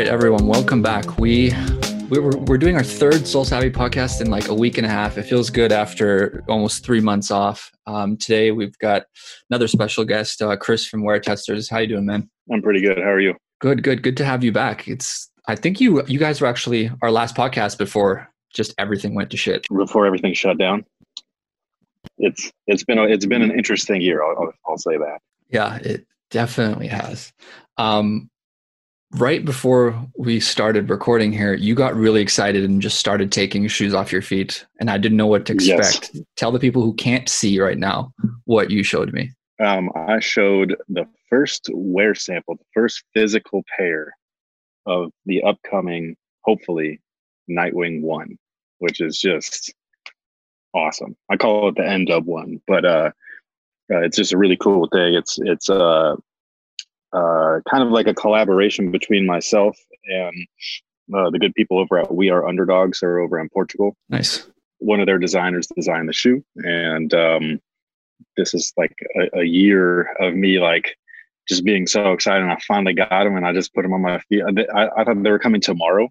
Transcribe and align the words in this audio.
right, 0.00 0.08
everyone, 0.08 0.46
welcome 0.46 0.80
back. 0.80 1.18
We 1.18 1.52
we're, 2.08 2.34
we're 2.46 2.56
doing 2.56 2.74
our 2.74 2.82
third 2.82 3.24
SoleSavy 3.24 3.70
podcast 3.70 4.22
in 4.22 4.30
like 4.30 4.48
a 4.48 4.54
week 4.54 4.78
and 4.78 4.86
a 4.86 4.88
half. 4.88 5.18
It 5.18 5.24
feels 5.24 5.50
good 5.50 5.72
after 5.72 6.42
almost 6.48 6.86
three 6.86 7.02
months 7.02 7.30
off. 7.30 7.70
Um, 7.86 8.16
today 8.16 8.50
we've 8.50 8.76
got 8.78 9.02
another 9.50 9.68
special 9.68 10.06
guest, 10.06 10.40
uh, 10.40 10.56
Chris 10.56 10.86
from 10.86 11.02
WearTesters. 11.02 11.70
How 11.70 11.80
you 11.80 11.86
doing, 11.86 12.06
man? 12.06 12.30
I'm 12.50 12.62
pretty 12.62 12.80
good. 12.80 12.96
How 12.96 13.10
are 13.10 13.20
you? 13.20 13.34
Good, 13.60 13.82
good, 13.82 14.02
good 14.02 14.16
to 14.16 14.24
have 14.24 14.42
you 14.42 14.52
back. 14.52 14.88
It's 14.88 15.30
I 15.48 15.54
think 15.54 15.82
you 15.82 16.02
you 16.06 16.18
guys 16.18 16.40
were 16.40 16.46
actually 16.46 16.90
our 17.02 17.10
last 17.10 17.36
podcast 17.36 17.76
before 17.76 18.26
just 18.54 18.72
everything 18.78 19.14
went 19.14 19.28
to 19.32 19.36
shit. 19.36 19.66
Before 19.68 20.06
everything 20.06 20.32
shut 20.32 20.56
down. 20.56 20.86
It's 22.16 22.50
it's 22.66 22.84
been 22.84 22.96
a, 22.96 23.04
it's 23.04 23.26
been 23.26 23.42
an 23.42 23.50
interesting 23.50 24.00
year. 24.00 24.22
I'll, 24.22 24.44
I'll, 24.44 24.52
I'll 24.66 24.78
say 24.78 24.96
that. 24.96 25.18
Yeah, 25.50 25.76
it 25.76 26.06
definitely 26.30 26.86
has. 26.86 27.34
Um, 27.76 28.30
right 29.12 29.44
before 29.44 30.00
we 30.16 30.40
started 30.40 30.88
recording 30.88 31.32
here, 31.32 31.54
you 31.54 31.74
got 31.74 31.94
really 31.94 32.20
excited 32.20 32.64
and 32.64 32.80
just 32.80 32.98
started 32.98 33.32
taking 33.32 33.66
shoes 33.68 33.94
off 33.94 34.12
your 34.12 34.22
feet, 34.22 34.66
and 34.78 34.90
I 34.90 34.98
didn't 34.98 35.16
know 35.16 35.26
what 35.26 35.46
to 35.46 35.54
expect. 35.54 36.10
Yes. 36.14 36.24
Tell 36.36 36.52
the 36.52 36.58
people 36.58 36.82
who 36.82 36.94
can't 36.94 37.28
see 37.28 37.60
right 37.60 37.78
now 37.78 38.12
what 38.44 38.70
you 38.70 38.82
showed 38.82 39.12
me. 39.12 39.30
Um, 39.58 39.90
I 39.94 40.20
showed 40.20 40.76
the 40.88 41.06
first 41.28 41.68
wear 41.72 42.14
sample, 42.14 42.56
the 42.56 42.64
first 42.72 43.04
physical 43.12 43.62
pair 43.76 44.14
of 44.86 45.12
the 45.26 45.42
upcoming, 45.42 46.16
hopefully, 46.42 47.00
Nightwing 47.50 48.02
One, 48.02 48.38
which 48.78 49.00
is 49.00 49.18
just 49.18 49.74
awesome. 50.74 51.16
I 51.30 51.36
call 51.36 51.68
it 51.68 51.74
the 51.76 51.86
end 51.86 52.10
of 52.10 52.26
one, 52.26 52.60
but 52.66 52.84
uh, 52.84 53.10
uh, 53.92 54.00
it's 54.02 54.16
just 54.16 54.32
a 54.32 54.38
really 54.38 54.56
cool 54.56 54.88
thing. 54.92 55.14
It's 55.14 55.38
it's 55.42 55.68
uh, 55.68 56.16
uh, 57.12 57.60
kind 57.70 57.82
of 57.82 57.90
like 57.90 58.06
a 58.06 58.14
collaboration 58.14 58.90
between 58.90 59.26
myself 59.26 59.76
and 60.06 60.46
uh, 61.14 61.30
the 61.30 61.38
good 61.38 61.54
people 61.54 61.78
over 61.78 61.98
at 61.98 62.14
We 62.14 62.30
Are 62.30 62.46
Underdogs 62.46 63.02
are 63.02 63.18
over 63.18 63.38
in 63.38 63.48
Portugal. 63.48 63.96
Nice. 64.08 64.46
One 64.78 65.00
of 65.00 65.06
their 65.06 65.18
designers 65.18 65.66
designed 65.74 66.08
the 66.08 66.12
shoe, 66.12 66.42
and 66.56 67.12
um, 67.12 67.60
this 68.36 68.54
is 68.54 68.72
like 68.76 68.94
a, 69.16 69.40
a, 69.40 69.44
year 69.44 70.14
of 70.20 70.34
me 70.34 70.58
like 70.58 70.96
just 71.48 71.64
being 71.64 71.86
so 71.86 72.12
excited. 72.12 72.42
And 72.42 72.52
I 72.52 72.58
finally 72.66 72.94
got 72.94 73.24
them, 73.24 73.36
and 73.36 73.46
I 73.46 73.52
just 73.52 73.74
put 73.74 73.82
them 73.82 73.92
on 73.92 74.00
my 74.00 74.20
feet. 74.20 74.42
I, 74.74 74.88
I 74.96 75.04
thought 75.04 75.22
they 75.22 75.30
were 75.30 75.38
coming 75.38 75.60
tomorrow, 75.60 76.08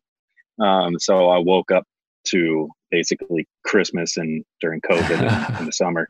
um, 0.60 1.00
so 1.00 1.30
I 1.30 1.40
woke 1.40 1.72
up 1.72 1.84
to 2.28 2.70
basically 2.92 3.48
Christmas 3.66 4.18
and 4.18 4.44
during 4.62 4.82
COVID 4.82 5.20
in, 5.20 5.56
in 5.60 5.66
the 5.66 5.72
summer. 5.72 6.08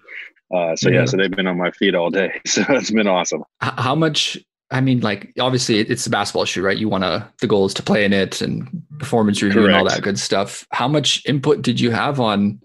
Uh, 0.53 0.75
so 0.75 0.89
yeah. 0.89 0.99
yeah. 0.99 1.05
so 1.05 1.15
they've 1.15 1.31
been 1.31 1.47
on 1.47 1.57
my 1.57 1.71
feet 1.71 1.95
all 1.95 2.09
day. 2.09 2.41
So 2.47 2.63
it's 2.69 2.91
been 2.91 3.07
awesome. 3.07 3.43
How 3.61 3.95
much 3.95 4.37
I 4.71 4.81
mean, 4.81 4.99
like 4.99 5.33
obviously 5.39 5.79
it's 5.79 6.05
a 6.05 6.09
basketball 6.09 6.45
shoe, 6.45 6.61
right? 6.61 6.77
You 6.77 6.89
want 6.89 7.03
to 7.03 7.27
the 7.41 7.47
goal 7.47 7.65
is 7.65 7.73
to 7.75 7.83
play 7.83 8.05
in 8.05 8.13
it 8.13 8.41
and 8.41 8.67
performance 8.99 9.41
review 9.41 9.61
Correct. 9.61 9.77
and 9.77 9.77
all 9.77 9.93
that 9.93 10.03
good 10.03 10.19
stuff. 10.19 10.67
How 10.71 10.87
much 10.87 11.23
input 11.25 11.61
did 11.61 11.79
you 11.79 11.91
have 11.91 12.19
on 12.19 12.61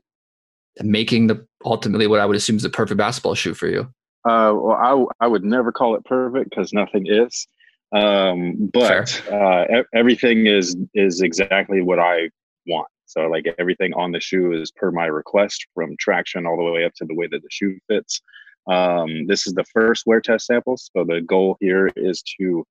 making 0.83 1.29
the 1.29 1.47
ultimately 1.65 2.07
what 2.07 2.21
I 2.21 2.27
would 2.27 2.37
assume 2.37 2.57
is 2.57 2.63
the 2.63 2.69
perfect 2.69 2.99
basketball 2.99 3.35
shoe 3.35 3.55
for 3.55 3.69
you? 3.69 3.83
Uh, 4.27 4.53
well, 4.55 5.09
I 5.21 5.25
I 5.25 5.29
would 5.29 5.45
never 5.45 5.73
call 5.73 5.95
it 5.97 6.05
perfect 6.05 6.51
because 6.51 6.73
nothing 6.73 7.07
is. 7.07 7.47
Um, 7.93 8.71
but 8.73 9.23
uh, 9.31 9.65
everything 9.95 10.47
is 10.47 10.77
is 10.95 11.23
exactly 11.23 11.81
what 11.81 11.99
I 11.99 12.29
want. 12.67 12.89
So 13.07 13.29
like 13.29 13.47
everything 13.59 13.95
on 13.95 14.13
the 14.13 14.21
shoe 14.21 14.53
is 14.53 14.71
per 14.73 14.91
my 14.91 15.07
request, 15.07 15.67
from 15.75 15.97
traction 15.99 16.47
all 16.47 16.57
the 16.57 16.71
way 16.71 16.85
up 16.85 16.95
to 16.97 17.05
the 17.05 17.15
way 17.15 17.29
that 17.29 17.43
the 17.43 17.49
shoe 17.51 17.79
fits. 17.89 18.21
Um, 18.67 19.27
this 19.27 19.47
is 19.47 19.55
the 19.55 19.65
first 19.65 20.05
wear 20.07 20.21
test 20.21 20.47
samples. 20.47 20.91
So 20.97 21.05
the 21.05 21.21
goal 21.21 21.57
here 21.61 21.91
is 21.97 22.23
to 22.41 22.65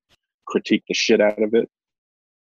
critique 0.48 0.84
the 0.88 0.94
shit 0.94 1.22
out 1.22 1.42
of 1.42 1.54
it 1.54 1.70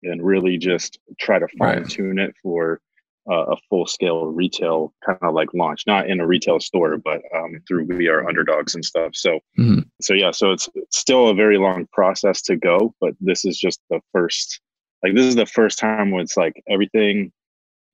and 0.03 0.23
really 0.23 0.57
just 0.57 0.99
try 1.19 1.39
to 1.39 1.47
fine 1.57 1.85
tune 1.85 2.17
right. 2.17 2.29
it 2.29 2.35
for 2.41 2.79
uh, 3.29 3.45
a 3.45 3.57
full 3.69 3.85
scale 3.85 4.25
retail 4.25 4.93
kind 5.05 5.17
of 5.21 5.33
like 5.33 5.53
launch, 5.53 5.83
not 5.87 6.09
in 6.09 6.19
a 6.19 6.27
retail 6.27 6.59
store, 6.59 6.97
but 6.97 7.21
um, 7.35 7.61
through 7.67 7.85
We 7.85 8.07
Are 8.09 8.27
Underdogs 8.27 8.75
and 8.75 8.83
stuff. 8.83 9.15
So, 9.15 9.39
mm-hmm. 9.57 9.79
so 10.01 10.13
yeah, 10.13 10.31
so 10.31 10.51
it's, 10.51 10.67
it's 10.75 10.99
still 10.99 11.29
a 11.29 11.33
very 11.33 11.57
long 11.57 11.87
process 11.93 12.41
to 12.43 12.57
go, 12.57 12.93
but 12.99 13.13
this 13.21 13.45
is 13.45 13.57
just 13.57 13.79
the 13.89 14.01
first, 14.11 14.59
like 15.03 15.15
this 15.15 15.25
is 15.25 15.35
the 15.35 15.45
first 15.45 15.79
time 15.79 16.11
when 16.11 16.21
it's 16.21 16.35
like 16.35 16.61
everything 16.69 17.31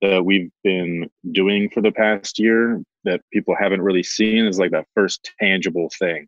that 0.01 0.25
we've 0.25 0.49
been 0.63 1.09
doing 1.31 1.69
for 1.69 1.81
the 1.81 1.91
past 1.91 2.39
year 2.39 2.81
that 3.03 3.21
people 3.31 3.55
haven't 3.59 3.81
really 3.81 4.03
seen 4.03 4.45
is 4.45 4.59
like 4.59 4.71
that 4.71 4.85
first 4.95 5.31
tangible 5.39 5.89
thing. 5.97 6.27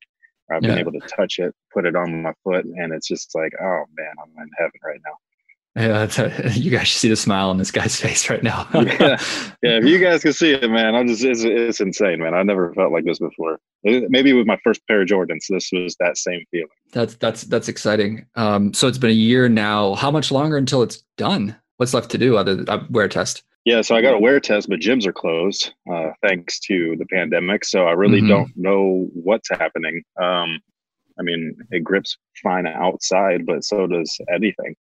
I've 0.51 0.61
been 0.61 0.77
able 0.77 0.91
to 0.91 0.99
touch 0.99 1.39
it, 1.39 1.55
put 1.73 1.85
it 1.85 1.95
on 1.95 2.23
my 2.23 2.33
foot, 2.43 2.65
and 2.65 2.93
it's 2.93 3.07
just 3.07 3.33
like, 3.33 3.53
oh 3.61 3.85
man, 3.95 4.13
I'm 4.21 4.43
in 4.43 4.49
heaven 4.57 4.79
right 4.83 4.99
now. 5.05 5.13
Yeah, 5.75 6.05
a, 6.17 6.49
you 6.53 6.69
guys 6.69 6.87
should 6.89 6.99
see 6.99 7.09
the 7.09 7.15
smile 7.15 7.49
on 7.49 7.57
this 7.57 7.71
guy's 7.71 7.95
face 8.01 8.29
right 8.29 8.43
now. 8.43 8.67
yeah, 8.73 9.17
yeah. 9.61 9.77
If 9.77 9.85
you 9.85 9.99
guys 9.99 10.21
can 10.21 10.33
see 10.33 10.51
it, 10.51 10.69
man, 10.69 10.95
I'm 10.95 11.07
just 11.07 11.23
it's, 11.23 11.43
it's 11.43 11.79
insane, 11.79 12.19
man. 12.19 12.33
I 12.33 12.43
never 12.43 12.73
felt 12.73 12.91
like 12.91 13.05
this 13.05 13.19
before. 13.19 13.59
Maybe 13.83 14.33
with 14.33 14.45
my 14.45 14.57
first 14.63 14.85
pair 14.88 15.01
of 15.01 15.07
Jordans, 15.07 15.47
this 15.49 15.69
was 15.71 15.95
that 15.99 16.17
same 16.17 16.43
feeling. 16.51 16.67
That's 16.91 17.15
that's 17.15 17.43
that's 17.43 17.69
exciting. 17.69 18.25
Um, 18.35 18.73
so 18.73 18.88
it's 18.88 18.97
been 18.97 19.09
a 19.09 19.13
year 19.13 19.47
now. 19.47 19.95
How 19.95 20.11
much 20.11 20.31
longer 20.31 20.57
until 20.57 20.83
it's 20.83 21.03
done? 21.17 21.55
What's 21.77 21.93
left 21.93 22.11
to 22.11 22.17
do 22.17 22.38
other 22.38 22.55
than 22.55 22.69
uh, 22.69 22.85
wear 22.89 23.07
test? 23.07 23.43
Yeah, 23.66 23.81
so 23.81 23.95
I 23.95 24.01
got 24.01 24.16
a 24.16 24.19
wear 24.19 24.39
test, 24.39 24.69
but 24.69 24.79
gyms 24.79 25.05
are 25.05 25.13
closed 25.13 25.72
uh, 25.91 26.09
thanks 26.23 26.59
to 26.61 26.95
the 26.97 27.05
pandemic. 27.05 27.63
So 27.63 27.85
I 27.85 27.91
really 27.91 28.19
mm-hmm. 28.19 28.29
don't 28.29 28.51
know 28.55 29.07
what's 29.13 29.49
happening. 29.49 30.01
Um, 30.22 30.59
I 31.19 31.23
mean, 31.23 31.55
it 31.69 31.83
grips 31.83 32.17
fine 32.41 32.66
outside, 32.66 33.45
but 33.45 33.63
so 33.63 33.85
does 33.85 34.17
anything. 34.33 34.75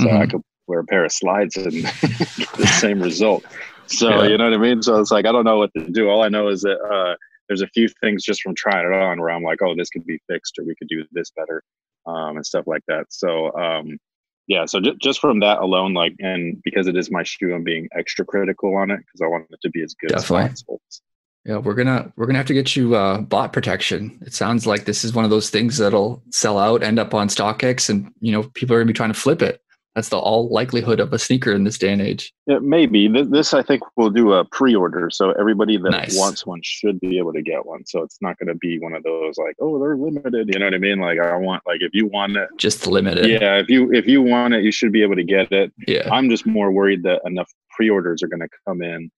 So 0.00 0.06
mm-hmm. 0.06 0.16
I 0.16 0.26
could 0.26 0.42
wear 0.66 0.80
a 0.80 0.84
pair 0.84 1.04
of 1.04 1.12
slides 1.12 1.56
and 1.56 1.72
get 1.72 2.52
the 2.56 2.66
same 2.80 3.00
result. 3.00 3.44
So 3.86 4.08
yeah. 4.08 4.28
you 4.30 4.38
know 4.38 4.44
what 4.44 4.54
I 4.54 4.58
mean. 4.58 4.82
So 4.82 4.98
it's 4.98 5.12
like 5.12 5.26
I 5.26 5.32
don't 5.32 5.44
know 5.44 5.58
what 5.58 5.70
to 5.76 5.88
do. 5.90 6.08
All 6.08 6.22
I 6.22 6.28
know 6.28 6.48
is 6.48 6.62
that 6.62 6.80
uh, 6.80 7.14
there's 7.48 7.62
a 7.62 7.68
few 7.68 7.88
things 8.02 8.24
just 8.24 8.42
from 8.42 8.54
trying 8.56 8.86
it 8.86 8.92
on 8.92 9.20
where 9.20 9.30
I'm 9.30 9.42
like, 9.42 9.60
oh, 9.62 9.74
this 9.76 9.90
could 9.90 10.06
be 10.06 10.18
fixed, 10.28 10.58
or 10.58 10.64
we 10.64 10.74
could 10.76 10.88
do 10.88 11.04
this 11.12 11.30
better, 11.36 11.62
um, 12.06 12.36
and 12.36 12.46
stuff 12.46 12.64
like 12.66 12.82
that. 12.88 13.04
So 13.10 13.52
um, 13.56 13.98
yeah 14.46 14.64
so 14.66 14.80
j- 14.80 14.96
just 15.00 15.20
from 15.20 15.40
that 15.40 15.58
alone 15.58 15.94
like 15.94 16.14
and 16.18 16.60
because 16.62 16.86
it 16.86 16.96
is 16.96 17.10
my 17.10 17.22
shoe 17.22 17.54
i'm 17.54 17.64
being 17.64 17.88
extra 17.96 18.24
critical 18.24 18.76
on 18.76 18.90
it 18.90 18.98
because 18.98 19.20
i 19.22 19.26
want 19.26 19.46
it 19.50 19.58
to 19.62 19.70
be 19.70 19.82
as 19.82 19.94
good 19.94 20.08
Definitely. 20.08 20.44
as 20.44 20.50
possible. 20.50 20.80
Yeah 21.46 21.58
we're 21.58 21.74
gonna 21.74 22.10
we're 22.16 22.24
gonna 22.26 22.38
have 22.38 22.46
to 22.46 22.54
get 22.54 22.74
you 22.74 22.94
uh 22.94 23.20
bot 23.20 23.52
protection. 23.52 24.18
It 24.22 24.32
sounds 24.32 24.66
like 24.66 24.86
this 24.86 25.04
is 25.04 25.12
one 25.12 25.24
of 25.26 25.30
those 25.30 25.50
things 25.50 25.76
that'll 25.76 26.22
sell 26.30 26.58
out 26.58 26.82
end 26.82 26.98
up 26.98 27.12
on 27.12 27.28
stockx 27.28 27.90
and 27.90 28.10
you 28.20 28.32
know 28.32 28.44
people 28.54 28.74
are 28.74 28.78
gonna 28.78 28.86
be 28.86 28.94
trying 28.94 29.12
to 29.12 29.18
flip 29.20 29.42
it 29.42 29.60
that's 29.94 30.08
the 30.08 30.18
all 30.18 30.48
likelihood 30.48 30.98
of 30.98 31.12
a 31.12 31.18
sneaker 31.18 31.52
in 31.52 31.64
this 31.64 31.78
day 31.78 31.92
and 31.92 32.02
age. 32.02 32.32
Yeah, 32.46 32.58
maybe 32.58 33.06
this 33.08 33.54
I 33.54 33.62
think 33.62 33.82
we'll 33.96 34.10
do 34.10 34.32
a 34.32 34.44
pre-order, 34.44 35.08
so 35.10 35.30
everybody 35.32 35.76
that 35.76 35.90
nice. 35.90 36.18
wants 36.18 36.44
one 36.44 36.60
should 36.62 36.98
be 37.00 37.18
able 37.18 37.32
to 37.32 37.42
get 37.42 37.64
one. 37.64 37.86
So 37.86 38.02
it's 38.02 38.18
not 38.20 38.36
going 38.38 38.48
to 38.48 38.56
be 38.56 38.78
one 38.78 38.94
of 38.94 39.04
those 39.04 39.38
like, 39.38 39.54
oh, 39.60 39.78
they're 39.78 39.96
limited. 39.96 40.48
You 40.52 40.58
know 40.58 40.66
what 40.66 40.74
I 40.74 40.78
mean? 40.78 40.98
Like 40.98 41.20
I 41.20 41.36
want, 41.36 41.62
like 41.66 41.80
if 41.80 41.90
you 41.94 42.06
want 42.06 42.36
it, 42.36 42.48
just 42.56 42.86
limited. 42.86 43.26
Yeah, 43.26 43.58
if 43.58 43.68
you 43.68 43.92
if 43.92 44.06
you 44.06 44.20
want 44.20 44.54
it, 44.54 44.64
you 44.64 44.72
should 44.72 44.92
be 44.92 45.02
able 45.02 45.16
to 45.16 45.24
get 45.24 45.52
it. 45.52 45.72
Yeah, 45.86 46.08
I'm 46.12 46.28
just 46.28 46.44
more 46.44 46.72
worried 46.72 47.04
that 47.04 47.22
enough 47.24 47.50
pre-orders 47.70 48.22
are 48.22 48.28
going 48.28 48.40
to 48.40 48.48
come 48.66 48.82
in 48.82 49.10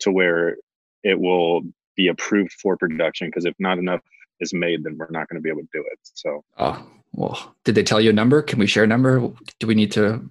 to 0.00 0.10
where 0.10 0.56
it 1.04 1.20
will 1.20 1.62
be 1.96 2.08
approved 2.08 2.52
for 2.60 2.76
production. 2.76 3.28
Because 3.28 3.44
if 3.44 3.54
not 3.60 3.78
enough 3.78 4.00
is 4.40 4.52
made, 4.52 4.84
then 4.84 4.96
we're 4.98 5.10
not 5.10 5.28
going 5.28 5.36
to 5.36 5.42
be 5.42 5.50
able 5.50 5.62
to 5.62 5.68
do 5.72 5.84
it. 5.90 5.98
So. 6.02 6.44
Oh 6.58 6.84
well, 7.12 7.54
did 7.64 7.74
they 7.74 7.82
tell 7.82 8.00
you 8.00 8.10
a 8.10 8.14
number? 8.14 8.42
Can 8.42 8.58
we 8.58 8.66
share 8.66 8.84
a 8.84 8.86
number? 8.86 9.20
Do 9.58 9.66
we 9.66 9.74
need 9.74 9.92
to? 9.92 10.22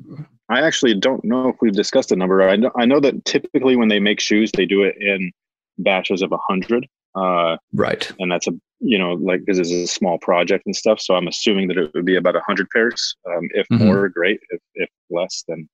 I 0.49 0.61
actually 0.61 0.95
don't 0.95 1.23
know 1.23 1.49
if 1.49 1.57
we've 1.61 1.73
discussed 1.73 2.11
a 2.11 2.15
number. 2.15 2.41
I 2.47 2.55
know, 2.55 2.71
I 2.75 2.85
know 2.85 2.99
that 3.01 3.25
typically 3.25 3.75
when 3.75 3.89
they 3.89 3.99
make 3.99 4.19
shoes, 4.19 4.51
they 4.51 4.65
do 4.65 4.83
it 4.83 4.95
in 4.99 5.31
batches 5.77 6.21
of 6.21 6.31
a 6.31 6.37
hundred. 6.37 6.87
Uh, 7.15 7.57
right. 7.73 8.11
And 8.19 8.31
that's 8.31 8.47
a 8.47 8.51
you 8.79 8.97
know 8.97 9.13
like 9.13 9.41
because 9.41 9.59
it's 9.59 9.71
a 9.71 9.87
small 9.87 10.17
project 10.19 10.65
and 10.65 10.75
stuff. 10.75 10.99
So 11.01 11.15
I'm 11.15 11.27
assuming 11.27 11.67
that 11.67 11.77
it 11.77 11.91
would 11.93 12.05
be 12.05 12.15
about 12.15 12.35
a 12.35 12.41
hundred 12.41 12.69
pairs. 12.69 13.15
Um, 13.27 13.49
if 13.53 13.67
mm-hmm. 13.67 13.85
more, 13.85 14.09
great. 14.09 14.39
If 14.49 14.61
if 14.75 14.89
less, 15.09 15.43
then 15.47 15.67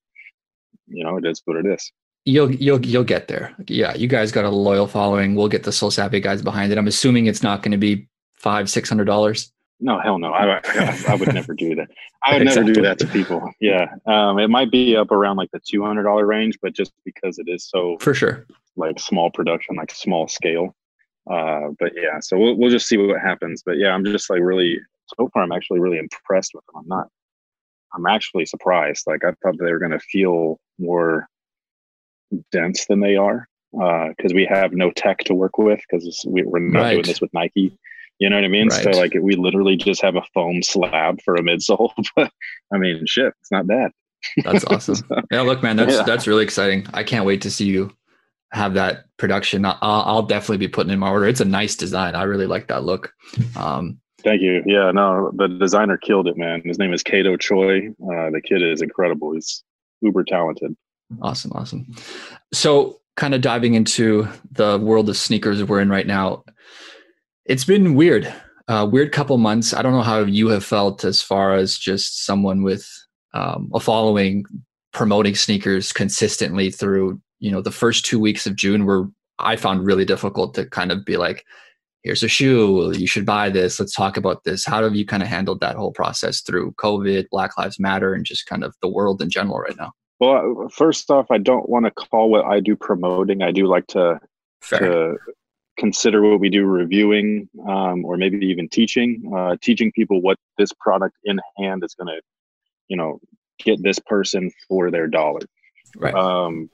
you 0.88 1.04
know 1.04 1.16
it 1.16 1.24
is 1.24 1.40
what 1.44 1.56
it 1.56 1.66
is. 1.66 1.92
You'll 2.24 2.50
you'll 2.50 2.84
you'll 2.84 3.04
get 3.04 3.28
there. 3.28 3.54
Yeah, 3.68 3.94
you 3.94 4.08
guys 4.08 4.32
got 4.32 4.44
a 4.44 4.50
loyal 4.50 4.88
following. 4.88 5.36
We'll 5.36 5.48
get 5.48 5.62
the 5.62 5.70
SoleSavy 5.70 6.22
guys 6.22 6.42
behind 6.42 6.72
it. 6.72 6.78
I'm 6.78 6.88
assuming 6.88 7.26
it's 7.26 7.42
not 7.42 7.62
going 7.62 7.72
to 7.72 7.78
be 7.78 8.08
five 8.36 8.70
six 8.70 8.88
hundred 8.88 9.04
dollars. 9.04 9.52
No, 9.78 10.00
hell 10.00 10.18
no. 10.18 10.32
I, 10.32 10.60
I, 10.64 11.04
I 11.08 11.14
would 11.16 11.34
never 11.34 11.52
do 11.52 11.74
that. 11.74 11.88
I 12.24 12.34
would 12.34 12.42
exactly. 12.42 12.72
never 12.72 12.74
do 12.74 12.82
that 12.82 12.98
to 13.00 13.06
people. 13.08 13.52
Yeah. 13.60 13.94
Um, 14.06 14.38
it 14.38 14.48
might 14.48 14.70
be 14.70 14.96
up 14.96 15.10
around 15.10 15.36
like 15.36 15.50
the 15.50 15.60
$200 15.60 16.26
range, 16.26 16.58
but 16.62 16.72
just 16.72 16.92
because 17.04 17.38
it 17.38 17.46
is 17.48 17.68
so 17.68 17.98
for 18.00 18.14
sure, 18.14 18.46
like 18.76 18.98
small 18.98 19.30
production, 19.30 19.76
like 19.76 19.90
small 19.90 20.28
scale. 20.28 20.74
Uh, 21.30 21.68
but 21.78 21.92
yeah, 21.94 22.20
so 22.20 22.38
we'll, 22.38 22.54
we'll 22.56 22.70
just 22.70 22.88
see 22.88 22.96
what 22.96 23.20
happens. 23.20 23.62
But 23.64 23.76
yeah, 23.76 23.90
I'm 23.90 24.04
just 24.04 24.30
like 24.30 24.40
really, 24.40 24.80
so 25.18 25.28
far, 25.28 25.42
I'm 25.42 25.52
actually 25.52 25.80
really 25.80 25.98
impressed 25.98 26.52
with 26.54 26.64
them. 26.66 26.76
I'm 26.80 26.88
not, 26.88 27.08
I'm 27.94 28.06
actually 28.06 28.46
surprised. 28.46 29.04
Like 29.06 29.24
I 29.24 29.32
thought 29.42 29.58
they 29.58 29.72
were 29.72 29.78
going 29.78 29.92
to 29.92 30.00
feel 30.00 30.58
more 30.78 31.28
dense 32.50 32.86
than 32.86 33.00
they 33.00 33.16
are 33.16 33.46
because 33.72 34.32
uh, 34.32 34.34
we 34.34 34.46
have 34.46 34.72
no 34.72 34.90
tech 34.90 35.18
to 35.18 35.34
work 35.34 35.58
with 35.58 35.80
because 35.88 36.24
we, 36.26 36.42
are 36.42 36.60
not 36.60 36.80
right. 36.80 36.92
doing 36.92 37.04
this 37.04 37.20
with 37.20 37.32
Nike. 37.34 37.76
You 38.18 38.30
know 38.30 38.36
what 38.36 38.44
I 38.44 38.48
mean? 38.48 38.68
Right. 38.68 38.82
So 38.82 38.90
like 38.90 39.12
we 39.20 39.36
literally 39.36 39.76
just 39.76 40.00
have 40.02 40.16
a 40.16 40.22
foam 40.32 40.62
slab 40.62 41.20
for 41.22 41.34
a 41.34 41.40
midsole. 41.40 41.92
but 42.16 42.30
I 42.72 42.78
mean, 42.78 43.04
shit, 43.06 43.32
it's 43.40 43.50
not 43.50 43.66
bad. 43.66 43.90
That's 44.44 44.64
awesome. 44.70 44.96
so, 44.96 45.04
yeah, 45.30 45.42
look, 45.42 45.62
man, 45.62 45.76
that's 45.76 45.94
yeah. 45.94 46.02
that's 46.02 46.26
really 46.26 46.44
exciting. 46.44 46.86
I 46.94 47.04
can't 47.04 47.26
wait 47.26 47.42
to 47.42 47.50
see 47.50 47.66
you 47.66 47.92
have 48.52 48.74
that 48.74 49.04
production. 49.18 49.64
I'll, 49.64 49.76
I'll 49.82 50.22
definitely 50.22 50.58
be 50.58 50.68
putting 50.68 50.92
in 50.92 50.98
my 50.98 51.10
order. 51.10 51.26
It's 51.26 51.40
a 51.40 51.44
nice 51.46 51.76
design. 51.76 52.14
I 52.14 52.22
really 52.22 52.46
like 52.46 52.68
that 52.68 52.84
look. 52.84 53.12
Um, 53.56 53.98
Thank 54.22 54.40
you. 54.40 54.62
Yeah, 54.66 54.90
no, 54.92 55.30
the 55.36 55.46
designer 55.46 55.96
killed 55.96 56.26
it, 56.26 56.36
man. 56.36 56.62
His 56.64 56.78
name 56.78 56.92
is 56.92 57.02
Kato 57.02 57.36
Choi. 57.36 57.88
Uh, 58.02 58.30
the 58.30 58.40
kid 58.44 58.62
is 58.62 58.82
incredible. 58.82 59.34
He's 59.34 59.62
uber 60.00 60.24
talented. 60.24 60.76
Awesome, 61.22 61.52
awesome. 61.54 61.86
So, 62.52 63.00
kind 63.16 63.34
of 63.34 63.40
diving 63.40 63.74
into 63.74 64.26
the 64.50 64.78
world 64.78 65.08
of 65.08 65.16
sneakers 65.16 65.62
we're 65.62 65.80
in 65.80 65.88
right 65.88 66.06
now, 66.06 66.44
it's 67.48 67.64
been 67.64 67.94
weird. 67.94 68.32
Uh, 68.68 68.88
weird 68.90 69.12
couple 69.12 69.38
months. 69.38 69.72
I 69.72 69.82
don't 69.82 69.92
know 69.92 70.02
how 70.02 70.20
you 70.20 70.48
have 70.48 70.64
felt 70.64 71.04
as 71.04 71.22
far 71.22 71.54
as 71.54 71.78
just 71.78 72.26
someone 72.26 72.62
with 72.62 72.88
um, 73.34 73.70
a 73.74 73.80
following 73.80 74.44
promoting 74.92 75.34
sneakers 75.34 75.92
consistently 75.92 76.70
through 76.70 77.20
you 77.38 77.50
know 77.50 77.60
the 77.60 77.70
first 77.70 78.06
two 78.06 78.18
weeks 78.18 78.46
of 78.46 78.56
june 78.56 78.86
were 78.86 79.06
i 79.38 79.54
found 79.54 79.84
really 79.84 80.06
difficult 80.06 80.54
to 80.54 80.64
kind 80.64 80.90
of 80.90 81.04
be 81.04 81.18
like 81.18 81.44
here's 82.02 82.22
a 82.22 82.28
shoe 82.28 82.90
you 82.96 83.06
should 83.06 83.26
buy 83.26 83.50
this 83.50 83.78
let's 83.78 83.94
talk 83.94 84.16
about 84.16 84.42
this 84.44 84.64
how 84.64 84.82
have 84.82 84.96
you 84.96 85.04
kind 85.04 85.22
of 85.22 85.28
handled 85.28 85.60
that 85.60 85.76
whole 85.76 85.92
process 85.92 86.40
through 86.40 86.72
covid 86.78 87.26
black 87.30 87.58
lives 87.58 87.78
matter 87.78 88.14
and 88.14 88.24
just 88.24 88.46
kind 88.46 88.64
of 88.64 88.74
the 88.80 88.88
world 88.88 89.20
in 89.20 89.28
general 89.28 89.58
right 89.58 89.76
now 89.76 89.92
well 90.18 90.66
first 90.72 91.10
off 91.10 91.26
i 91.30 91.36
don't 91.36 91.68
want 91.68 91.84
to 91.84 91.90
call 91.90 92.30
what 92.30 92.46
i 92.46 92.58
do 92.58 92.74
promoting 92.74 93.42
i 93.42 93.52
do 93.52 93.66
like 93.66 93.86
to 93.86 94.18
Fair. 94.62 94.78
to 94.78 95.16
consider 95.76 96.22
what 96.22 96.40
we 96.40 96.48
do 96.48 96.64
reviewing 96.64 97.48
um, 97.68 98.04
or 98.04 98.16
maybe 98.16 98.46
even 98.46 98.68
teaching 98.68 99.30
uh, 99.36 99.56
teaching 99.60 99.92
people 99.92 100.20
what 100.20 100.38
this 100.58 100.72
product 100.80 101.16
in 101.24 101.38
hand 101.58 101.82
is 101.84 101.94
going 101.94 102.08
to 102.08 102.20
you 102.88 102.96
know 102.96 103.20
get 103.58 103.82
this 103.82 103.98
person 103.98 104.50
for 104.68 104.90
their 104.90 105.06
dollar. 105.06 105.40
Right. 105.96 106.14
Um, 106.14 106.70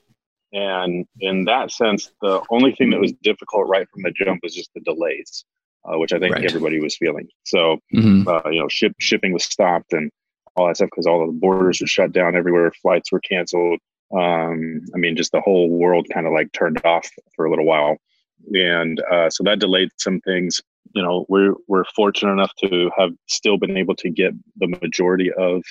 and 0.51 1.05
in 1.19 1.45
that 1.45 1.71
sense 1.71 2.11
the 2.21 2.41
only 2.49 2.73
thing 2.73 2.91
that 2.91 2.99
was 2.99 3.13
difficult 3.23 3.67
right 3.67 3.87
from 3.89 4.03
the 4.03 4.11
jump 4.11 4.41
was 4.43 4.53
just 4.53 4.69
the 4.75 4.81
delays 4.81 5.45
uh, 5.85 5.97
which 5.97 6.13
i 6.13 6.19
think 6.19 6.35
right. 6.35 6.45
everybody 6.45 6.79
was 6.79 6.95
feeling. 6.95 7.27
So 7.43 7.79
mm-hmm. 7.93 8.27
uh, 8.27 8.49
you 8.49 8.61
know 8.61 8.69
ship, 8.69 8.93
shipping 8.99 9.33
was 9.33 9.43
stopped 9.43 9.93
and 9.93 10.11
all 10.55 10.67
that 10.67 10.77
stuff 10.77 10.89
because 10.91 11.07
all 11.07 11.21
of 11.21 11.27
the 11.27 11.39
borders 11.39 11.81
were 11.81 11.87
shut 11.87 12.11
down 12.11 12.35
everywhere 12.35 12.71
flights 12.81 13.11
were 13.11 13.19
canceled. 13.21 13.79
Um, 14.15 14.81
i 14.93 14.97
mean 14.97 15.15
just 15.15 15.31
the 15.31 15.41
whole 15.41 15.69
world 15.69 16.07
kind 16.13 16.27
of 16.27 16.33
like 16.33 16.51
turned 16.51 16.79
off 16.85 17.09
for 17.35 17.45
a 17.45 17.49
little 17.49 17.65
while 17.65 17.97
and 18.53 19.01
uh, 19.11 19.29
so 19.29 19.43
that 19.43 19.59
delayed 19.59 19.89
some 19.97 20.19
things 20.21 20.61
you 20.93 21.01
know 21.01 21.25
we're 21.29 21.53
we're 21.67 21.85
fortunate 21.95 22.31
enough 22.31 22.51
to 22.63 22.89
have 22.97 23.11
still 23.27 23.57
been 23.57 23.77
able 23.77 23.95
to 23.95 24.09
get 24.09 24.33
the 24.57 24.67
majority 24.67 25.31
of 25.33 25.63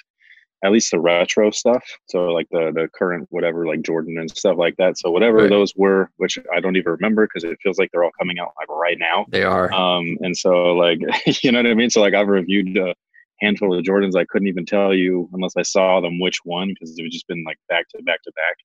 at 0.64 0.70
least 0.70 0.92
the 0.92 1.00
retro 1.00 1.50
stuff. 1.50 1.82
So 2.06 2.26
like 2.26 2.46
the 2.50 2.70
the 2.72 2.88
current 2.94 3.26
whatever 3.30 3.66
like 3.66 3.82
Jordan 3.82 4.18
and 4.18 4.30
stuff 4.30 4.56
like 4.56 4.76
that. 4.76 4.98
So 4.98 5.10
whatever 5.10 5.38
right. 5.38 5.50
those 5.50 5.74
were, 5.76 6.10
which 6.18 6.38
I 6.54 6.60
don't 6.60 6.76
even 6.76 6.92
remember 6.92 7.26
because 7.26 7.44
it 7.44 7.58
feels 7.62 7.78
like 7.78 7.90
they're 7.92 8.04
all 8.04 8.12
coming 8.18 8.38
out 8.38 8.52
like 8.56 8.68
right 8.68 8.98
now. 8.98 9.26
They 9.28 9.42
are. 9.42 9.72
Um, 9.72 10.16
and 10.20 10.36
so 10.36 10.74
like 10.74 11.00
you 11.42 11.52
know 11.52 11.58
what 11.58 11.66
I 11.66 11.74
mean. 11.74 11.90
So 11.90 12.00
like 12.00 12.14
I've 12.14 12.28
reviewed 12.28 12.76
a 12.76 12.94
handful 13.40 13.76
of 13.76 13.84
Jordans. 13.84 14.16
I 14.16 14.24
couldn't 14.24 14.48
even 14.48 14.64
tell 14.64 14.94
you 14.94 15.28
unless 15.32 15.56
I 15.56 15.62
saw 15.62 16.00
them 16.00 16.20
which 16.20 16.38
one 16.44 16.68
because 16.68 16.96
it 16.96 17.02
would 17.02 17.12
just 17.12 17.26
been 17.26 17.44
like 17.44 17.58
back 17.68 17.88
to 17.90 18.02
back 18.04 18.22
to 18.22 18.32
back. 18.32 18.56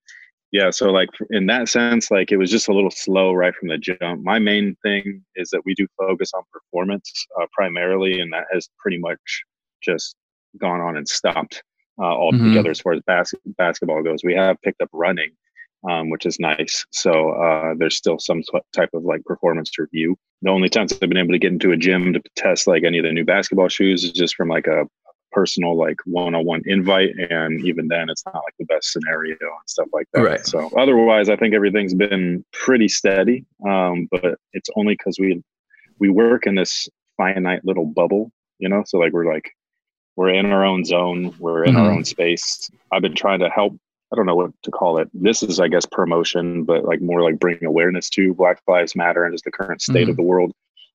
Yeah, 0.52 0.70
so 0.72 0.92
like 0.92 1.10
in 1.30 1.46
that 1.48 1.68
sense, 1.68 2.10
like 2.10 2.32
it 2.32 2.38
was 2.38 2.50
just 2.50 2.70
a 2.70 2.74
little 2.74 2.92
slow 2.92 3.34
right 3.34 3.54
from 3.54 3.68
the 3.68 3.78
jump. 3.78 4.24
My 4.24 4.40
main 4.40 4.76
thing 4.82 5.24
is 5.36 5.50
that 5.50 5.62
we 5.66 5.74
do 5.74 5.88
focus 5.98 6.32
on 6.34 6.44
performance 6.54 7.12
uh, 7.40 7.46
primarily, 7.52 8.22
and 8.22 8.32
that 8.32 8.46
has 8.54 8.70
pretty 8.80 8.98
much 8.98 9.20
just 9.84 10.16
gone 10.60 10.80
on 10.80 10.96
and 10.96 11.08
stopped 11.08 11.64
uh, 12.00 12.06
altogether 12.06 12.62
mm-hmm. 12.62 12.72
as 12.72 12.80
far 12.80 12.94
as 12.94 13.02
bas- 13.06 13.34
basketball 13.58 14.04
goes. 14.04 14.22
We 14.24 14.36
have 14.36 14.62
picked 14.62 14.82
up 14.82 14.90
running, 14.94 15.32
um, 15.90 16.10
which 16.10 16.26
is 16.26 16.40
nice. 16.40 16.86
So 16.92 17.32
uh, 17.32 17.74
there's 17.78 17.98
still 17.98 18.20
some 18.20 18.42
type 18.74 18.90
of 18.94 19.04
like 19.04 19.24
performance 19.26 19.78
review. 19.78 20.16
The 20.44 20.50
only 20.50 20.70
times 20.70 20.94
I've 20.94 21.10
been 21.10 21.18
able 21.18 21.34
to 21.34 21.40
get 21.40 21.52
into 21.52 21.72
a 21.72 21.78
gym 21.78 22.14
to 22.14 22.22
test 22.36 22.68
like 22.68 22.84
any 22.86 23.00
of 23.00 23.04
the 23.04 23.12
new 23.12 23.26
basketball 23.26 23.68
shoes 23.68 24.04
is 24.04 24.12
just 24.12 24.36
from 24.36 24.48
like 24.48 24.68
a 24.68 24.88
personal 25.38 25.78
like 25.78 25.98
one-on-one 26.06 26.64
invite 26.66 27.12
and 27.30 27.64
even 27.64 27.88
then 27.88 28.10
it's 28.10 28.26
not 28.26 28.34
like 28.34 28.56
the 28.58 28.66
best 28.66 28.92
scenario 28.92 29.38
and 29.40 29.68
stuff 29.68 29.86
like 29.94 30.08
that 30.12 30.24
right. 30.24 30.44
so 30.44 30.68
otherwise 30.76 31.30
i 31.30 31.36
think 31.36 31.54
everything's 31.54 31.94
been 31.94 32.44
pretty 32.54 32.88
steady 32.88 33.46
um, 33.70 34.08
but 34.10 34.40
it's 34.54 34.70
only 34.76 34.96
because 34.96 35.18
we 35.20 35.40
we 36.00 36.10
work 36.10 36.48
in 36.48 36.56
this 36.56 36.90
finite 37.18 37.64
little 37.64 37.86
bubble 37.86 38.32
you 38.58 38.68
know 38.68 38.82
so 38.88 38.98
like 38.98 39.14
we're 39.14 39.32
like 39.32 39.52
we're 40.16 40.30
in 40.30 40.48
our 40.48 40.66
own 40.66 40.84
zone 40.84 41.32
we're 41.38 41.64
in 41.64 41.76
mm-hmm. 41.76 41.84
our 41.84 41.92
own 41.92 42.04
space 42.04 42.72
i've 42.92 43.04
been 43.04 43.14
trying 43.14 43.40
to 43.40 43.50
help 43.50 43.78
i 44.12 44.16
don't 44.16 44.26
know 44.26 44.36
what 44.36 44.50
to 44.64 44.72
call 44.72 44.98
it 44.98 45.08
this 45.14 45.44
is 45.44 45.60
i 45.60 45.68
guess 45.68 45.86
promotion 45.86 46.64
but 46.64 46.84
like 46.84 47.00
more 47.00 47.22
like 47.22 47.38
bringing 47.38 47.66
awareness 47.66 48.10
to 48.10 48.34
black 48.34 48.60
lives 48.68 48.96
matter 48.96 49.24
and 49.24 49.36
just 49.36 49.44
the 49.44 49.52
current 49.52 49.84
state 49.84 50.02
mm-hmm. 50.02 50.10
of 50.10 50.18
the 50.18 50.24
world 50.24 50.52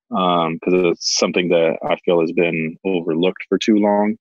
because 0.09 0.75
um, 0.75 0.87
it's 0.87 1.17
something 1.17 1.49
that 1.49 1.79
i 1.89 1.95
feel 2.05 2.21
has 2.21 2.33
been 2.33 2.77
overlooked 2.85 3.45
for 3.49 3.57
too 3.57 3.77
long 3.77 4.17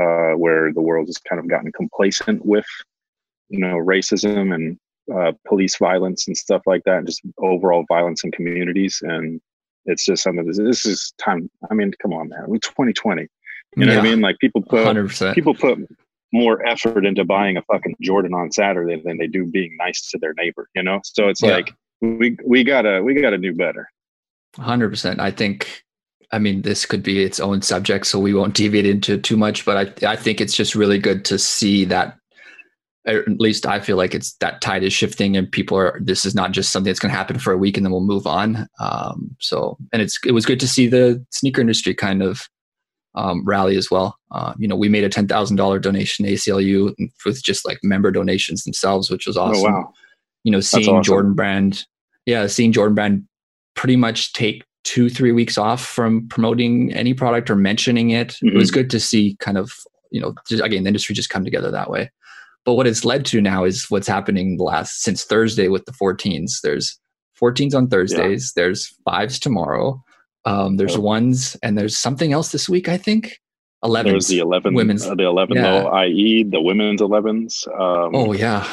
uh, 0.00 0.32
where 0.32 0.72
the 0.72 0.80
world 0.80 1.06
has 1.08 1.18
kind 1.18 1.40
of 1.40 1.48
gotten 1.48 1.72
complacent 1.72 2.44
with 2.44 2.66
you 3.48 3.58
know 3.58 3.76
racism 3.76 4.54
and 4.54 4.78
uh, 5.14 5.32
police 5.46 5.76
violence 5.78 6.26
and 6.26 6.36
stuff 6.36 6.62
like 6.66 6.82
that 6.84 6.98
and 6.98 7.06
just 7.06 7.22
overall 7.38 7.84
violence 7.88 8.24
in 8.24 8.32
communities 8.32 9.02
and 9.02 9.40
it's 9.84 10.04
just 10.04 10.24
something 10.24 10.44
this, 10.44 10.58
this 10.58 10.84
is 10.84 11.12
time 11.18 11.48
i 11.70 11.74
mean 11.74 11.92
come 12.02 12.12
on 12.12 12.28
man 12.28 12.42
we're 12.48 12.58
2020 12.58 13.28
you 13.76 13.84
know 13.84 13.92
yeah. 13.92 13.98
what 13.98 14.06
I 14.06 14.10
mean? 14.10 14.20
Like 14.20 14.38
people 14.38 14.62
put 14.62 14.86
100%. 14.86 15.34
people 15.34 15.54
put 15.54 15.78
more 16.32 16.66
effort 16.66 17.04
into 17.04 17.24
buying 17.24 17.56
a 17.56 17.62
fucking 17.62 17.96
Jordan 18.00 18.34
on 18.34 18.50
Saturday 18.50 19.00
than 19.04 19.18
they 19.18 19.26
do 19.26 19.46
being 19.46 19.76
nice 19.78 20.10
to 20.10 20.18
their 20.18 20.32
neighbor. 20.34 20.68
You 20.74 20.82
know, 20.82 21.00
so 21.04 21.28
it's 21.28 21.42
yeah. 21.42 21.56
like 21.56 21.74
we 22.00 22.36
we 22.44 22.64
gotta 22.64 23.02
we 23.02 23.14
gotta 23.14 23.38
do 23.38 23.52
better. 23.54 23.88
Hundred 24.58 24.90
percent. 24.90 25.20
I 25.20 25.30
think. 25.30 25.84
I 26.32 26.38
mean, 26.38 26.62
this 26.62 26.86
could 26.86 27.02
be 27.02 27.22
its 27.22 27.40
own 27.40 27.62
subject, 27.62 28.06
so 28.06 28.18
we 28.18 28.34
won't 28.34 28.54
deviate 28.54 28.86
into 28.86 29.18
too 29.18 29.36
much. 29.36 29.64
But 29.64 30.02
I 30.02 30.12
I 30.12 30.16
think 30.16 30.40
it's 30.40 30.54
just 30.54 30.74
really 30.74 30.98
good 30.98 31.24
to 31.26 31.38
see 31.38 31.84
that. 31.86 32.16
At 33.06 33.38
least 33.38 33.66
I 33.66 33.78
feel 33.78 33.96
like 33.96 34.16
it's 34.16 34.34
that 34.40 34.60
tide 34.60 34.82
is 34.82 34.92
shifting, 34.92 35.36
and 35.36 35.50
people 35.50 35.78
are. 35.78 35.98
This 36.02 36.24
is 36.24 36.34
not 36.34 36.52
just 36.52 36.72
something 36.72 36.90
that's 36.90 36.98
going 36.98 37.12
to 37.12 37.16
happen 37.16 37.38
for 37.38 37.52
a 37.52 37.58
week 37.58 37.76
and 37.76 37.86
then 37.86 37.92
we'll 37.92 38.00
move 38.00 38.26
on. 38.26 38.66
Um, 38.80 39.36
so, 39.40 39.78
and 39.92 40.02
it's 40.02 40.18
it 40.26 40.32
was 40.32 40.44
good 40.44 40.58
to 40.60 40.68
see 40.68 40.88
the 40.88 41.24
sneaker 41.30 41.60
industry 41.60 41.94
kind 41.94 42.22
of 42.22 42.48
um, 43.16 43.42
rally 43.44 43.76
as 43.76 43.90
well. 43.90 44.16
Uh, 44.30 44.54
you 44.58 44.68
know, 44.68 44.76
we 44.76 44.88
made 44.88 45.04
a 45.04 45.08
ten 45.08 45.26
thousand 45.26 45.56
dollar 45.56 45.78
donation 45.78 46.26
to 46.26 46.32
ACLU 46.32 46.94
with 47.24 47.42
just 47.42 47.64
like 47.64 47.78
member 47.82 48.10
donations 48.10 48.64
themselves, 48.64 49.10
which 49.10 49.26
was 49.26 49.36
oh, 49.36 49.42
awesome. 49.42 49.72
Oh, 49.72 49.78
wow. 49.78 49.92
You 50.44 50.52
know, 50.52 50.60
seeing 50.60 50.88
awesome. 50.88 51.02
Jordan 51.02 51.34
Brand, 51.34 51.86
yeah, 52.24 52.46
seeing 52.46 52.72
Jordan 52.72 52.94
Brand 52.94 53.24
pretty 53.74 53.96
much 53.96 54.32
take 54.32 54.64
two 54.86 55.10
three 55.10 55.32
weeks 55.32 55.58
off 55.58 55.84
from 55.84 56.28
promoting 56.28 56.92
any 56.94 57.12
product 57.12 57.50
or 57.50 57.56
mentioning 57.56 58.10
it. 58.10 58.28
Mm-hmm. 58.28 58.48
It 58.48 58.54
was 58.54 58.70
mm-hmm. 58.70 58.80
good 58.80 58.90
to 58.90 59.00
see 59.00 59.36
kind 59.40 59.58
of 59.58 59.72
you 60.10 60.20
know 60.20 60.34
just, 60.48 60.62
again 60.62 60.84
the 60.84 60.88
industry 60.88 61.14
just 61.14 61.28
come 61.28 61.44
together 61.44 61.70
that 61.72 61.90
way. 61.90 62.10
But 62.64 62.74
what 62.74 62.86
it's 62.86 63.04
led 63.04 63.24
to 63.26 63.40
now 63.40 63.64
is 63.64 63.90
what's 63.90 64.08
happening 64.08 64.56
the 64.56 64.64
last 64.64 65.02
since 65.02 65.24
Thursday 65.24 65.68
with 65.68 65.84
the 65.84 65.92
14s. 65.92 66.60
There's 66.62 66.98
14s 67.40 67.74
on 67.74 67.88
Thursdays. 67.88 68.52
Yeah. 68.56 68.62
There's 68.62 68.92
fives 69.04 69.38
tomorrow. 69.38 70.02
Um, 70.44 70.76
there's 70.76 70.96
ones, 70.96 71.56
and 71.62 71.76
there's 71.76 71.98
something 71.98 72.32
else 72.32 72.52
this 72.52 72.68
week. 72.68 72.88
I 72.88 72.96
think 72.96 73.40
eleven. 73.82 74.12
There's 74.12 74.28
the 74.28 74.38
eleven 74.38 74.74
women's, 74.74 75.04
uh, 75.04 75.16
the 75.16 75.24
eleven 75.24 75.56
yeah. 75.56 75.82
low 75.82 76.02
IE, 76.04 76.44
the 76.44 76.60
women's 76.60 77.00
elevens. 77.00 77.66
Um, 77.72 78.14
oh 78.14 78.32
yeah. 78.32 78.64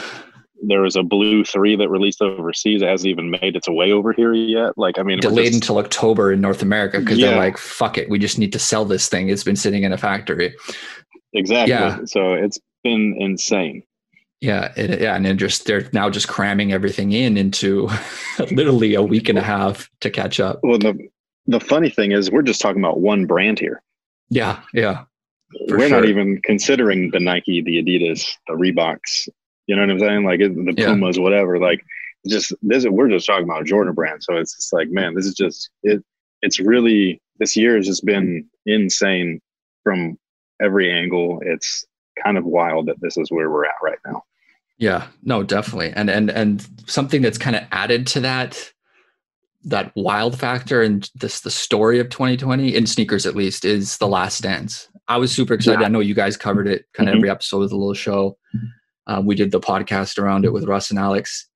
There 0.65 0.81
was 0.81 0.95
a 0.95 1.03
blue 1.03 1.43
three 1.43 1.75
that 1.75 1.89
released 1.89 2.21
overseas. 2.21 2.81
It 2.81 2.87
hasn't 2.87 3.09
even 3.09 3.29
made 3.29 3.55
its 3.55 3.67
way 3.67 3.91
over 3.91 4.13
here 4.13 4.33
yet. 4.33 4.77
Like, 4.77 4.97
I 4.97 5.03
mean, 5.03 5.19
delayed 5.19 5.47
just, 5.47 5.55
until 5.55 5.77
October 5.77 6.31
in 6.31 6.41
North 6.41 6.61
America 6.61 6.99
because 6.99 7.17
yeah. 7.17 7.29
they're 7.29 7.37
like, 7.37 7.57
"Fuck 7.57 7.97
it, 7.97 8.09
we 8.09 8.19
just 8.19 8.39
need 8.39 8.53
to 8.53 8.59
sell 8.59 8.85
this 8.85 9.09
thing. 9.09 9.29
It's 9.29 9.43
been 9.43 9.55
sitting 9.55 9.83
in 9.83 9.91
a 9.91 9.97
factory." 9.97 10.55
Exactly. 11.33 11.73
Yeah. 11.73 11.99
So 12.05 12.33
it's 12.33 12.59
been 12.83 13.15
insane. 13.19 13.83
Yeah, 14.41 14.73
it, 14.75 14.99
yeah, 14.99 15.15
and 15.15 15.25
then 15.25 15.37
just 15.37 15.65
they're 15.65 15.89
now 15.93 16.09
just 16.09 16.27
cramming 16.27 16.73
everything 16.73 17.13
in 17.13 17.37
into 17.37 17.89
literally 18.51 18.93
a 18.93 19.01
week 19.01 19.29
and 19.29 19.37
a 19.37 19.41
half 19.41 19.89
to 20.01 20.09
catch 20.09 20.39
up. 20.39 20.59
Well, 20.63 20.77
the 20.77 20.97
the 21.47 21.59
funny 21.59 21.89
thing 21.89 22.11
is 22.11 22.29
we're 22.29 22.41
just 22.41 22.61
talking 22.61 22.81
about 22.81 22.99
one 22.99 23.25
brand 23.25 23.59
here. 23.59 23.81
Yeah, 24.29 24.59
yeah. 24.73 25.05
We're 25.69 25.87
sure. 25.87 25.89
not 25.89 26.05
even 26.05 26.41
considering 26.43 27.11
the 27.11 27.19
Nike, 27.19 27.61
the 27.61 27.81
Adidas, 27.81 28.25
the 28.47 28.53
Reeboks. 28.53 29.29
You 29.67 29.75
know 29.75 29.81
what 29.81 29.91
I'm 29.91 29.99
saying? 29.99 30.25
Like 30.25 30.39
the 30.39 30.73
Pumas, 30.75 31.17
yeah. 31.17 31.23
whatever. 31.23 31.59
Like 31.59 31.83
just 32.27 32.53
this. 32.61 32.85
We're 32.85 33.09
just 33.09 33.25
talking 33.25 33.45
about 33.45 33.65
Jordan 33.65 33.93
brand. 33.93 34.23
So 34.23 34.35
it's 34.35 34.55
just 34.55 34.73
like, 34.73 34.89
man, 34.89 35.15
this 35.15 35.25
is 35.25 35.35
just 35.35 35.69
it. 35.83 36.03
It's 36.41 36.59
really 36.59 37.21
this 37.39 37.55
year 37.55 37.75
has 37.77 37.85
just 37.85 38.05
been 38.05 38.45
insane 38.65 39.39
from 39.83 40.17
every 40.61 40.91
angle. 40.91 41.39
It's 41.45 41.85
kind 42.21 42.37
of 42.37 42.45
wild 42.45 42.87
that 42.87 42.99
this 43.01 43.17
is 43.17 43.31
where 43.31 43.49
we're 43.49 43.65
at 43.65 43.75
right 43.81 43.99
now. 44.05 44.23
Yeah, 44.77 45.07
no, 45.23 45.43
definitely. 45.43 45.91
And 45.95 46.09
and 46.09 46.29
and 46.29 46.67
something 46.85 47.21
that's 47.21 47.37
kind 47.37 47.55
of 47.55 47.63
added 47.71 48.07
to 48.07 48.19
that 48.21 48.71
that 49.65 49.93
wild 49.95 50.37
factor 50.37 50.81
and 50.81 51.09
this 51.15 51.39
the 51.39 51.49
story 51.49 51.99
of 51.99 52.09
2020 52.09 52.75
in 52.75 52.85
sneakers 52.85 53.25
at 53.25 53.33
least 53.33 53.63
is 53.63 53.97
the 53.97 54.07
last 54.09 54.43
dance 54.43 54.89
I 55.07 55.17
was 55.17 55.31
super 55.31 55.53
excited. 55.53 55.81
Yeah. 55.81 55.85
I 55.85 55.89
know 55.89 55.99
you 55.99 56.13
guys 56.13 56.37
covered 56.37 56.67
it 56.67 56.85
kind 56.93 57.09
of 57.09 57.13
mm-hmm. 57.13 57.19
every 57.19 57.29
episode 57.29 57.59
with 57.59 57.71
a 57.71 57.75
little 57.75 57.93
show. 57.93 58.37
Um, 59.07 59.25
we 59.25 59.35
did 59.35 59.51
the 59.51 59.59
podcast 59.59 60.17
around 60.17 60.45
it 60.45 60.53
with 60.53 60.65
Russ 60.65 60.89
and 60.89 60.99
Alex. 60.99 61.47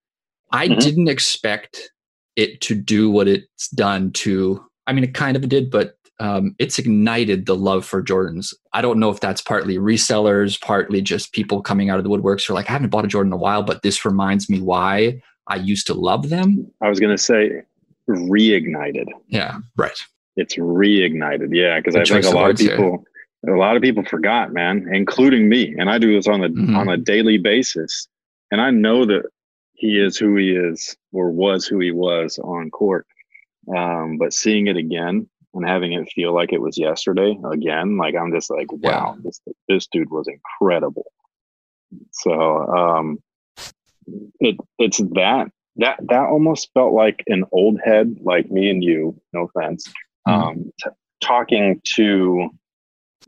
I 0.51 0.67
mm-hmm. 0.67 0.79
didn't 0.79 1.07
expect 1.07 1.91
it 2.35 2.61
to 2.61 2.75
do 2.75 3.09
what 3.09 3.27
it's 3.27 3.69
done 3.69 4.11
to. 4.13 4.63
I 4.85 4.93
mean, 4.93 5.03
it 5.03 5.13
kind 5.13 5.35
of 5.35 5.47
did, 5.49 5.69
but 5.69 5.97
um, 6.19 6.55
it's 6.59 6.79
ignited 6.79 7.45
the 7.45 7.55
love 7.55 7.85
for 7.85 8.01
Jordans. 8.01 8.53
I 8.73 8.81
don't 8.81 8.99
know 8.99 9.09
if 9.09 9.19
that's 9.19 9.41
partly 9.41 9.77
resellers, 9.77 10.59
partly 10.59 11.01
just 11.01 11.33
people 11.33 11.61
coming 11.61 11.89
out 11.89 11.97
of 11.97 12.03
the 12.03 12.09
woodworks 12.09 12.45
who 12.47 12.53
are 12.53 12.55
like, 12.55 12.69
I 12.69 12.73
haven't 12.73 12.89
bought 12.89 13.05
a 13.05 13.07
Jordan 13.07 13.29
in 13.29 13.33
a 13.33 13.37
while, 13.37 13.63
but 13.63 13.83
this 13.83 14.03
reminds 14.03 14.49
me 14.49 14.59
why 14.59 15.21
I 15.47 15.57
used 15.57 15.87
to 15.87 15.93
love 15.93 16.29
them. 16.29 16.71
I 16.81 16.89
was 16.89 16.99
going 16.99 17.15
to 17.15 17.21
say 17.21 17.61
reignited. 18.09 19.07
Yeah, 19.27 19.59
right. 19.75 19.97
It's 20.35 20.55
reignited. 20.55 21.49
Yeah, 21.51 21.79
because 21.79 21.95
I 21.95 22.03
think 22.03 22.25
a 22.25 22.29
lot 22.29 22.51
of 22.51 22.57
people. 22.57 23.03
A 23.47 23.51
lot 23.51 23.75
of 23.75 23.81
people 23.81 24.03
forgot, 24.03 24.51
man, 24.51 24.87
including 24.91 25.47
me, 25.49 25.75
and 25.77 25.89
I 25.89 25.97
do 25.97 26.13
this 26.13 26.27
on 26.27 26.43
a 26.43 26.49
mm-hmm. 26.49 26.75
on 26.75 26.89
a 26.89 26.97
daily 26.97 27.37
basis, 27.37 28.07
and 28.51 28.61
I 28.61 28.71
know 28.71 29.05
that 29.05 29.23
he 29.73 29.99
is 29.99 30.17
who 30.17 30.35
he 30.35 30.51
is 30.51 30.97
or 31.11 31.29
was 31.29 31.65
who 31.65 31.79
he 31.79 31.91
was 31.91 32.39
on 32.39 32.71
court. 32.71 33.05
Um, 33.75 34.17
but 34.17 34.33
seeing 34.33 34.67
it 34.67 34.77
again 34.77 35.29
and 35.53 35.67
having 35.67 35.93
it 35.93 36.09
feel 36.13 36.33
like 36.33 36.53
it 36.53 36.61
was 36.61 36.77
yesterday 36.77 37.37
again, 37.51 37.97
like 37.97 38.15
I'm 38.15 38.33
just 38.33 38.49
like, 38.49 38.71
wow, 38.71 39.15
yeah. 39.15 39.21
this 39.23 39.41
this 39.67 39.87
dude 39.87 40.09
was 40.09 40.27
incredible. 40.27 41.11
So 42.11 42.33
um, 42.33 43.19
it 44.39 44.57
it's 44.79 44.97
that 44.97 45.51
that 45.77 45.99
that 46.09 46.27
almost 46.27 46.69
felt 46.73 46.93
like 46.93 47.23
an 47.27 47.45
old 47.51 47.79
head 47.83 48.17
like 48.21 48.49
me 48.49 48.69
and 48.69 48.83
you 48.83 49.19
no 49.33 49.49
offense 49.53 49.87
mm-hmm. 50.27 50.31
um, 50.31 50.71
t- 50.83 50.89
talking 51.21 51.81
to 51.95 52.49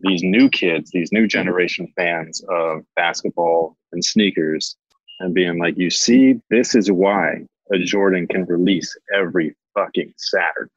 these 0.02 0.24
new 0.24 0.50
kids 0.50 0.92
these 0.92 1.12
new 1.12 1.28
generation 1.28 1.92
fans 1.96 2.44
of 2.50 2.84
basketball 2.96 3.76
and 3.92 4.04
sneakers 4.04 4.76
and 5.20 5.34
being 5.34 5.60
like 5.60 5.78
you 5.78 5.90
see 5.90 6.40
this 6.50 6.76
is 6.76 6.92
why 6.92 7.44
a 7.74 7.80
jordan 7.80 8.28
can 8.28 8.46
release 8.46 8.96
every 9.16 9.56
fucking 9.74 10.14
saturday 10.18 10.72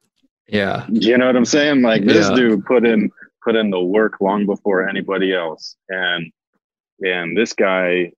yeah 0.47 0.85
you 0.89 1.17
know 1.17 1.27
what 1.27 1.35
i'm 1.35 1.45
saying 1.45 1.81
like 1.81 2.05
this 2.05 2.29
yeah. 2.29 2.35
dude 2.35 2.65
put 2.65 2.85
in 2.85 3.09
put 3.43 3.55
in 3.55 3.69
the 3.69 3.79
work 3.79 4.19
long 4.19 4.45
before 4.45 4.87
anybody 4.87 5.33
else 5.33 5.75
and 5.89 6.31
and 7.01 7.35
this 7.37 7.53
guy 7.53 8.11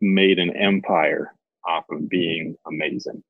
made 0.00 0.38
an 0.38 0.56
empire 0.56 1.34
off 1.66 1.84
of 1.90 2.08
being 2.08 2.56
amazing. 2.66 3.22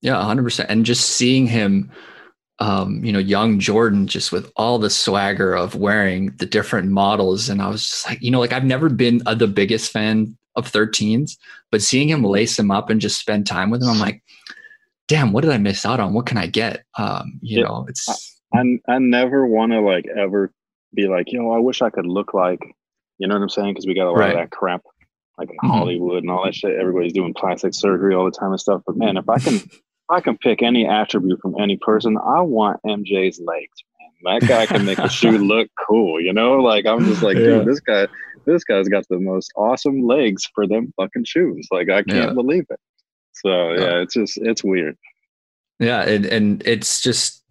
Yeah, 0.00 0.14
100%. 0.14 0.66
And 0.68 0.86
just 0.86 1.10
seeing 1.10 1.46
him, 1.46 1.90
um, 2.60 3.04
you 3.04 3.12
know, 3.12 3.18
young 3.18 3.58
Jordan, 3.58 4.06
just 4.06 4.32
with 4.32 4.50
all 4.56 4.78
the 4.78 4.90
swagger 4.90 5.54
of 5.54 5.74
wearing 5.74 6.34
the 6.38 6.46
different 6.46 6.90
models. 6.90 7.48
And 7.48 7.62
I 7.62 7.68
was 7.68 7.88
just 7.88 8.06
like, 8.08 8.20
you 8.20 8.30
know, 8.30 8.40
like 8.40 8.52
I've 8.52 8.64
never 8.64 8.88
been 8.88 9.22
a, 9.26 9.34
the 9.34 9.46
biggest 9.46 9.92
fan 9.92 10.36
of 10.56 10.70
13s, 10.70 11.36
but 11.70 11.82
seeing 11.82 12.08
him 12.08 12.24
lace 12.24 12.56
them 12.56 12.70
up 12.70 12.90
and 12.90 13.00
just 13.00 13.20
spend 13.20 13.46
time 13.46 13.70
with 13.70 13.82
him, 13.82 13.90
I'm 13.90 13.98
like, 14.00 14.22
damn, 15.06 15.32
what 15.32 15.42
did 15.42 15.52
I 15.52 15.58
miss 15.58 15.86
out 15.86 16.00
on? 16.00 16.14
What 16.14 16.26
can 16.26 16.36
I 16.36 16.46
get? 16.46 16.84
Um, 16.96 17.38
you 17.42 17.60
it, 17.60 17.68
know, 17.68 17.86
it's. 17.88 18.40
I, 18.52 18.78
I 18.88 18.98
never 18.98 19.46
want 19.46 19.72
to 19.72 19.80
like 19.80 20.06
ever 20.16 20.52
be 20.94 21.06
like, 21.06 21.32
you 21.32 21.38
know, 21.38 21.52
I 21.52 21.58
wish 21.58 21.80
I 21.80 21.90
could 21.90 22.06
look 22.06 22.34
like, 22.34 22.60
you 23.18 23.28
know 23.28 23.34
what 23.34 23.42
I'm 23.42 23.48
saying? 23.48 23.74
Because 23.74 23.86
we 23.86 23.94
got 23.94 24.08
a 24.08 24.10
lot 24.10 24.18
right. 24.18 24.30
of 24.30 24.36
that 24.36 24.50
crap 24.50 24.82
like 25.38 25.50
in 25.50 25.56
mm-hmm. 25.56 25.68
Hollywood 25.68 26.22
and 26.22 26.30
all 26.30 26.44
that 26.44 26.54
shit. 26.54 26.78
Everybody's 26.78 27.12
doing 27.12 27.34
plastic 27.34 27.74
surgery 27.74 28.14
all 28.14 28.24
the 28.24 28.30
time 28.30 28.50
and 28.50 28.60
stuff. 28.60 28.82
But 28.86 28.96
man, 28.96 29.16
if 29.16 29.28
I 29.28 29.38
can, 29.38 29.54
if 29.54 29.80
I 30.10 30.20
can 30.20 30.38
pick 30.38 30.62
any 30.62 30.86
attribute 30.86 31.40
from 31.40 31.54
any 31.60 31.76
person, 31.76 32.16
I 32.18 32.40
want 32.40 32.80
MJ's 32.84 33.40
legs. 33.40 33.84
Man, 34.22 34.40
that 34.40 34.48
guy 34.48 34.66
can 34.66 34.84
make 34.84 34.98
a 34.98 35.08
shoe 35.08 35.38
look 35.38 35.68
cool. 35.86 36.20
You 36.20 36.32
know, 36.32 36.54
like 36.54 36.86
I'm 36.86 37.04
just 37.04 37.22
like, 37.22 37.36
yeah. 37.36 37.44
dude, 37.44 37.66
this 37.66 37.80
guy, 37.80 38.08
this 38.46 38.64
guy's 38.64 38.88
got 38.88 39.06
the 39.08 39.18
most 39.18 39.52
awesome 39.56 40.06
legs 40.06 40.48
for 40.54 40.66
them 40.66 40.92
fucking 40.96 41.24
shoes. 41.24 41.68
Like 41.70 41.88
I 41.90 42.02
can't 42.02 42.28
yeah. 42.28 42.32
believe 42.32 42.66
it. 42.70 42.80
So 43.32 43.72
yeah, 43.72 44.00
it's 44.00 44.14
just 44.14 44.38
it's 44.38 44.64
weird. 44.64 44.96
Yeah, 45.78 46.02
and 46.02 46.26
and 46.26 46.66
it's 46.66 47.00
just 47.00 47.44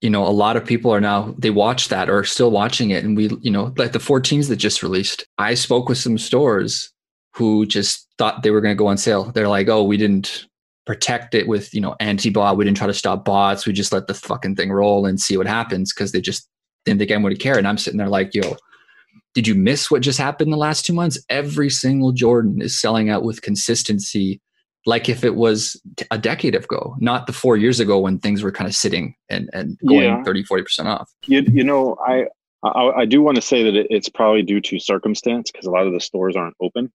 you 0.00 0.10
know 0.10 0.26
a 0.26 0.28
lot 0.28 0.56
of 0.56 0.66
people 0.66 0.92
are 0.92 1.00
now 1.00 1.34
they 1.38 1.50
watch 1.50 1.88
that 1.88 2.10
or 2.10 2.24
still 2.24 2.50
watching 2.50 2.90
it 2.90 3.04
and 3.04 3.16
we 3.16 3.30
you 3.40 3.52
know 3.52 3.72
like 3.76 3.92
the 3.92 4.00
14s 4.00 4.48
that 4.48 4.56
just 4.56 4.82
released 4.82 5.24
i 5.38 5.54
spoke 5.54 5.88
with 5.88 5.96
some 5.96 6.18
stores 6.18 6.92
who 7.34 7.66
just 7.66 8.08
thought 8.18 8.42
they 8.42 8.50
were 8.50 8.60
going 8.60 8.74
to 8.74 8.78
go 8.78 8.86
on 8.86 8.98
sale. 8.98 9.24
They're 9.32 9.48
like, 9.48 9.68
oh, 9.68 9.82
we 9.82 9.96
didn't 9.96 10.46
protect 10.86 11.34
it 11.34 11.46
with, 11.46 11.72
you 11.72 11.80
know, 11.80 11.94
anti-bot. 12.00 12.56
We 12.56 12.64
didn't 12.64 12.76
try 12.76 12.86
to 12.86 12.94
stop 12.94 13.24
bots. 13.24 13.66
We 13.66 13.72
just 13.72 13.92
let 13.92 14.06
the 14.06 14.14
fucking 14.14 14.56
thing 14.56 14.72
roll 14.72 15.06
and 15.06 15.20
see 15.20 15.36
what 15.36 15.46
happens 15.46 15.92
because 15.92 16.12
they 16.12 16.20
just 16.20 16.48
didn't 16.84 16.98
think 16.98 17.10
anyone 17.10 17.30
would 17.30 17.40
care. 17.40 17.56
And 17.56 17.68
I'm 17.68 17.78
sitting 17.78 17.98
there 17.98 18.08
like, 18.08 18.34
yo, 18.34 18.56
did 19.34 19.46
you 19.46 19.54
miss 19.54 19.90
what 19.90 20.02
just 20.02 20.18
happened 20.18 20.48
in 20.48 20.52
the 20.52 20.56
last 20.56 20.84
two 20.84 20.92
months? 20.92 21.22
Every 21.28 21.70
single 21.70 22.12
Jordan 22.12 22.60
is 22.60 22.80
selling 22.80 23.10
out 23.10 23.22
with 23.22 23.42
consistency, 23.42 24.40
like 24.84 25.08
if 25.08 25.24
it 25.24 25.36
was 25.36 25.80
a 26.10 26.18
decade 26.18 26.54
ago, 26.54 26.96
not 26.98 27.26
the 27.26 27.32
four 27.32 27.56
years 27.56 27.78
ago 27.78 27.98
when 27.98 28.18
things 28.18 28.42
were 28.42 28.52
kind 28.52 28.68
of 28.68 28.74
sitting 28.74 29.14
and, 29.28 29.48
and 29.52 29.78
going 29.88 30.02
yeah. 30.02 30.22
30, 30.24 30.44
40% 30.44 30.86
off. 30.86 31.10
You, 31.26 31.42
you 31.46 31.64
know, 31.64 31.96
I, 32.06 32.24
I, 32.64 32.90
I 32.98 33.04
do 33.04 33.22
want 33.22 33.36
to 33.36 33.42
say 33.42 33.62
that 33.62 33.86
it's 33.88 34.08
probably 34.08 34.42
due 34.42 34.60
to 34.60 34.78
circumstance 34.80 35.50
because 35.50 35.66
a 35.66 35.70
lot 35.70 35.86
of 35.86 35.92
the 35.92 36.00
stores 36.00 36.34
aren't 36.34 36.56
open. 36.60 36.92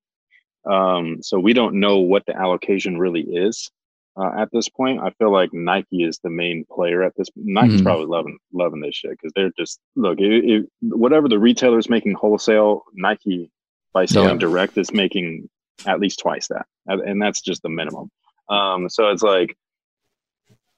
Um, 0.70 1.20
so 1.22 1.40
we 1.40 1.54
don't 1.54 1.80
know 1.80 2.00
what 2.00 2.26
the 2.26 2.36
allocation 2.36 2.98
really 2.98 3.22
is 3.22 3.72
uh, 4.18 4.32
at 4.38 4.50
this 4.52 4.70
point. 4.70 5.02
I 5.02 5.12
feel 5.12 5.32
like 5.32 5.54
Nike 5.54 6.04
is 6.04 6.20
the 6.20 6.30
main 6.30 6.66
player 6.72 7.04
at 7.04 7.14
this. 7.16 7.30
Nike's 7.36 7.76
mm-hmm. 7.76 7.84
probably 7.84 8.06
loving 8.08 8.38
loving 8.54 8.82
this 8.82 8.96
shit 8.96 9.12
because 9.12 9.32
they're 9.36 9.52
just 9.58 9.80
look. 9.96 10.20
It, 10.20 10.46
it, 10.46 10.70
whatever 10.82 11.28
the 11.28 11.40
retailer's 11.40 11.90
making 11.90 12.14
wholesale, 12.14 12.84
Nike 12.94 13.52
by 13.94 14.06
selling 14.06 14.32
yeah. 14.32 14.48
direct 14.48 14.78
is 14.78 14.94
making 14.94 15.50
at 15.86 16.00
least 16.00 16.20
twice 16.20 16.48
that, 16.48 16.66
and 16.88 17.22
that's 17.22 17.42
just 17.42 17.62
the 17.62 17.70
minimum. 17.70 18.10
Um, 18.50 18.90
so 18.90 19.10
it's 19.10 19.24
like 19.24 19.58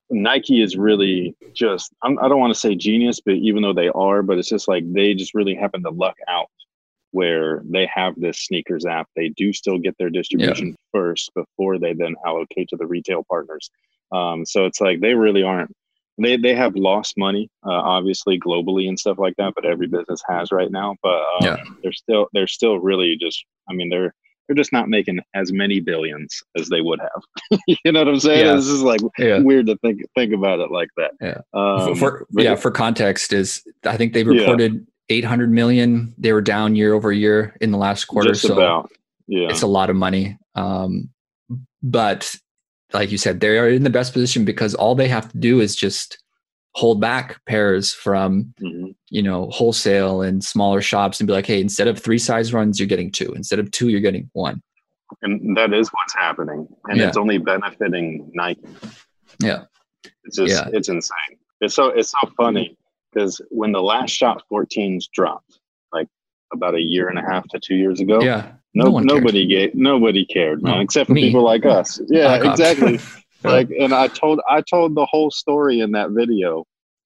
Nike 0.10 0.62
is 0.62 0.75
really 0.75 1.36
just, 1.53 1.93
I'm, 2.03 2.17
I 2.19 2.24
do 2.24 2.29
not 2.29 2.39
want 2.39 2.53
to 2.53 2.60
say 2.60 2.75
genius, 2.75 3.19
but 3.19 3.36
even 3.36 3.62
though 3.62 3.74
they 3.74 3.89
are, 3.89 4.24
but 4.24 4.38
it's 4.38 4.50
just 4.50 4.67
like 4.67 4.91
they 4.91 5.13
just 5.13 5.36
really 5.36 5.55
happen 5.55 5.84
to 5.84 5.91
luck 5.91 6.15
out 6.27 6.48
where 7.12 7.62
they 7.66 7.89
have 7.94 8.13
this 8.18 8.46
sneakers 8.46 8.86
app. 8.86 9.08
They 9.16 9.30
do 9.30 9.54
still 9.54 9.80
get 9.80 9.96
their 9.98 10.10
distribution 10.10 10.70
yeah. 10.70 10.75
first 10.92 11.32
before 11.34 11.80
they 11.80 11.94
then 11.94 12.16
allocate 12.25 12.70
to 12.70 12.78
the 12.78 12.88
retail 12.88 13.24
partners. 13.30 13.70
Um, 14.12 14.46
so 14.46 14.66
it's 14.66 14.82
like 14.82 15.01
they 15.01 15.13
really 15.13 15.44
aren't. 15.44 15.72
They 16.18 16.36
they 16.36 16.54
have 16.54 16.75
lost 16.75 17.18
money, 17.18 17.50
uh, 17.66 17.72
obviously 17.72 18.39
globally 18.39 18.88
and 18.89 19.00
stuff 19.00 19.20
like 19.20 19.36
that. 19.38 19.54
But 19.56 19.66
every 19.66 19.88
business 19.88 20.22
has 20.28 20.51
right 20.51 20.72
now. 20.72 20.96
But 21.01 21.16
um, 21.22 21.42
yeah. 21.42 21.58
they're 21.82 21.94
still 21.94 22.28
they're 22.34 22.48
still 22.48 22.80
really 22.80 23.18
just. 23.20 23.46
I 23.70 23.74
mean, 23.74 23.89
they're 23.89 24.13
they're 24.50 24.56
just 24.56 24.74
not 24.74 24.89
making 24.89 25.20
as 25.36 25.54
many 25.54 25.80
billions 25.80 26.42
as 26.58 26.70
they 26.70 26.82
would 26.82 27.00
have. 27.00 27.60
you 27.68 27.92
know 27.92 28.00
what 28.00 28.08
I'm 28.08 28.20
saying? 28.20 28.46
Yeah. 28.46 28.56
This 28.56 28.68
is 28.68 28.82
like 28.82 29.00
yeah. 29.18 29.39
weird 29.39 29.68
to 29.68 29.78
think 29.78 30.01
think 30.16 30.34
about 30.34 30.60
it 30.60 30.72
like 30.72 30.89
that. 30.98 31.12
Yeah. 31.22 31.42
Um, 31.54 31.96
for, 31.96 32.25
yeah. 32.32 32.56
For 32.56 32.72
context, 32.72 33.32
is 33.32 33.63
I 33.86 33.96
think 33.96 34.13
they 34.13 34.24
reported 34.24 34.86
800 35.10 35.51
million. 35.51 36.13
They 36.18 36.34
were 36.34 36.42
down 36.42 36.75
year 36.75 36.94
over 36.94 37.12
year 37.12 37.56
in 37.62 37.72
the 37.72 37.78
last 37.78 38.06
quarter. 38.06 38.30
Just 38.30 38.44
so 38.44 38.54
about. 38.54 38.92
Yeah. 39.28 39.48
It's 39.50 39.62
a 39.62 39.68
lot 39.68 39.89
of 39.89 39.96
money. 39.96 40.38
Um, 40.56 41.10
but 41.84 42.36
like 42.94 43.12
you 43.12 43.18
said, 43.18 43.39
they 43.39 43.58
are 43.58 43.70
in 43.70 43.84
the 43.84 43.89
best 43.89 44.13
position 44.13 44.46
because 44.46 44.74
all 44.75 44.96
they 44.96 45.08
have 45.08 45.32
to 45.32 45.38
do 45.38 45.60
is 45.60 45.75
just 45.75 46.18
hold 46.75 47.01
back 47.01 47.44
pairs 47.46 47.94
from 47.94 48.54
mm-hmm. 48.62 48.92
you 49.10 49.22
know 49.22 49.50
wholesale 49.50 50.22
and 50.22 50.44
smaller 50.44 50.82
shops 50.82 51.20
and 51.20 51.28
be 51.28 51.34
like 51.34 51.46
hey 51.46 51.60
instead 51.60 51.88
of 51.88 52.00
three 52.00 52.18
size 52.18 52.54
runs 52.54 52.80
you're 52.80 52.88
getting 52.88 53.12
two 53.12 53.34
instead 53.34 53.60
of 53.60 53.70
two 53.72 53.89
you're 53.89 54.00
getting 54.00 54.30
one 54.34 54.62
and 55.24 55.58
that 55.58 55.74
is 55.74 55.89
what's 55.89 56.13
happening 56.13 56.68
and 56.88 57.00
yeah. 57.00 57.08
it's 57.08 57.18
only 57.18 57.39
benefiting 57.39 58.30
nike 58.34 58.62
yeah 59.42 59.63
it's 60.24 60.38
just 60.38 60.54
yeah. 60.54 60.70
it's 60.72 60.89
insane 60.89 61.38
it's 61.60 61.74
so 61.74 61.88
it's 61.88 62.12
so 62.12 62.30
funny 62.38 62.78
because 63.12 63.42
when 63.50 63.72
the 63.72 63.82
last 63.82 64.12
shot 64.12 64.44
14s 64.51 65.06
dropped, 65.13 65.60
like 65.92 66.08
about 66.54 66.75
a 66.75 66.82
year 66.82 67.10
and 67.10 67.18
a 67.18 67.22
half 67.22 67.48
to 67.50 67.60
two 67.60 67.75
years 67.75 68.00
ago, 68.00 68.22
yeah, 68.22 68.54
no, 68.74 68.86
no 68.86 69.00
nobody 69.00 69.48
cared. 69.48 69.72
gave, 69.72 69.75
nobody 69.75 70.25
cared, 70.25 70.63
man, 70.63 70.75
no, 70.75 70.82
except 70.82 71.08
for 71.08 71.13
me. 71.13 71.28
people 71.28 71.44
like 71.44 71.66
us. 71.66 72.00
Yeah, 72.08 72.51
exactly. 72.51 73.00
like, 73.44 73.70
and 73.72 73.94
I 73.94 74.08
told 74.08 74.42
I 74.50 74.62
told 74.62 74.96
the 74.96 75.06
whole 75.06 75.32
story 75.32 75.80
in 75.80 75.92
that 75.92 76.12
video 76.12 76.66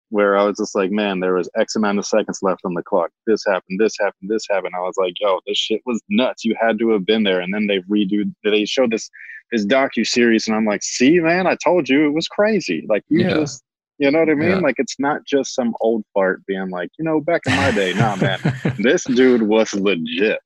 where 0.09 0.37
I 0.37 0.43
was 0.43 0.57
just 0.57 0.75
like, 0.75 0.91
man, 0.91 1.19
there 1.19 1.33
was 1.33 1.49
X 1.57 1.75
amount 1.75 1.97
of 1.97 2.05
seconds 2.05 2.39
left 2.43 2.61
on 2.65 2.75
the 2.75 2.83
clock. 2.83 3.09
This 3.25 3.43
happened, 3.47 3.79
this 3.79 3.95
happened, 3.99 4.29
this 4.29 4.45
happened. 4.47 4.75
I 4.75 4.81
was 4.81 4.95
like, 4.95 5.13
yo, 5.19 5.39
this 5.47 5.57
shit 5.57 5.81
was 5.87 6.01
nuts. 6.07 6.45
You 6.45 6.55
had 6.59 6.77
to 6.79 6.89
have 6.89 7.03
been 7.03 7.23
there. 7.23 7.39
And 7.39 7.51
then 7.51 7.65
they 7.65 7.79
redo, 7.79 8.31
they 8.43 8.65
showed 8.65 8.91
this 8.91 9.09
this 9.51 9.65
docu 9.65 10.05
series, 10.05 10.47
and 10.47 10.55
I'm 10.55 10.65
like, 10.65 10.83
see, 10.83 11.19
man, 11.19 11.47
I 11.47 11.55
told 11.55 11.87
you 11.87 12.07
it 12.07 12.13
was 12.13 12.27
crazy. 12.27 12.85
Like 12.89 13.03
you 13.07 13.21
yeah. 13.21 13.35
just 13.35 13.63
you 14.03 14.11
know 14.11 14.19
what 14.19 14.29
I 14.29 14.33
mean? 14.33 14.49
Yeah. 14.49 14.57
Like 14.57 14.75
it's 14.79 14.99
not 14.99 15.23
just 15.25 15.55
some 15.55 15.73
old 15.79 16.03
fart 16.13 16.45
being 16.45 16.69
like, 16.69 16.89
you 16.99 17.05
know, 17.05 17.21
back 17.21 17.43
in 17.45 17.55
my 17.55 17.71
day, 17.71 17.93
nah, 17.93 18.17
man, 18.17 18.37
this 18.79 19.05
dude 19.05 19.43
was 19.43 19.73
legit. 19.73 20.39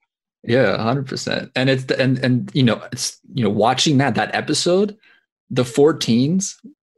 Yeah, 0.43 0.77
hundred 0.77 1.07
percent. 1.07 1.51
And 1.55 1.67
it's 1.67 1.85
and 1.85 2.19
and 2.19 2.51
you 2.53 2.61
know, 2.61 2.79
it's 2.91 3.19
you 3.33 3.43
know, 3.43 3.49
watching 3.49 3.97
that 3.97 4.13
that 4.13 4.33
episode, 4.35 4.95
the 5.49 5.63
14s 5.63 6.53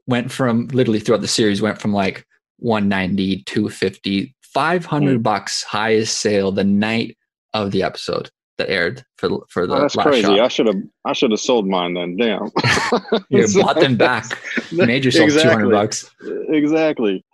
went 0.06 0.34
from 0.34 0.68
literally 0.74 1.00
throughout 1.00 1.22
the 1.22 1.30
series 1.30 1.62
went 1.62 1.80
from 1.80 1.94
like 1.94 2.28
190, 2.58 3.44
250, 3.44 4.36
500 4.42 5.20
mm. 5.20 5.24
bucks 5.24 5.63
highest 5.63 6.18
sale 6.18 6.51
the 6.51 6.66
night 6.66 7.18
of 7.54 7.72
the 7.72 7.84
episode 7.84 8.30
that 8.60 8.70
aired 8.70 9.04
for 9.18 9.30
for 9.50 9.66
the. 9.66 9.74
Oh, 9.74 9.82
that's 9.82 9.96
crazy. 9.96 10.22
Shot. 10.22 10.39
I 10.39 10.48
should 10.48 10.68
have 10.68 10.82
I 11.06 11.13
should 11.13 11.32
have 11.32 11.39
sold 11.39 11.68
mine 11.68 11.96
then. 11.96 12.16
Damn. 12.16 12.51
you 13.30 13.48
bought 13.62 13.80
them 13.80 13.98
back. 13.98 14.25
You 14.70 14.86
made 14.86 15.04
yourself 15.04 15.25
exactly. 15.30 15.50
200 15.50 15.72
bucks. 15.72 16.12
Exactly. 16.50 17.25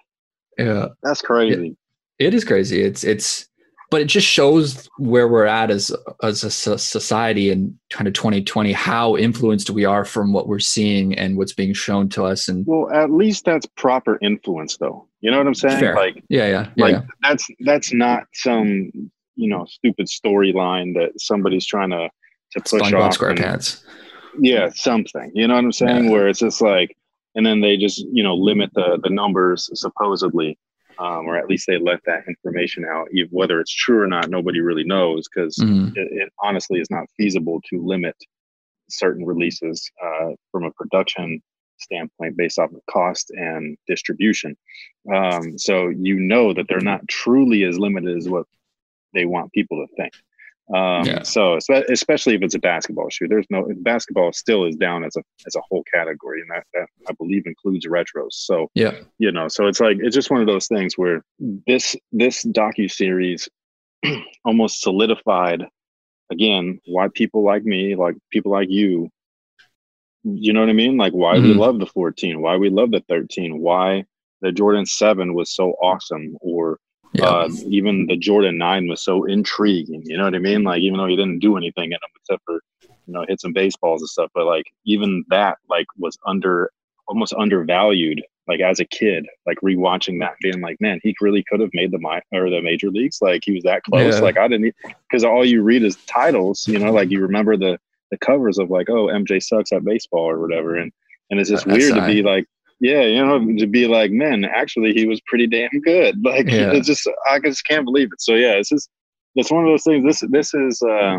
Yeah. 0.58 0.88
That's 1.04 1.22
crazy. 1.22 1.76
it, 2.18 2.28
it 2.28 2.34
is 2.34 2.46
crazy. 2.46 2.82
It's 2.82 3.04
it's 3.04 3.48
but 3.92 4.02
it 4.02 4.06
just 4.06 4.28
shows 4.28 4.90
where 4.98 5.28
we're 5.28 5.46
at 5.46 5.70
as 5.72 5.96
as 6.24 6.44
a 6.44 6.50
society 6.50 7.50
in 7.50 7.78
kind 7.90 8.08
of 8.08 8.14
2020 8.14 8.72
how 8.72 9.16
influenced 9.16 9.70
we 9.70 9.86
are 9.86 10.06
from 10.06 10.34
what 10.34 10.48
we're 10.48 10.60
seeing 10.60 11.18
and 11.18 11.38
what's 11.38 11.54
being 11.54 11.74
shown 11.74 12.10
to 12.10 12.24
us 12.24 12.48
and 12.48 12.66
well 12.68 12.90
at 12.92 13.12
least 13.12 13.46
that's 13.46 13.66
proper 13.78 14.18
influence 14.22 14.78
though 14.78 15.08
you 15.22 15.30
know 15.32 15.38
what 15.38 15.48
i'm 15.48 15.54
saying 15.54 15.80
Fair. 15.80 15.96
like 15.96 16.24
yeah 16.30 16.48
yeah, 16.48 16.70
yeah 16.76 16.84
like 16.84 16.94
yeah. 16.96 17.02
that's 17.22 17.48
that's 17.62 17.94
not 17.94 18.24
some 18.34 18.92
you 19.36 19.50
know 19.50 19.66
stupid 19.66 20.08
storyline 20.08 20.94
that 20.94 21.12
somebody's 21.20 21.66
trying 21.66 21.90
to 21.90 22.10
to 22.52 22.60
push 22.62 22.82
SpongeBob 22.82 23.02
off 23.02 23.18
SquarePants. 23.18 23.84
yeah 24.40 24.70
something 24.74 25.32
you 25.34 25.48
know 25.48 25.56
what 25.56 25.64
i'm 25.64 25.72
saying 25.72 26.06
yeah. 26.06 26.12
where 26.12 26.28
it's 26.28 26.40
just 26.40 26.62
like 26.62 26.96
and 27.36 27.46
then 27.46 27.62
they 27.62 27.78
just 27.78 28.06
you 28.12 28.24
know 28.24 28.36
limit 28.36 28.70
the 28.74 29.00
the 29.04 29.10
numbers 29.10 29.70
supposedly 29.74 30.58
um, 31.00 31.28
or 31.28 31.38
at 31.38 31.48
least 31.50 31.68
they 31.68 31.78
let 31.78 32.00
that 32.06 32.24
information 32.28 32.86
out. 32.86 33.10
Whether 33.30 33.60
it's 33.60 33.74
true 33.74 34.02
or 34.02 34.08
not, 34.08 34.30
nobody 34.30 34.62
really 34.62 34.84
knows 34.84 35.28
because 35.28 35.56
mm-hmm. 35.58 35.90
it, 35.96 36.08
it, 36.12 36.34
honestly 36.42 36.80
is 36.80 36.90
not 36.90 37.10
feasible 37.18 37.62
to 37.70 37.86
limit 37.86 38.16
certain 38.90 39.26
releases 39.26 39.90
uh, 40.04 40.32
from 40.52 40.64
a 40.64 40.72
production 40.72 41.42
standpoint 41.78 42.38
based 42.38 42.60
off 42.60 42.72
of 42.72 42.80
cost 42.90 43.32
and 43.32 43.78
distribution. 43.88 44.56
Um, 45.14 45.58
so 45.58 45.90
you 45.90 46.20
know 46.20 46.54
that 46.54 46.68
they're 46.70 46.80
not 46.80 47.08
truly 47.08 47.64
as 47.64 47.78
limited 47.78 48.18
as 48.18 48.30
what 48.30 48.46
they 49.16 49.26
want 49.26 49.52
people 49.54 49.86
to 49.86 49.96
think. 49.96 50.14
Um, 50.74 51.06
yeah. 51.06 51.22
So 51.22 51.58
especially 51.90 52.36
if 52.36 52.42
it's 52.42 52.56
a 52.56 52.60
basketball 52.60 53.10
shoe, 53.10 53.28
there's 53.28 53.46
no 53.52 53.68
basketball 53.82 54.34
still 54.34 54.66
is 54.66 54.76
down 54.76 55.04
as 55.04 55.16
a 55.16 55.22
as 55.46 55.56
a 55.56 55.62
whole 55.70 55.84
category, 55.94 56.42
and 56.42 56.50
that, 56.50 56.66
that 56.74 56.88
I 57.08 57.14
believe 57.14 57.44
includes 57.46 57.86
retros. 57.86 58.32
So 58.32 58.70
yeah, 58.74 58.96
you 59.20 59.32
know, 59.32 59.48
so 59.48 59.68
it's 59.68 59.80
like 59.80 59.98
it's 60.00 60.16
just 60.16 60.32
one 60.32 60.42
of 60.42 60.48
those 60.48 60.68
things 60.68 60.98
where 60.98 61.24
this 61.68 61.96
this 62.12 62.44
docu 62.46 62.90
series 62.90 63.48
almost 64.46 64.82
solidified 64.82 65.66
again 66.32 66.80
why 66.88 67.10
people 67.14 67.44
like 67.44 67.64
me, 67.64 67.96
like 67.96 68.16
people 68.32 68.52
like 68.52 68.70
you, 68.72 69.10
you 70.24 70.52
know 70.52 70.62
what 70.62 70.70
I 70.70 70.74
mean? 70.74 70.98
Like 70.98 71.14
why 71.14 71.36
mm-hmm. 71.36 71.50
we 71.50 71.54
love 71.54 71.80
the 71.80 71.86
14, 71.86 72.42
why 72.42 72.58
we 72.58 72.72
love 72.72 72.90
the 72.90 73.04
13, 73.08 73.60
why 73.60 74.06
the 74.42 74.52
Jordan 74.52 74.88
7 74.88 75.36
was 75.36 75.54
so 75.54 75.72
awesome, 75.82 76.36
or 76.42 76.80
yeah. 77.18 77.26
Uh, 77.26 77.50
even 77.68 78.08
the 78.08 78.18
Jordan 78.18 78.58
Nine 78.58 78.88
was 78.88 79.02
so 79.02 79.26
intriguing. 79.26 80.04
You 80.06 80.18
know 80.18 80.26
what 80.26 80.36
I 80.36 80.40
mean? 80.40 80.64
Like 80.64 80.82
even 80.82 80.98
though 80.98 81.08
he 81.08 81.16
didn't 81.16 81.40
do 81.40 81.58
anything 81.58 81.86
in 81.86 81.92
them 81.92 82.10
except 82.22 82.44
for 82.46 82.62
you 82.82 83.14
know 83.14 83.26
hit 83.28 83.42
some 83.42 83.54
baseballs 83.54 84.02
and 84.02 84.10
stuff, 84.10 84.32
but 84.34 84.46
like 84.46 84.66
even 84.86 85.24
that 85.30 85.58
like 85.70 85.88
was 85.98 86.18
under 86.26 86.72
almost 87.08 87.34
undervalued. 87.34 88.22
Like 88.48 88.60
as 88.60 88.80
a 88.80 88.86
kid, 88.86 89.26
like 89.48 89.58
rewatching 89.62 90.20
that, 90.20 90.36
being 90.40 90.62
like, 90.62 90.80
man, 90.80 91.00
he 91.02 91.16
really 91.20 91.44
could 91.50 91.60
have 91.62 91.72
made 91.74 91.90
the 91.90 91.98
mi- 91.98 92.22
or 92.32 92.52
the 92.52 92.62
major 92.62 92.92
leagues. 92.92 93.18
Like 93.20 93.42
he 93.44 93.54
was 93.54 93.64
that 93.64 93.82
close. 93.84 94.16
Yeah. 94.16 94.20
Like 94.20 94.38
I 94.38 94.48
didn't 94.48 94.76
because 95.10 95.24
all 95.24 95.44
you 95.44 95.64
read 95.64 95.84
is 95.84 95.96
titles. 96.06 96.68
You 96.68 96.78
know, 96.78 96.92
like 96.92 97.10
you 97.10 97.22
remember 97.22 97.58
the 97.58 97.80
the 98.12 98.18
covers 98.20 98.60
of 98.60 98.70
like, 98.70 98.90
oh, 98.90 99.08
MJ 99.08 99.42
sucks 99.42 99.72
at 99.72 99.84
baseball 99.84 100.30
or 100.30 100.40
whatever, 100.40 100.76
and 100.76 100.92
and 101.32 101.40
it's 101.40 101.50
just 101.50 101.66
weird 101.66 101.96
to 101.96 102.06
be 102.06 102.22
like 102.22 102.46
yeah, 102.86 103.02
you 103.02 103.26
know, 103.26 103.40
to 103.58 103.66
be 103.66 103.88
like, 103.88 104.12
man, 104.12 104.46
actually, 104.46 104.94
he 104.94 105.08
was 105.08 105.20
pretty 105.26 105.48
damn 105.48 105.82
good. 105.84 106.16
Like, 106.24 106.50
yeah. 106.50 106.72
it's 106.72 106.88
just, 106.88 107.10
I 107.28 107.40
just 107.40 107.66
can't 107.66 107.86
believe 107.86 108.10
it. 108.12 108.22
So 108.22 108.36
yeah, 108.36 108.54
it's 108.54 108.70
just, 108.70 108.90
it's 109.36 109.52
one 109.52 109.64
of 109.64 109.70
those 109.70 109.84
things. 109.84 110.06
This, 110.06 110.30
this 110.32 110.54
is, 110.54 110.82
uh, 110.82 111.18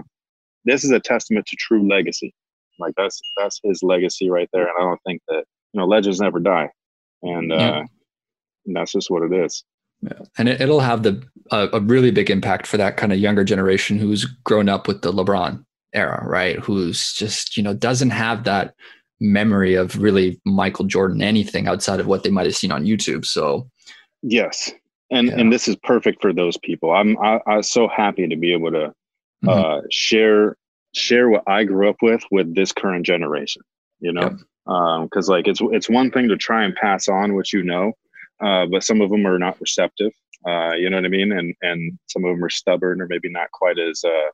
this 0.64 0.84
is 0.84 0.90
a 0.92 1.00
testament 1.00 1.46
to 1.46 1.56
true 1.56 1.88
legacy. 1.88 2.32
Like 2.78 2.94
that's, 2.96 3.20
that's 3.36 3.60
his 3.64 3.82
legacy 3.82 4.30
right 4.30 4.48
there. 4.52 4.68
And 4.68 4.76
I 4.78 4.82
don't 4.82 5.00
think 5.06 5.22
that, 5.28 5.44
you 5.72 5.80
know, 5.80 5.86
legends 5.86 6.20
never 6.20 6.38
die. 6.38 6.70
And, 7.22 7.52
uh, 7.52 7.56
yeah. 7.56 7.84
and 8.66 8.76
that's 8.76 8.92
just 8.92 9.10
what 9.10 9.22
it 9.22 9.32
is. 9.32 9.64
Yeah. 10.02 10.20
And 10.38 10.48
it, 10.48 10.68
will 10.68 10.80
have 10.80 11.02
the, 11.02 11.22
uh, 11.50 11.68
a 11.72 11.80
really 11.80 12.12
big 12.12 12.30
impact 12.30 12.66
for 12.66 12.76
that 12.76 12.96
kind 12.96 13.12
of 13.12 13.18
younger 13.18 13.44
generation 13.44 13.98
who's 13.98 14.24
grown 14.24 14.68
up 14.68 14.86
with 14.86 15.02
the 15.02 15.12
LeBron 15.12 15.64
era, 15.94 16.22
right? 16.26 16.58
Who's 16.58 17.12
just, 17.14 17.56
you 17.56 17.62
know, 17.62 17.74
doesn't 17.74 18.10
have 18.10 18.44
that 18.44 18.74
memory 19.20 19.74
of 19.74 20.00
really 20.00 20.40
Michael 20.44 20.84
Jordan 20.84 21.22
anything 21.22 21.66
outside 21.66 22.00
of 22.00 22.06
what 22.06 22.22
they 22.22 22.30
might 22.30 22.46
have 22.46 22.56
seen 22.56 22.72
on 22.72 22.84
YouTube. 22.84 23.24
So, 23.24 23.68
yes, 24.22 24.72
and 25.10 25.28
yeah. 25.28 25.38
and 25.38 25.52
this 25.52 25.68
is 25.68 25.76
perfect 25.76 26.20
for 26.20 26.32
those 26.32 26.56
people. 26.58 26.92
I'm 26.92 27.18
I, 27.18 27.40
I'm 27.46 27.62
so 27.62 27.88
happy 27.88 28.26
to 28.28 28.36
be 28.36 28.52
able 28.52 28.70
to 28.72 28.92
mm-hmm. 29.44 29.48
uh, 29.48 29.80
share 29.90 30.56
share 30.94 31.28
what 31.28 31.44
I 31.46 31.64
grew 31.64 31.88
up 31.88 31.96
with 32.02 32.22
with 32.30 32.54
this 32.54 32.72
current 32.72 33.06
generation. 33.06 33.62
You 34.00 34.12
know, 34.12 34.28
because 34.66 35.28
yep. 35.28 35.32
um, 35.32 35.34
like 35.34 35.48
it's 35.48 35.60
it's 35.62 35.88
one 35.88 36.10
thing 36.10 36.28
to 36.28 36.36
try 36.36 36.64
and 36.64 36.74
pass 36.74 37.08
on 37.08 37.34
what 37.34 37.52
you 37.52 37.62
know, 37.62 37.92
uh, 38.40 38.66
but 38.66 38.84
some 38.84 39.00
of 39.00 39.10
them 39.10 39.26
are 39.26 39.38
not 39.38 39.60
receptive. 39.60 40.12
Uh, 40.46 40.72
you 40.74 40.90
know 40.90 40.98
what 40.98 41.06
I 41.06 41.08
mean? 41.08 41.32
And 41.32 41.54
and 41.62 41.98
some 42.06 42.24
of 42.24 42.34
them 42.34 42.44
are 42.44 42.50
stubborn 42.50 43.00
or 43.00 43.06
maybe 43.06 43.30
not 43.30 43.50
quite 43.52 43.78
as 43.78 44.04
uh, 44.04 44.30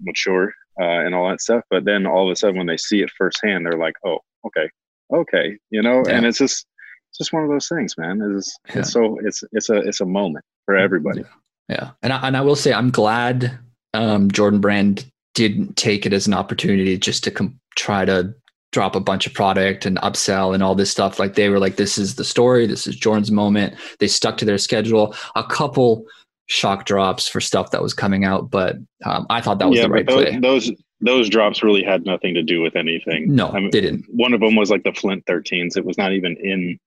mature 0.00 0.52
uh, 0.80 1.04
and 1.04 1.14
all 1.14 1.28
that 1.28 1.40
stuff. 1.40 1.62
But 1.70 1.84
then 1.84 2.06
all 2.06 2.28
of 2.28 2.32
a 2.32 2.36
sudden, 2.36 2.56
when 2.56 2.66
they 2.66 2.76
see 2.76 3.02
it 3.02 3.10
firsthand, 3.10 3.66
they're 3.66 3.78
like, 3.78 3.94
"Oh, 4.04 4.18
okay, 4.46 4.68
okay," 5.12 5.58
you 5.70 5.82
know. 5.82 6.02
Yeah. 6.06 6.16
And 6.16 6.26
it's 6.26 6.38
just, 6.38 6.66
it's 7.10 7.18
just 7.18 7.32
one 7.32 7.42
of 7.42 7.50
those 7.50 7.68
things, 7.68 7.96
man. 7.98 8.20
It's, 8.36 8.56
yeah. 8.68 8.80
it's 8.80 8.92
so 8.92 9.18
it's 9.22 9.44
it's 9.52 9.68
a 9.68 9.76
it's 9.76 10.00
a 10.00 10.06
moment 10.06 10.44
for 10.64 10.76
everybody. 10.76 11.20
Yeah, 11.20 11.76
yeah. 11.76 11.90
and 12.02 12.12
I, 12.12 12.26
and 12.26 12.36
I 12.36 12.40
will 12.40 12.56
say, 12.56 12.72
I'm 12.72 12.90
glad 12.90 13.58
um, 13.94 14.30
Jordan 14.30 14.60
Brand 14.60 15.04
didn't 15.34 15.76
take 15.76 16.06
it 16.06 16.12
as 16.12 16.26
an 16.26 16.34
opportunity 16.34 16.96
just 16.98 17.24
to 17.24 17.30
com- 17.30 17.58
try 17.76 18.04
to 18.04 18.34
drop 18.72 18.94
a 18.94 19.00
bunch 19.00 19.26
of 19.26 19.34
product 19.34 19.84
and 19.84 19.98
upsell 19.98 20.54
and 20.54 20.62
all 20.62 20.74
this 20.74 20.90
stuff. 20.90 21.18
Like 21.18 21.34
they 21.34 21.48
were 21.50 21.58
like, 21.58 21.76
"This 21.76 21.98
is 21.98 22.14
the 22.14 22.24
story. 22.24 22.66
This 22.66 22.86
is 22.86 22.96
Jordan's 22.96 23.30
moment." 23.30 23.74
They 23.98 24.08
stuck 24.08 24.38
to 24.38 24.44
their 24.44 24.58
schedule. 24.58 25.14
A 25.36 25.44
couple 25.44 26.06
shock 26.50 26.84
drops 26.84 27.28
for 27.28 27.40
stuff 27.40 27.70
that 27.70 27.80
was 27.80 27.94
coming 27.94 28.24
out, 28.24 28.50
but 28.50 28.76
um, 29.04 29.24
I 29.30 29.40
thought 29.40 29.60
that 29.60 29.70
was 29.70 29.78
yeah, 29.78 29.84
the 29.84 29.90
right 29.90 30.06
those, 30.06 30.24
play. 30.24 30.38
Those 30.40 30.72
those 31.00 31.28
drops 31.30 31.62
really 31.62 31.82
had 31.82 32.04
nothing 32.04 32.34
to 32.34 32.42
do 32.42 32.60
with 32.60 32.76
anything. 32.76 33.34
No, 33.34 33.48
I 33.48 33.60
mean, 33.60 33.70
didn't. 33.70 34.04
One 34.08 34.34
of 34.34 34.40
them 34.40 34.56
was 34.56 34.70
like 34.70 34.82
the 34.82 34.92
Flint 34.92 35.24
13s. 35.26 35.76
It 35.76 35.84
was 35.84 35.96
not 35.96 36.12
even 36.12 36.36
in, 36.36 36.78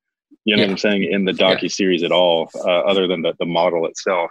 you 0.43 0.55
know 0.55 0.61
yeah. 0.61 0.67
what 0.67 0.71
I'm 0.71 0.77
saying, 0.77 1.03
in 1.05 1.25
the 1.25 1.31
docu 1.31 1.71
series 1.71 2.01
yeah. 2.01 2.07
at 2.07 2.11
all, 2.11 2.51
uh, 2.55 2.81
other 2.81 3.07
than 3.07 3.21
the, 3.21 3.33
the 3.39 3.45
model 3.45 3.87
itself. 3.87 4.29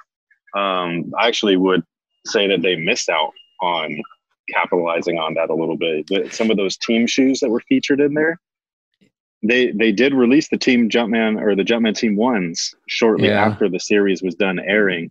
Um, 0.55 1.13
I 1.19 1.27
actually 1.29 1.57
would 1.57 1.83
say 2.27 2.47
that 2.47 2.63
they 2.63 2.77
missed 2.77 3.09
out 3.09 3.33
on 3.63 4.01
capitalizing 4.51 5.19
on 5.19 5.35
that 5.35 5.51
a 5.51 5.55
little 5.55 5.79
bit. 5.79 6.33
Some 6.33 6.51
of 6.51 6.59
those 6.59 6.77
team 6.77 7.07
shoes 7.07 7.41
that 7.41 7.49
were 7.49 7.63
featured 7.69 8.01
in 8.01 8.15
there, 8.15 8.39
they 9.43 9.73
they 9.73 9.93
did 9.93 10.15
release 10.15 10.49
the 10.51 10.59
team 10.59 10.91
Jumpman 10.91 11.41
or 11.41 11.57
the 11.57 11.65
Jumpman 11.65 11.97
team 11.97 12.17
ones 12.17 12.75
shortly 12.87 13.29
yeah. 13.29 13.43
after 13.43 13.69
the 13.69 13.81
series 13.81 14.23
was 14.23 14.35
done 14.35 14.61
airing, 14.61 15.11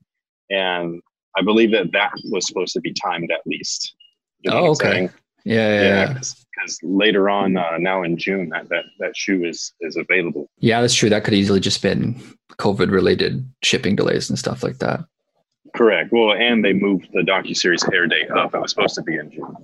and 0.51 1.01
I 1.35 1.41
believe 1.41 1.71
that 1.71 1.91
that 1.93 2.11
was 2.25 2.45
supposed 2.47 2.73
to 2.73 2.81
be 2.81 2.93
timed 2.93 3.31
at 3.31 3.41
least. 3.45 3.95
You 4.41 4.51
know 4.51 4.57
oh, 4.57 4.71
okay. 4.71 5.09
Yeah, 5.43 5.81
yeah. 5.81 6.07
Because 6.13 6.37
yeah, 6.83 6.89
later 6.89 7.29
on, 7.29 7.57
uh, 7.57 7.77
now 7.79 8.03
in 8.03 8.17
June, 8.17 8.49
that, 8.49 8.69
that 8.69 8.85
that 8.99 9.17
shoe 9.17 9.43
is 9.43 9.73
is 9.81 9.97
available. 9.97 10.49
Yeah, 10.59 10.81
that's 10.81 10.93
true. 10.93 11.09
That 11.09 11.23
could 11.23 11.33
easily 11.33 11.59
just 11.59 11.81
been 11.81 12.21
COVID 12.57 12.91
related 12.91 13.49
shipping 13.63 13.95
delays 13.95 14.29
and 14.29 14.37
stuff 14.37 14.63
like 14.63 14.79
that. 14.79 15.01
Correct. 15.75 16.11
Well, 16.11 16.33
and 16.33 16.63
they 16.63 16.73
moved 16.73 17.07
the 17.13 17.21
docu 17.21 17.55
series 17.55 17.83
air 17.93 18.05
date 18.05 18.29
up. 18.31 18.53
It 18.53 18.59
was 18.59 18.71
supposed 18.71 18.95
to 18.95 19.03
be 19.03 19.15
in 19.15 19.31
June. 19.31 19.55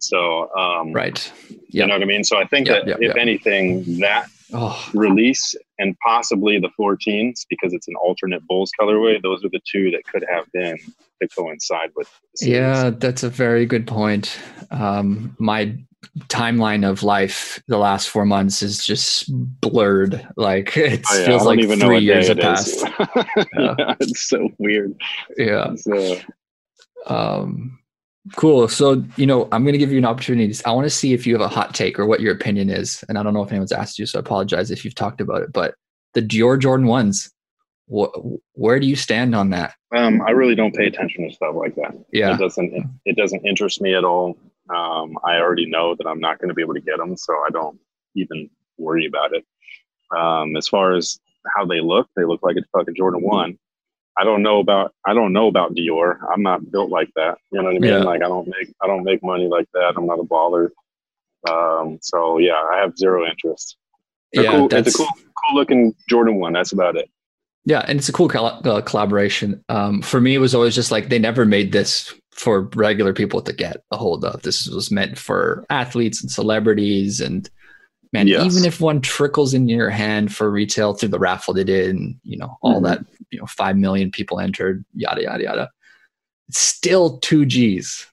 So, 0.00 0.54
um, 0.54 0.92
right. 0.92 1.32
Yep. 1.50 1.58
You 1.70 1.86
know 1.86 1.94
what 1.94 2.02
I 2.02 2.06
mean? 2.06 2.22
So 2.22 2.38
I 2.38 2.46
think 2.46 2.68
yep, 2.68 2.84
that 2.84 3.00
yep, 3.00 3.10
if 3.10 3.16
anything, 3.16 3.98
that 4.00 4.28
oh. 4.52 4.90
release 4.94 5.54
and 5.78 5.96
possibly 5.98 6.58
the 6.58 6.70
14s 6.78 7.46
because 7.48 7.72
it's 7.72 7.88
an 7.88 7.94
alternate 7.96 8.46
Bulls 8.46 8.70
colorway. 8.78 9.20
Those 9.22 9.44
are 9.44 9.48
the 9.48 9.60
two 9.70 9.90
that 9.90 10.04
could 10.06 10.24
have 10.30 10.50
been 10.52 10.78
to 11.22 11.28
coincide 11.28 11.90
with. 11.96 12.08
Yeah, 12.40 12.90
that's 12.90 13.22
a 13.22 13.30
very 13.30 13.66
good 13.66 13.86
point. 13.86 14.38
Um, 14.70 15.34
my 15.38 15.76
timeline 16.28 16.88
of 16.88 17.02
life 17.02 17.62
the 17.68 17.78
last 17.78 18.08
four 18.08 18.24
months 18.24 18.62
is 18.62 18.84
just 18.84 19.26
blurred. 19.60 20.26
Like 20.36 20.76
it 20.76 21.04
oh, 21.10 21.18
yeah, 21.18 21.26
feels 21.26 21.44
like 21.44 21.58
even 21.58 21.80
three 21.80 22.00
years 22.00 22.28
have 22.28 22.38
passed. 22.38 22.84
yeah. 22.98 23.34
yeah. 23.78 23.94
it's 24.00 24.28
so 24.28 24.48
weird. 24.58 24.94
Yeah. 25.36 25.74
So, 25.76 26.18
um, 27.06 27.78
Cool. 28.34 28.66
So, 28.68 29.04
you 29.16 29.26
know, 29.26 29.48
I'm 29.52 29.62
going 29.62 29.74
to 29.74 29.78
give 29.78 29.92
you 29.92 29.98
an 29.98 30.04
opportunity. 30.04 30.52
I 30.64 30.72
want 30.72 30.84
to 30.86 30.90
see 30.90 31.12
if 31.12 31.26
you 31.26 31.34
have 31.34 31.42
a 31.42 31.48
hot 31.48 31.74
take 31.74 31.98
or 31.98 32.06
what 32.06 32.20
your 32.20 32.34
opinion 32.34 32.70
is. 32.70 33.04
And 33.08 33.18
I 33.18 33.22
don't 33.22 33.34
know 33.34 33.42
if 33.42 33.50
anyone's 33.50 33.72
asked 33.72 33.98
you, 33.98 34.06
so 34.06 34.18
I 34.18 34.20
apologize 34.20 34.70
if 34.70 34.84
you've 34.84 34.94
talked 34.94 35.20
about 35.20 35.42
it. 35.42 35.52
But 35.52 35.74
the 36.14 36.22
Dior 36.22 36.58
Jordan 36.58 36.86
ones, 36.86 37.30
wh- 37.88 38.10
where 38.52 38.80
do 38.80 38.86
you 38.86 38.96
stand 38.96 39.34
on 39.34 39.50
that? 39.50 39.74
Um, 39.94 40.22
I 40.22 40.30
really 40.30 40.54
don't 40.54 40.74
pay 40.74 40.86
attention 40.86 41.28
to 41.28 41.34
stuff 41.34 41.54
like 41.54 41.76
that. 41.76 41.94
Yeah, 42.12 42.34
it 42.34 42.38
doesn't. 42.38 42.72
It, 42.74 42.82
it 43.04 43.16
doesn't 43.16 43.46
interest 43.46 43.80
me 43.80 43.94
at 43.94 44.04
all. 44.04 44.36
Um, 44.74 45.16
I 45.24 45.36
already 45.36 45.66
know 45.66 45.94
that 45.94 46.06
I'm 46.06 46.20
not 46.20 46.40
going 46.40 46.48
to 46.48 46.54
be 46.54 46.62
able 46.62 46.74
to 46.74 46.80
get 46.80 46.98
them, 46.98 47.16
so 47.16 47.32
I 47.34 47.50
don't 47.50 47.78
even 48.16 48.50
worry 48.78 49.06
about 49.06 49.32
it. 49.32 49.44
Um, 50.16 50.56
as 50.56 50.66
far 50.66 50.94
as 50.94 51.18
how 51.56 51.64
they 51.64 51.80
look, 51.80 52.08
they 52.16 52.24
look 52.24 52.42
like 52.42 52.56
a 52.56 52.62
fucking 52.76 52.96
Jordan 52.96 53.22
One. 53.22 53.58
I 54.18 54.24
don't 54.24 54.42
know 54.42 54.60
about 54.60 54.94
I 55.06 55.14
don't 55.14 55.32
know 55.32 55.48
about 55.48 55.74
Dior. 55.74 56.18
I'm 56.32 56.42
not 56.42 56.70
built 56.70 56.90
like 56.90 57.10
that. 57.16 57.38
You 57.52 57.58
know 57.58 57.64
what 57.64 57.76
I 57.76 57.78
mean? 57.78 57.90
Yeah. 57.90 57.98
Like 57.98 58.22
I 58.22 58.28
don't 58.28 58.48
make 58.48 58.74
I 58.82 58.86
don't 58.86 59.04
make 59.04 59.22
money 59.22 59.46
like 59.46 59.68
that. 59.74 59.94
I'm 59.96 60.06
not 60.06 60.18
a 60.18 60.24
baller. 60.24 60.70
Um, 61.50 61.98
so 62.02 62.38
yeah, 62.38 62.60
I 62.72 62.78
have 62.78 62.96
zero 62.96 63.26
interest. 63.26 63.76
They're 64.32 64.44
yeah, 64.44 64.50
cool. 64.52 64.68
it's 64.72 64.94
a 64.94 64.98
cool, 64.98 65.06
cool 65.06 65.56
looking 65.56 65.94
Jordan 66.08 66.36
one. 66.36 66.54
That's 66.54 66.72
about 66.72 66.96
it. 66.96 67.10
Yeah, 67.64 67.84
and 67.88 67.98
it's 67.98 68.08
a 68.08 68.12
cool 68.12 68.28
col- 68.28 68.60
uh, 68.64 68.80
collaboration. 68.80 69.62
Um, 69.68 70.00
for 70.00 70.20
me, 70.20 70.34
it 70.34 70.38
was 70.38 70.54
always 70.54 70.74
just 70.74 70.92
like 70.92 71.08
they 71.08 71.18
never 71.18 71.44
made 71.44 71.72
this 71.72 72.14
for 72.30 72.62
regular 72.74 73.12
people 73.12 73.40
to 73.42 73.52
get 73.52 73.78
a 73.90 73.96
hold 73.96 74.24
of. 74.24 74.42
This 74.42 74.68
was 74.68 74.90
meant 74.90 75.18
for 75.18 75.64
athletes 75.68 76.22
and 76.22 76.30
celebrities, 76.30 77.20
and 77.20 77.50
man, 78.16 78.28
yes. 78.28 78.44
even 78.44 78.64
if 78.66 78.80
one 78.80 79.00
trickles 79.00 79.52
in 79.54 79.68
your 79.68 79.90
hand 79.90 80.34
for 80.34 80.50
retail 80.50 80.94
through 80.94 81.10
the 81.10 81.18
raffle 81.18 81.52
they 81.54 81.64
did, 81.64 81.94
and 81.94 82.18
you 82.22 82.36
know 82.36 82.56
all 82.62 82.76
mm-hmm. 82.76 82.84
that, 82.84 83.04
you 83.30 83.38
know, 83.38 83.46
five 83.46 83.76
million 83.76 84.10
people 84.10 84.40
entered, 84.40 84.84
yada 84.94 85.22
yada 85.22 85.42
yada. 85.42 85.70
It's 86.48 86.58
still 86.58 87.18
two 87.18 87.44
G's. 87.44 88.06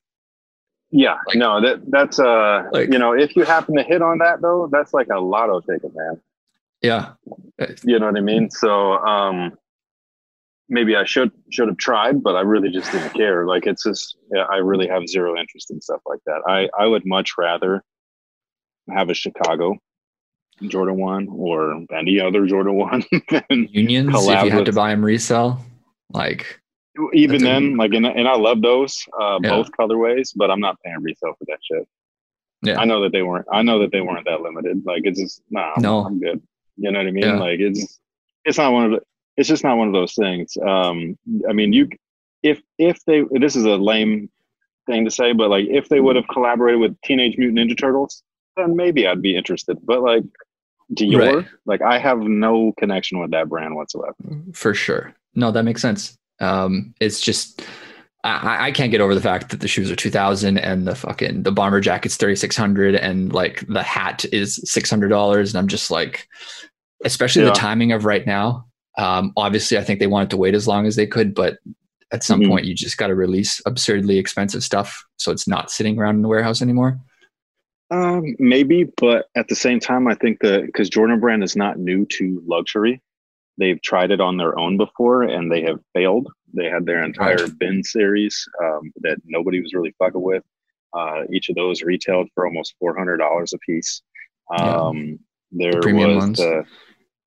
Yeah, 0.91 1.17
like, 1.27 1.37
no, 1.37 1.61
that 1.61 1.89
that's 1.89 2.19
uh, 2.19 2.69
like, 2.71 2.91
you 2.91 2.99
know, 2.99 3.13
if 3.13 3.35
you 3.35 3.43
happen 3.43 3.75
to 3.77 3.83
hit 3.83 4.01
on 4.01 4.19
that 4.19 4.41
though, 4.41 4.69
that's 4.71 4.93
like 4.93 5.07
a 5.09 5.19
lotto 5.19 5.61
ticket, 5.61 5.91
man. 5.95 6.21
Yeah. 6.81 7.13
You 7.83 7.97
know 7.97 8.07
what 8.07 8.17
I 8.17 8.21
mean? 8.21 8.49
So 8.49 8.97
um 8.97 9.57
maybe 10.69 10.95
I 10.95 11.05
should 11.05 11.31
should 11.49 11.69
have 11.69 11.77
tried, 11.77 12.21
but 12.21 12.35
I 12.35 12.41
really 12.41 12.69
just 12.69 12.91
didn't 12.91 13.13
care. 13.13 13.47
Like 13.47 13.65
it's 13.65 13.83
just 13.83 14.17
yeah, 14.33 14.45
I 14.51 14.57
really 14.57 14.87
have 14.87 15.07
zero 15.07 15.39
interest 15.39 15.71
in 15.71 15.81
stuff 15.81 16.01
like 16.05 16.19
that. 16.25 16.41
I 16.45 16.69
I 16.77 16.85
would 16.87 17.05
much 17.05 17.37
rather 17.37 17.83
have 18.89 19.09
a 19.09 19.13
Chicago 19.13 19.77
Jordan 20.67 20.97
one 20.97 21.27
or 21.29 21.83
any 21.95 22.19
other 22.19 22.45
Jordan 22.45 22.75
one. 22.75 23.03
Unions, 23.49 24.09
if 24.13 24.43
you 24.45 24.51
had 24.51 24.65
to 24.65 24.73
buy 24.73 24.89
them 24.89 25.03
resell, 25.03 25.63
like 26.11 26.59
even 27.13 27.43
then, 27.43 27.75
like 27.77 27.93
and, 27.93 28.05
and 28.05 28.27
I 28.27 28.35
love 28.35 28.61
those 28.61 29.03
uh, 29.19 29.39
yeah. 29.41 29.49
both 29.49 29.71
colorways, 29.71 30.31
but 30.35 30.51
I'm 30.51 30.59
not 30.59 30.79
paying 30.83 31.01
resale 31.01 31.33
for 31.37 31.45
that 31.47 31.59
shit. 31.61 31.87
Yeah, 32.61 32.79
I 32.79 32.85
know 32.85 33.01
that 33.01 33.11
they 33.11 33.23
weren't. 33.23 33.47
I 33.51 33.61
know 33.61 33.79
that 33.79 33.91
they 33.91 34.01
weren't 34.01 34.25
that 34.25 34.41
limited. 34.41 34.83
Like 34.85 35.01
it's 35.05 35.19
just 35.19 35.41
nah. 35.49 35.73
No, 35.77 36.05
I'm 36.05 36.19
good. 36.19 36.41
You 36.77 36.91
know 36.91 36.99
what 36.99 37.07
I 37.07 37.11
mean? 37.11 37.23
Yeah. 37.23 37.37
Like 37.37 37.59
it's 37.59 37.99
it's 38.45 38.57
not 38.57 38.71
one 38.71 38.85
of 38.85 38.91
the 38.91 39.01
it's 39.37 39.49
just 39.49 39.63
not 39.63 39.77
one 39.77 39.87
of 39.87 39.93
those 39.93 40.13
things. 40.13 40.55
Um, 40.57 41.17
I 41.49 41.53
mean, 41.53 41.73
you 41.73 41.89
if 42.43 42.61
if 42.77 43.03
they 43.05 43.23
this 43.31 43.55
is 43.55 43.65
a 43.65 43.75
lame 43.75 44.29
thing 44.85 45.05
to 45.05 45.11
say, 45.11 45.33
but 45.33 45.49
like 45.49 45.65
if 45.69 45.89
they 45.89 45.99
would 45.99 46.15
have 46.15 46.27
collaborated 46.27 46.79
with 46.79 46.99
Teenage 47.01 47.37
Mutant 47.37 47.59
Ninja 47.59 47.77
Turtles, 47.77 48.23
then 48.57 48.75
maybe 48.75 49.07
I'd 49.07 49.21
be 49.21 49.35
interested. 49.35 49.77
But 49.83 50.01
like 50.01 50.23
Dior, 50.93 51.35
right. 51.35 51.45
like 51.65 51.81
I 51.81 51.97
have 51.97 52.19
no 52.19 52.73
connection 52.77 53.19
with 53.19 53.31
that 53.31 53.49
brand 53.49 53.75
whatsoever. 53.75 54.15
For 54.53 54.73
sure. 54.73 55.13
No, 55.35 55.51
that 55.51 55.63
makes 55.63 55.81
sense. 55.81 56.15
Um, 56.39 56.93
it's 56.99 57.21
just 57.21 57.63
I, 58.23 58.67
I 58.67 58.71
can't 58.71 58.91
get 58.91 59.01
over 59.01 59.15
the 59.15 59.21
fact 59.21 59.49
that 59.49 59.59
the 59.59 59.67
shoes 59.67 59.91
are 59.91 59.95
two 59.95 60.09
thousand 60.09 60.57
and 60.57 60.87
the 60.87 60.95
fucking 60.95 61.43
the 61.43 61.51
bomber 61.51 61.81
jacket's 61.81 62.15
thirty 62.15 62.35
six 62.35 62.55
hundred 62.55 62.95
and 62.95 63.33
like 63.33 63.65
the 63.67 63.83
hat 63.83 64.25
is 64.31 64.61
six 64.63 64.89
hundred 64.89 65.09
dollars 65.09 65.53
and 65.53 65.59
I'm 65.59 65.67
just 65.67 65.91
like, 65.91 66.27
especially 67.03 67.43
yeah. 67.43 67.49
the 67.49 67.55
timing 67.55 67.91
of 67.91 68.05
right 68.05 68.25
now. 68.25 68.65
Um, 68.97 69.33
obviously, 69.35 69.77
I 69.77 69.83
think 69.83 69.99
they 69.99 70.07
wanted 70.07 70.29
to 70.31 70.37
wait 70.37 70.53
as 70.53 70.67
long 70.67 70.85
as 70.85 70.95
they 70.95 71.07
could, 71.07 71.33
but 71.33 71.57
at 72.11 72.23
some 72.23 72.41
mm-hmm. 72.41 72.51
point, 72.51 72.65
you 72.65 72.75
just 72.75 72.97
got 72.97 73.07
to 73.07 73.15
release 73.15 73.59
absurdly 73.65 74.19
expensive 74.19 74.63
stuff 74.63 75.03
so 75.17 75.31
it's 75.31 75.47
not 75.47 75.71
sitting 75.71 75.97
around 75.97 76.15
in 76.15 76.21
the 76.21 76.27
warehouse 76.27 76.61
anymore. 76.61 76.99
Um, 77.93 78.35
maybe, 78.39 78.85
but 78.97 79.27
at 79.35 79.47
the 79.47 79.55
same 79.55 79.79
time, 79.79 80.07
I 80.07 80.15
think 80.15 80.39
that 80.39 80.65
because 80.65 80.89
Jordan 80.89 81.19
Brand 81.19 81.43
is 81.43 81.55
not 81.55 81.77
new 81.77 82.07
to 82.07 82.41
luxury, 82.47 83.01
they've 83.59 83.81
tried 83.83 84.09
it 84.09 84.19
on 84.19 84.37
their 84.37 84.57
own 84.57 84.77
before 84.77 85.21
and 85.23 85.51
they 85.51 85.61
have 85.61 85.79
failed. 85.93 86.27
They 86.55 86.65
had 86.65 86.87
their 86.87 87.03
entire 87.03 87.47
bin 87.47 87.83
series 87.83 88.47
um, 88.63 88.91
that 89.01 89.17
nobody 89.25 89.61
was 89.61 89.73
really 89.75 89.93
fucking 89.99 90.21
with. 90.21 90.43
Uh, 90.91 91.23
each 91.31 91.49
of 91.49 91.55
those 91.55 91.83
retailed 91.83 92.29
for 92.33 92.47
almost 92.47 92.75
four 92.79 92.97
hundred 92.97 93.17
dollars 93.17 93.53
a 93.53 93.59
piece. 93.59 94.01
Um, 94.57 95.19
yeah. 95.51 95.71
There 95.71 95.81
the 95.81 95.93
was 95.93 96.37
the 96.37 96.65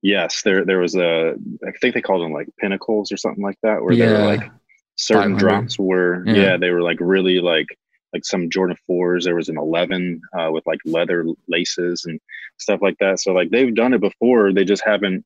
yes, 0.03 0.43
there 0.43 0.65
there 0.65 0.79
was 0.79 0.97
a 0.97 1.35
I 1.67 1.71
think 1.81 1.95
they 1.95 2.03
called 2.03 2.23
them 2.23 2.33
like 2.33 2.49
pinnacles 2.59 3.13
or 3.13 3.17
something 3.17 3.43
like 3.43 3.59
that, 3.63 3.83
where 3.83 3.95
yeah. 3.95 4.07
they 4.07 4.13
were 4.13 4.37
like 4.37 4.51
certain 4.97 5.37
drops 5.37 5.79
were 5.79 6.25
yeah. 6.27 6.35
yeah. 6.35 6.57
they 6.57 6.71
were 6.71 6.83
like 6.83 6.99
really 7.01 7.41
like 7.41 7.67
like 8.13 8.25
some 8.25 8.51
Jordan 8.51 8.77
fours. 8.87 9.25
There 9.25 9.37
was 9.37 9.49
an 9.49 9.59
eleven 9.59 10.21
uh, 10.39 10.51
with 10.51 10.67
like 10.67 10.81
leather 10.85 11.27
laces 11.49 12.05
and 12.05 12.21
stuff 12.59 12.81
like 12.83 12.97
that. 13.01 13.21
So 13.21 13.33
like 13.33 13.51
they've 13.51 13.75
done 13.75 13.95
it 13.95 14.01
before, 14.01 14.53
they 14.53 14.65
just 14.65 14.85
haven't 14.85 15.25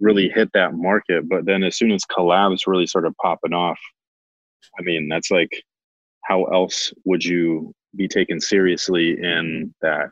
really 0.00 0.28
hit 0.28 0.50
that 0.54 0.74
market. 0.74 1.28
But 1.28 1.44
then 1.44 1.62
as 1.62 1.76
soon 1.76 1.92
as 1.92 2.04
collabs 2.04 2.66
really 2.66 2.86
started 2.86 3.16
popping 3.20 3.52
off, 3.52 3.78
I 4.78 4.82
mean, 4.82 5.08
that's 5.08 5.30
like, 5.30 5.50
how 6.24 6.44
else 6.44 6.92
would 7.04 7.24
you 7.24 7.72
be 7.96 8.08
taken 8.08 8.40
seriously 8.40 9.12
in 9.12 9.74
that? 9.82 10.10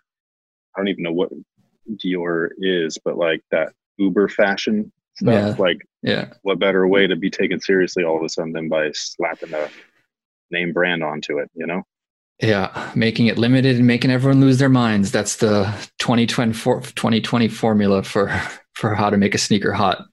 I 0.75 0.79
don't 0.79 0.89
even 0.89 1.05
know 1.05 1.13
what 1.13 1.31
Dior 2.05 2.49
is, 2.59 2.99
but 3.05 3.17
like 3.17 3.43
that 3.51 3.73
Uber 3.99 4.29
fashion 4.29 4.93
stuff. 5.17 5.57
Yeah. 5.57 5.63
Like, 5.63 5.87
yeah, 6.03 6.33
what 6.43 6.59
better 6.59 6.87
way 6.87 7.07
to 7.07 7.17
be 7.17 7.31
taken 7.31 7.61
seriously 7.61 8.05
all 8.05 8.17
of 8.17 8.23
a 8.23 8.29
sudden 8.29 8.53
than 8.53 8.69
by 8.69 8.91
slapping 8.93 9.55
a 9.55 9.69
name 10.51 10.73
brand 10.73 11.03
onto 11.03 11.39
it, 11.39 11.51
you 11.55 11.67
know? 11.67 11.83
Yeah, 12.41 12.93
making 12.95 13.29
it 13.29 13.39
limited 13.39 13.77
and 13.77 13.87
making 13.87 14.11
everyone 14.11 14.41
lose 14.41 14.59
their 14.59 14.69
minds. 14.69 15.11
That's 15.11 15.37
the 15.37 15.65
2020, 15.99 16.53
2020 16.53 17.49
formula 17.49 18.03
for 18.03 18.29
for 18.75 18.95
how 18.95 19.09
to 19.09 19.17
make 19.17 19.35
a 19.35 19.39
sneaker 19.39 19.73
hot. 19.73 20.05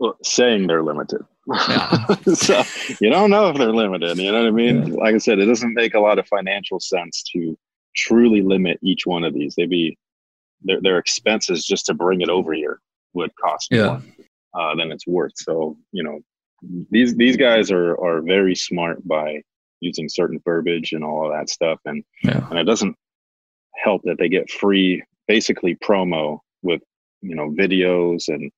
Well, 0.00 0.16
saying 0.24 0.66
they're 0.66 0.82
limited. 0.82 1.22
Yeah. 1.46 2.14
so 2.34 2.62
you 3.00 3.10
don't 3.10 3.30
know 3.30 3.48
if 3.48 3.56
they're 3.56 3.72
limited. 3.72 4.18
You 4.18 4.32
know 4.32 4.42
what 4.42 4.48
I 4.48 4.50
mean? 4.50 4.88
Yeah. 4.88 4.94
Like 4.94 5.14
I 5.14 5.18
said, 5.18 5.38
it 5.38 5.46
doesn't 5.46 5.74
make 5.74 5.94
a 5.94 6.00
lot 6.00 6.18
of 6.18 6.26
financial 6.26 6.80
sense 6.80 7.22
to 7.32 7.56
truly 7.94 8.42
limit 8.42 8.78
each 8.82 9.06
one 9.06 9.24
of 9.24 9.32
these. 9.32 9.54
They'd 9.54 9.70
be 9.70 9.96
their 10.62 10.80
their 10.80 10.98
expenses 10.98 11.64
just 11.64 11.86
to 11.86 11.94
bring 11.94 12.20
it 12.20 12.28
over 12.28 12.52
here 12.52 12.80
would 13.14 13.34
cost 13.36 13.68
yeah. 13.70 13.86
more 13.86 14.02
uh, 14.54 14.74
than 14.74 14.92
it's 14.92 15.06
worth. 15.06 15.32
So 15.36 15.76
you 15.92 16.02
know, 16.02 16.20
these 16.90 17.14
these 17.16 17.36
guys 17.36 17.70
are 17.70 17.92
are 18.00 18.22
very 18.22 18.54
smart 18.54 19.06
by 19.06 19.42
using 19.80 20.08
certain 20.08 20.40
verbiage 20.44 20.92
and 20.92 21.04
all 21.04 21.26
of 21.26 21.32
that 21.32 21.48
stuff, 21.48 21.78
and 21.84 22.04
yeah. 22.22 22.46
and 22.50 22.58
it 22.58 22.64
doesn't 22.64 22.96
help 23.76 24.02
that 24.04 24.18
they 24.18 24.28
get 24.28 24.50
free 24.50 25.02
basically 25.28 25.76
promo 25.76 26.40
with 26.62 26.82
you 27.22 27.34
know 27.34 27.50
videos 27.50 28.28
and 28.28 28.50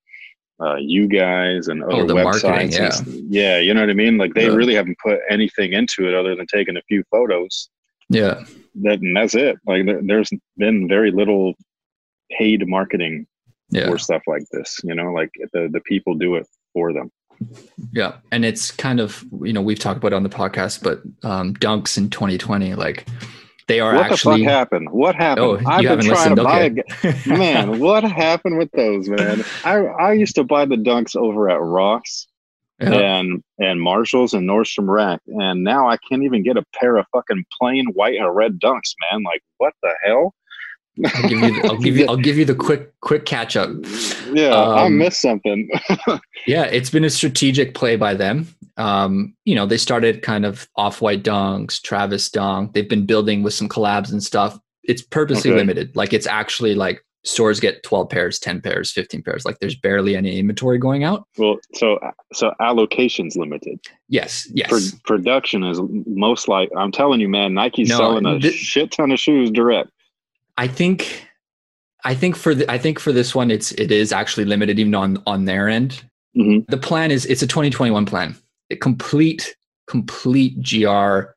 uh, 0.62 0.76
you 0.76 1.08
guys 1.08 1.68
and 1.68 1.82
oh, 1.84 2.02
other 2.02 2.18
oh, 2.18 2.24
websites. 2.24 2.72
Yeah. 2.72 2.98
And, 2.98 3.32
yeah, 3.32 3.58
you 3.58 3.74
know 3.74 3.80
what 3.80 3.90
I 3.90 3.94
mean. 3.94 4.18
Like 4.18 4.34
they 4.34 4.46
yeah. 4.46 4.54
really 4.54 4.74
haven't 4.74 4.98
put 5.02 5.18
anything 5.28 5.72
into 5.72 6.06
it 6.08 6.14
other 6.14 6.36
than 6.36 6.46
taking 6.46 6.76
a 6.76 6.82
few 6.82 7.02
photos. 7.10 7.68
Yeah, 8.08 8.44
that 8.82 9.00
and 9.00 9.16
that's 9.16 9.34
it. 9.34 9.56
Like 9.66 9.86
there, 9.86 10.00
there's 10.02 10.30
been 10.56 10.88
very 10.88 11.10
little 11.10 11.54
paid 12.30 12.66
marketing 12.66 13.26
yeah. 13.70 13.86
for 13.86 13.98
stuff 13.98 14.22
like 14.26 14.44
this. 14.52 14.80
You 14.84 14.94
know, 14.94 15.12
like 15.12 15.30
the 15.52 15.68
the 15.72 15.80
people 15.80 16.14
do 16.14 16.34
it 16.34 16.46
for 16.72 16.92
them. 16.92 17.10
Yeah, 17.92 18.16
and 18.30 18.44
it's 18.44 18.70
kind 18.70 19.00
of 19.00 19.24
you 19.42 19.52
know 19.52 19.62
we've 19.62 19.78
talked 19.78 19.98
about 19.98 20.12
it 20.12 20.16
on 20.16 20.22
the 20.22 20.28
podcast, 20.28 20.82
but 20.82 21.00
um, 21.28 21.54
dunks 21.54 21.96
in 21.96 22.10
2020, 22.10 22.74
like 22.74 23.06
they 23.66 23.80
are 23.80 23.94
what 23.94 24.12
actually. 24.12 24.32
What 24.32 24.38
the 24.38 24.44
fuck 24.44 24.52
happened? 24.52 24.90
What 24.90 25.14
happened? 25.14 25.46
Oh, 25.46 25.70
I've 25.70 25.82
been 25.82 26.00
trying 26.00 26.36
to 26.36 26.42
buy. 26.42 26.72
A... 27.02 27.14
man, 27.26 27.78
what 27.78 28.04
happened 28.04 28.58
with 28.58 28.70
those? 28.72 29.08
Man, 29.08 29.44
I 29.64 29.76
I 29.76 30.12
used 30.12 30.34
to 30.34 30.44
buy 30.44 30.66
the 30.66 30.76
dunks 30.76 31.16
over 31.16 31.48
at 31.48 31.60
Ross. 31.60 32.26
Yeah. 32.80 32.94
and 32.94 33.44
and 33.58 33.80
Marshalls 33.80 34.32
and 34.32 34.48
Nordstrom 34.48 34.88
Rack, 34.88 35.20
and 35.26 35.62
now 35.62 35.88
I 35.88 35.98
can't 35.98 36.22
even 36.22 36.42
get 36.42 36.56
a 36.56 36.64
pair 36.80 36.96
of 36.96 37.04
fucking 37.12 37.44
plain 37.60 37.86
white 37.92 38.18
and 38.18 38.34
red 38.34 38.58
dunks, 38.58 38.94
man. 39.12 39.22
Like, 39.22 39.42
what 39.58 39.74
the 39.82 39.92
hell? 40.02 40.34
I'll 41.14 41.28
give 41.28 41.40
you. 41.42 41.62
The, 41.62 41.68
I'll 41.68 41.76
give 41.76 41.96
you. 41.96 42.06
I'll 42.06 42.16
give 42.16 42.38
you 42.38 42.44
the 42.44 42.54
quick 42.54 42.98
quick 43.00 43.26
catch 43.26 43.56
up. 43.56 43.70
Yeah, 44.32 44.50
um, 44.50 44.78
I 44.78 44.88
missed 44.88 45.20
something. 45.20 45.68
yeah, 46.46 46.64
it's 46.64 46.90
been 46.90 47.04
a 47.04 47.10
strategic 47.10 47.74
play 47.74 47.96
by 47.96 48.14
them 48.14 48.46
um, 48.80 49.34
you 49.44 49.54
know, 49.54 49.66
they 49.66 49.76
started 49.76 50.22
kind 50.22 50.46
of 50.46 50.66
off 50.74 51.02
white 51.02 51.22
dunks, 51.22 51.80
Travis 51.80 52.30
dunk. 52.30 52.72
They've 52.72 52.88
been 52.88 53.04
building 53.04 53.42
with 53.42 53.52
some 53.52 53.68
collabs 53.68 54.10
and 54.10 54.22
stuff. 54.22 54.58
It's 54.84 55.02
purposely 55.02 55.50
okay. 55.50 55.58
limited. 55.58 55.94
Like 55.94 56.14
it's 56.14 56.26
actually 56.26 56.74
like 56.74 57.04
stores 57.22 57.60
get 57.60 57.82
12 57.82 58.08
pairs, 58.08 58.38
10 58.38 58.62
pairs, 58.62 58.90
15 58.90 59.22
pairs. 59.22 59.44
Like 59.44 59.58
there's 59.58 59.76
barely 59.76 60.16
any 60.16 60.38
inventory 60.38 60.78
going 60.78 61.04
out. 61.04 61.26
Well, 61.36 61.58
so 61.74 61.98
so 62.32 62.54
allocation's 62.58 63.36
limited. 63.36 63.80
Yes, 64.08 64.48
yes. 64.54 64.70
Pro- 64.70 65.16
production 65.16 65.62
is 65.62 65.78
most 66.06 66.48
like 66.48 66.70
I'm 66.74 66.90
telling 66.90 67.20
you, 67.20 67.28
man, 67.28 67.52
Nike's 67.52 67.90
no, 67.90 67.98
selling 67.98 68.24
a 68.24 68.40
th- 68.40 68.54
shit 68.54 68.92
ton 68.92 69.12
of 69.12 69.18
shoes 69.18 69.50
direct. 69.50 69.90
I 70.60 70.68
think 70.68 71.26
I 72.04 72.14
think 72.14 72.36
for 72.36 72.54
the, 72.54 72.70
I 72.70 72.76
think 72.76 72.98
for 72.98 73.12
this 73.12 73.34
one 73.34 73.50
it's 73.50 73.72
it 73.72 73.90
is 73.90 74.12
actually 74.12 74.44
limited 74.44 74.78
even 74.78 74.94
on 74.94 75.22
on 75.26 75.46
their 75.46 75.70
end. 75.70 76.04
Mm-hmm. 76.36 76.70
The 76.70 76.76
plan 76.76 77.10
is 77.10 77.24
it's 77.24 77.40
a 77.40 77.46
2021 77.46 78.04
plan 78.04 78.36
complete, 78.80 79.56
complete 79.88 80.62
GR, 80.62 81.32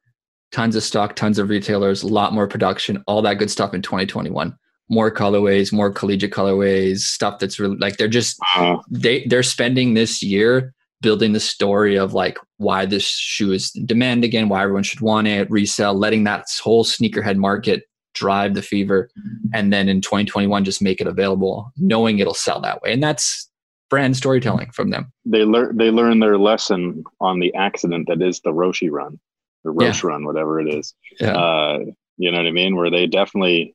tons 0.51 0.75
of 0.75 0.83
stock, 0.83 1.15
tons 1.15 1.39
of 1.39 1.49
retailers, 1.49 2.03
a 2.03 2.07
lot 2.07 2.33
more 2.33 2.47
production, 2.47 3.01
all 3.07 3.21
that 3.21 3.35
good 3.35 3.49
stuff 3.49 3.73
in 3.73 3.81
2021. 3.81 4.53
More 4.89 5.09
colorways, 5.09 5.71
more 5.71 5.89
collegiate 5.89 6.33
colorways, 6.33 6.99
stuff 6.99 7.39
that's 7.39 7.61
really 7.61 7.77
like 7.77 7.95
they're 7.95 8.09
just 8.09 8.37
uh-huh. 8.41 8.81
they 8.91 9.25
they're 9.27 9.41
spending 9.41 9.93
this 9.93 10.21
year 10.21 10.73
building 11.01 11.31
the 11.31 11.39
story 11.39 11.97
of 11.97 12.13
like 12.13 12.37
why 12.57 12.85
this 12.85 13.07
shoe 13.07 13.53
is 13.53 13.71
in 13.73 13.85
demand 13.85 14.25
again, 14.25 14.49
why 14.49 14.63
everyone 14.63 14.83
should 14.83 14.99
want 14.99 15.27
it, 15.27 15.49
resell, 15.49 15.93
letting 15.93 16.25
that 16.25 16.45
whole 16.61 16.83
sneakerhead 16.83 17.37
market 17.37 17.83
drive 18.13 18.53
the 18.53 18.61
fever, 18.61 19.09
and 19.53 19.71
then 19.71 19.89
in 19.89 20.01
2021 20.01 20.63
just 20.63 20.81
make 20.81 21.01
it 21.01 21.07
available, 21.07 21.71
knowing 21.77 22.19
it'll 22.19 22.33
sell 22.33 22.61
that 22.61 22.81
way. 22.81 22.93
And 22.93 23.03
that's 23.03 23.49
brand 23.89 24.17
storytelling 24.17 24.71
from 24.71 24.89
them. 24.89 25.11
They 25.25 25.43
learn 25.43 25.77
they 25.77 25.91
learn 25.91 26.19
their 26.19 26.37
lesson 26.37 27.03
on 27.19 27.39
the 27.39 27.53
accident 27.53 28.07
that 28.07 28.21
is 28.21 28.39
the 28.41 28.51
Roshi 28.51 28.89
run, 28.89 29.19
the 29.63 29.73
Roshe 29.73 30.03
yeah. 30.03 30.09
run, 30.09 30.25
whatever 30.25 30.59
it 30.59 30.73
is. 30.73 30.93
Yeah. 31.19 31.35
Uh, 31.35 31.79
you 32.17 32.31
know 32.31 32.37
what 32.37 32.47
I 32.47 32.51
mean? 32.51 32.75
Where 32.75 32.91
they 32.91 33.07
definitely 33.07 33.73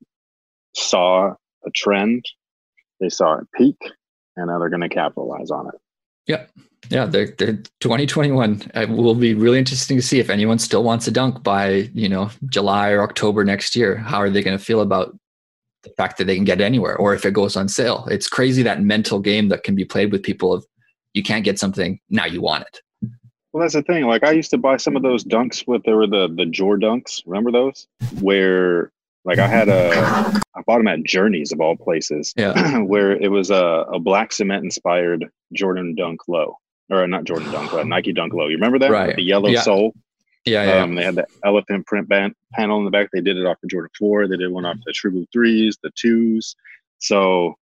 saw 0.74 1.34
a 1.66 1.70
trend, 1.74 2.24
they 3.00 3.08
saw 3.08 3.38
it 3.38 3.46
peak, 3.54 3.76
and 4.36 4.48
now 4.48 4.58
they're 4.58 4.70
going 4.70 4.80
to 4.80 4.88
capitalize 4.88 5.50
on 5.50 5.68
it. 5.68 5.74
Yeah. 6.28 6.44
Yeah, 6.90 7.04
they're, 7.04 7.34
they're 7.36 7.56
2021. 7.80 8.70
It 8.74 8.88
will 8.88 9.14
be 9.14 9.34
really 9.34 9.58
interesting 9.58 9.96
to 9.96 10.02
see 10.02 10.20
if 10.20 10.30
anyone 10.30 10.58
still 10.58 10.84
wants 10.84 11.06
a 11.06 11.10
dunk 11.10 11.42
by, 11.42 11.90
you 11.92 12.08
know, 12.08 12.30
July 12.46 12.90
or 12.90 13.02
October 13.02 13.44
next 13.44 13.76
year. 13.76 13.96
How 13.96 14.18
are 14.18 14.30
they 14.30 14.42
going 14.42 14.56
to 14.56 14.64
feel 14.64 14.80
about 14.80 15.18
the 15.82 15.90
fact 15.90 16.16
that 16.18 16.24
they 16.24 16.36
can 16.36 16.44
get 16.44 16.60
anywhere 16.60 16.96
or 16.96 17.12
if 17.14 17.26
it 17.26 17.34
goes 17.34 17.56
on 17.56 17.68
sale? 17.68 18.06
It's 18.10 18.28
crazy 18.28 18.62
that 18.62 18.80
mental 18.80 19.18
game 19.18 19.48
that 19.48 19.64
can 19.64 19.74
be 19.74 19.84
played 19.84 20.12
with 20.12 20.22
people 20.22 20.54
of 20.54 20.64
you 21.12 21.22
can't 21.22 21.44
get 21.44 21.58
something, 21.58 22.00
now 22.08 22.26
you 22.26 22.40
want 22.40 22.64
it. 22.64 22.80
Well, 23.52 23.62
that's 23.62 23.74
the 23.74 23.82
thing. 23.82 24.04
Like 24.04 24.24
I 24.24 24.32
used 24.32 24.50
to 24.50 24.58
buy 24.58 24.76
some 24.76 24.94
of 24.96 25.02
those 25.02 25.24
dunks 25.24 25.66
with 25.66 25.82
there 25.84 25.96
were 25.96 26.06
the 26.06 26.32
the 26.34 26.46
Jor 26.46 26.78
dunks. 26.78 27.22
Remember 27.26 27.50
those? 27.50 27.86
Where 28.20 28.92
like 29.28 29.38
I 29.38 29.46
had 29.46 29.68
a, 29.68 29.90
I 30.54 30.62
bought 30.66 30.78
them 30.78 30.88
at 30.88 31.04
Journeys 31.04 31.52
of 31.52 31.60
all 31.60 31.76
places. 31.76 32.32
Yeah. 32.34 32.78
where 32.82 33.12
it 33.12 33.30
was 33.30 33.50
a, 33.50 33.84
a 33.92 34.00
black 34.00 34.32
cement 34.32 34.64
inspired 34.64 35.26
Jordan 35.52 35.94
Dunk 35.94 36.20
Low, 36.28 36.56
or 36.90 37.06
not 37.06 37.24
Jordan 37.24 37.52
Dunk, 37.52 37.74
Low, 37.74 37.82
Nike 37.82 38.14
Dunk 38.14 38.32
Low. 38.32 38.48
You 38.48 38.56
remember 38.56 38.78
that? 38.78 38.90
Right. 38.90 39.14
the 39.14 39.22
yellow 39.22 39.50
yeah. 39.50 39.60
sole. 39.60 39.92
Yeah, 40.46 40.64
yeah. 40.64 40.82
Um, 40.82 40.94
they 40.94 41.04
had 41.04 41.16
the 41.16 41.26
elephant 41.44 41.86
print 41.86 42.08
band 42.08 42.32
panel 42.54 42.78
in 42.78 42.86
the 42.86 42.90
back. 42.90 43.10
They 43.12 43.20
did 43.20 43.36
it 43.36 43.44
off 43.44 43.58
the 43.60 43.68
Jordan 43.68 43.90
Four. 43.98 44.28
They 44.28 44.38
did 44.38 44.50
one 44.50 44.64
off 44.64 44.78
the 44.86 44.92
True 44.92 45.10
Blue 45.10 45.26
threes, 45.30 45.76
the 45.82 45.90
twos. 45.94 46.56
So, 46.98 47.54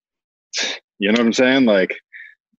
you 0.99 1.11
know 1.11 1.13
what 1.13 1.21
I'm 1.21 1.33
saying? 1.33 1.65
Like, 1.65 1.97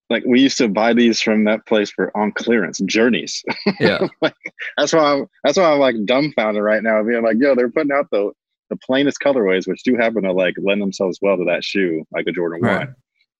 like 0.10 0.24
we 0.26 0.42
used 0.42 0.58
to 0.58 0.68
buy 0.68 0.94
these 0.94 1.22
from 1.22 1.44
that 1.44 1.68
place 1.68 1.92
for 1.92 2.16
on 2.18 2.32
clearance 2.32 2.80
journeys. 2.86 3.44
Yeah, 3.80 4.08
like, 4.22 4.34
that's 4.78 4.94
why 4.94 5.14
I'm 5.14 5.28
that's 5.44 5.58
why 5.58 5.72
I'm 5.72 5.80
like 5.80 5.96
dumbfounded 6.06 6.64
right 6.64 6.82
now, 6.82 7.04
being 7.04 7.24
like, 7.24 7.38
yo, 7.40 7.54
they're 7.54 7.70
putting 7.70 7.92
out 7.92 8.08
the 8.10 8.32
the 8.76 8.86
plainest 8.86 9.20
colorways, 9.20 9.68
which 9.68 9.84
do 9.84 9.96
happen 9.96 10.24
to 10.24 10.32
like 10.32 10.56
lend 10.62 10.82
themselves 10.82 11.20
well 11.22 11.38
to 11.38 11.46
that 11.46 11.64
shoe, 11.64 12.06
like 12.12 12.26
a 12.28 12.32
Jordan 12.32 12.62
right. 12.62 12.80
One. 12.80 12.96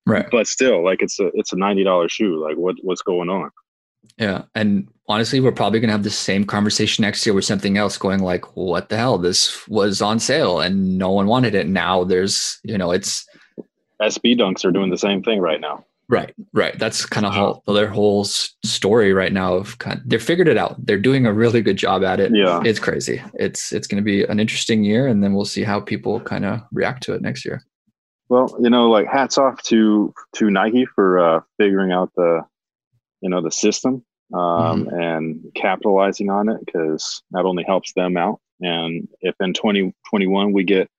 Right. 0.08 0.26
But 0.30 0.48
still, 0.48 0.84
like 0.84 1.02
it's 1.02 1.20
a 1.20 1.32
it's 1.34 1.52
a 1.52 1.58
ninety 1.58 1.84
dollar 1.84 2.08
shoe. 2.10 2.42
Like 2.44 2.58
what 2.58 2.76
what's 2.82 3.02
going 3.02 3.30
on? 3.30 3.50
Yeah. 4.18 4.44
And 4.54 4.88
honestly, 5.08 5.40
we're 5.40 5.52
probably 5.52 5.80
gonna 5.80 5.94
have 5.94 6.04
the 6.04 6.10
same 6.10 6.46
conversation 6.46 7.02
next 7.02 7.26
year 7.26 7.34
with 7.34 7.46
something 7.46 7.78
else 7.78 7.98
going 7.98 8.20
like, 8.20 8.56
what 8.56 8.90
the 8.90 8.98
hell? 8.98 9.18
This 9.18 9.68
was 9.68 10.02
on 10.02 10.20
sale 10.20 10.60
and 10.60 10.98
no 10.98 11.12
one 11.12 11.28
wanted 11.28 11.56
it. 11.56 11.68
Now 11.68 12.04
there's, 12.04 12.60
you 12.64 12.78
know, 12.78 12.92
it's 12.92 13.26
SB 14.02 14.38
dunks 14.38 14.64
are 14.64 14.72
doing 14.72 14.92
the 14.92 14.98
same 14.98 15.24
thing 15.24 15.40
right 15.40 15.60
now. 15.60 15.84
Right, 16.08 16.36
right. 16.54 16.78
That's 16.78 17.06
kind 17.06 17.26
of 17.26 17.34
whole, 17.34 17.64
their 17.68 17.88
whole 17.88 18.26
story 18.26 19.12
right 19.12 19.34
now. 19.34 19.56
Of 19.56 19.80
kind, 19.80 20.00
of, 20.00 20.08
they 20.08 20.20
figured 20.20 20.48
it 20.48 20.58
out. 20.58 20.84
They're 20.86 21.00
doing 21.00 21.26
a 21.26 21.34
really 21.34 21.62
good 21.62 21.78
job 21.78 22.04
at 22.04 22.20
it. 22.20 22.32
Yeah, 22.34 22.62
it's 22.64 22.80
crazy. 22.80 23.22
It's 23.34 23.72
it's 23.72 23.88
going 23.88 24.02
to 24.02 24.06
be 24.06 24.24
an 24.24 24.40
interesting 24.40 24.84
year, 24.84 25.08
and 25.08 25.24
then 25.24 25.34
we'll 25.34 25.46
see 25.46 25.64
how 25.64 25.80
people 25.80 26.20
kind 26.20 26.46
of 26.46 26.62
react 26.72 27.02
to 27.04 27.14
it 27.14 27.22
next 27.22 27.44
year. 27.44 27.64
Well, 28.30 28.56
you 28.60 28.70
know, 28.70 28.90
like 28.90 29.08
hats 29.08 29.38
off 29.38 29.62
to 29.64 30.14
to 30.36 30.50
Nike 30.52 30.86
for 30.86 31.20
uh, 31.20 31.42
figuring 31.58 31.92
out 31.92 32.12
the, 32.16 32.42
you 33.22 33.30
know, 33.30 33.42
the 33.42 33.52
system 33.52 34.04
um, 34.34 34.86
mm-hmm. 34.86 35.00
and 35.00 35.52
capitalizing 35.56 36.30
on 36.30 36.50
it 36.50 36.60
because 36.66 37.24
that 37.32 37.46
only 37.46 37.64
helps 37.64 37.94
them 37.94 38.18
out. 38.18 38.40
And 38.62 39.08
if 39.22 39.36
in 39.40 39.54
2021 39.54 40.54
we 40.54 40.64
get 40.64 40.90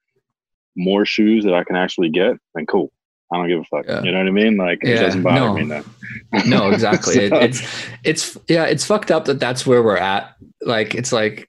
more 0.77 1.07
shoes 1.07 1.45
that 1.45 1.55
I 1.55 1.65
can 1.65 1.77
actually 1.77 2.11
get, 2.11 2.37
then 2.55 2.67
cool. 2.67 2.93
I 3.33 3.39
don't 3.39 3.49
give 3.49 3.61
a 3.61 3.65
fuck. 3.65 3.87
Yeah. 3.89 4.03
You 4.03 4.13
know 4.13 4.19
what 4.19 4.29
I 4.29 4.31
mean? 4.31 4.57
Like 4.57 4.79
it 4.83 4.95
doesn't 4.95 5.23
bother 5.23 5.41
no. 5.41 5.55
me 5.55 5.65
now. 5.65 5.83
no, 6.47 6.71
exactly. 6.71 7.15
so, 7.15 7.21
it, 7.21 7.33
it's 7.33 7.89
it's 8.05 8.39
yeah, 8.49 8.65
it's 8.65 8.85
fucked 8.85 9.11
up 9.11 9.25
that 9.25 9.41
that's 9.41 9.67
where 9.67 9.83
we're 9.83 9.97
at. 9.97 10.37
Like 10.63 10.95
it's 10.95 11.13
like 11.13 11.49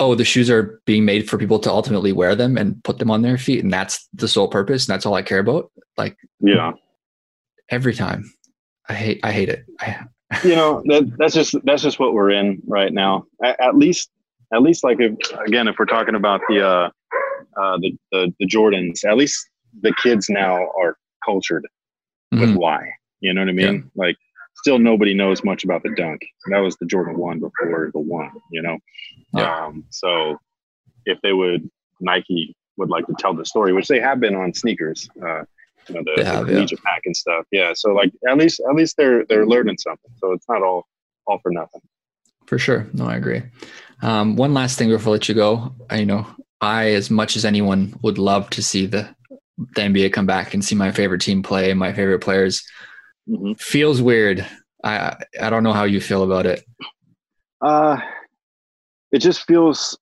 oh, 0.00 0.14
the 0.14 0.24
shoes 0.24 0.48
are 0.48 0.80
being 0.84 1.04
made 1.04 1.28
for 1.28 1.38
people 1.38 1.58
to 1.58 1.70
ultimately 1.70 2.12
wear 2.12 2.34
them 2.34 2.56
and 2.56 2.82
put 2.84 2.98
them 2.98 3.10
on 3.10 3.22
their 3.22 3.38
feet, 3.38 3.62
and 3.62 3.72
that's 3.72 4.08
the 4.14 4.28
sole 4.28 4.48
purpose, 4.48 4.86
and 4.86 4.94
that's 4.94 5.04
all 5.04 5.14
I 5.14 5.22
care 5.22 5.40
about. 5.40 5.70
Like, 5.96 6.16
yeah, 6.40 6.72
every 7.68 7.94
time, 7.94 8.30
I 8.88 8.94
hate, 8.94 9.20
I 9.22 9.32
hate 9.32 9.48
it. 9.48 9.64
I, 9.80 10.04
you 10.44 10.54
know, 10.54 10.82
that 10.86 11.10
that's 11.18 11.34
just 11.34 11.54
that's 11.64 11.82
just 11.82 11.98
what 11.98 12.12
we're 12.12 12.30
in 12.30 12.62
right 12.66 12.92
now. 12.92 13.24
At, 13.42 13.60
at 13.60 13.76
least, 13.76 14.10
at 14.52 14.62
least, 14.62 14.84
like 14.84 15.00
if 15.00 15.14
again, 15.46 15.68
if 15.68 15.76
we're 15.78 15.86
talking 15.86 16.14
about 16.14 16.40
the 16.48 16.66
uh, 16.66 16.90
uh, 17.60 17.78
the, 17.78 17.96
the 18.12 18.32
the 18.38 18.46
Jordans, 18.46 19.04
at 19.04 19.16
least 19.16 19.48
the 19.80 19.94
kids 20.02 20.28
now 20.28 20.68
are 20.78 20.96
cultured 21.24 21.66
mm-hmm. 22.32 22.40
with 22.40 22.56
why. 22.56 22.90
You 23.20 23.34
know 23.34 23.40
what 23.40 23.48
I 23.48 23.52
mean? 23.52 23.74
Yeah. 23.74 24.04
Like 24.06 24.16
still 24.56 24.78
nobody 24.78 25.14
knows 25.14 25.44
much 25.44 25.64
about 25.64 25.82
the 25.82 25.94
dunk. 25.96 26.20
That 26.50 26.58
was 26.58 26.76
the 26.76 26.86
Jordan 26.86 27.18
one 27.18 27.38
before 27.40 27.90
the 27.92 28.00
one, 28.00 28.30
you 28.50 28.62
know? 28.62 28.78
Yeah. 29.34 29.66
Um, 29.66 29.84
so 29.90 30.38
if 31.04 31.18
they 31.22 31.32
would, 31.32 31.68
Nike 32.00 32.54
would 32.76 32.90
like 32.90 33.06
to 33.06 33.14
tell 33.18 33.34
the 33.34 33.44
story, 33.44 33.72
which 33.72 33.88
they 33.88 34.00
have 34.00 34.20
been 34.20 34.34
on 34.34 34.54
sneakers, 34.54 35.08
uh, 35.22 35.42
you 35.88 35.94
know, 35.94 36.02
the, 36.04 36.24
have, 36.24 36.46
the 36.46 36.52
yeah. 36.52 36.66
pack 36.84 37.02
and 37.04 37.16
stuff. 37.16 37.44
Yeah. 37.50 37.72
So 37.74 37.92
like, 37.92 38.12
at 38.28 38.36
least, 38.36 38.60
at 38.68 38.74
least 38.74 38.96
they're, 38.96 39.24
they're 39.26 39.46
learning 39.46 39.78
something. 39.78 40.10
So 40.18 40.32
it's 40.32 40.48
not 40.48 40.62
all, 40.62 40.86
all 41.26 41.38
for 41.42 41.50
nothing. 41.50 41.82
For 42.46 42.58
sure. 42.58 42.86
No, 42.92 43.06
I 43.06 43.16
agree. 43.16 43.42
Um, 44.00 44.36
one 44.36 44.54
last 44.54 44.78
thing 44.78 44.90
before 44.90 45.10
I 45.10 45.12
let 45.14 45.28
you 45.28 45.34
go, 45.34 45.74
I, 45.90 45.98
you 45.98 46.06
know, 46.06 46.26
I, 46.60 46.90
as 46.90 47.10
much 47.10 47.36
as 47.36 47.44
anyone 47.44 47.98
would 48.02 48.18
love 48.18 48.48
to 48.50 48.62
see 48.62 48.86
the, 48.86 49.14
the 49.74 49.80
NBA 49.82 50.12
come 50.12 50.26
back 50.26 50.54
and 50.54 50.64
see 50.64 50.74
my 50.74 50.92
favorite 50.92 51.20
team 51.20 51.42
play, 51.42 51.74
my 51.74 51.92
favorite 51.92 52.20
players, 52.20 52.62
mm-hmm. 53.28 53.54
feels 53.54 54.00
weird. 54.00 54.46
I 54.84 55.16
I 55.40 55.50
don't 55.50 55.64
know 55.64 55.72
how 55.72 55.84
you 55.84 56.00
feel 56.00 56.22
about 56.22 56.46
it. 56.46 56.64
Uh, 57.60 57.98
it 59.12 59.18
just 59.18 59.44
feels. 59.44 59.98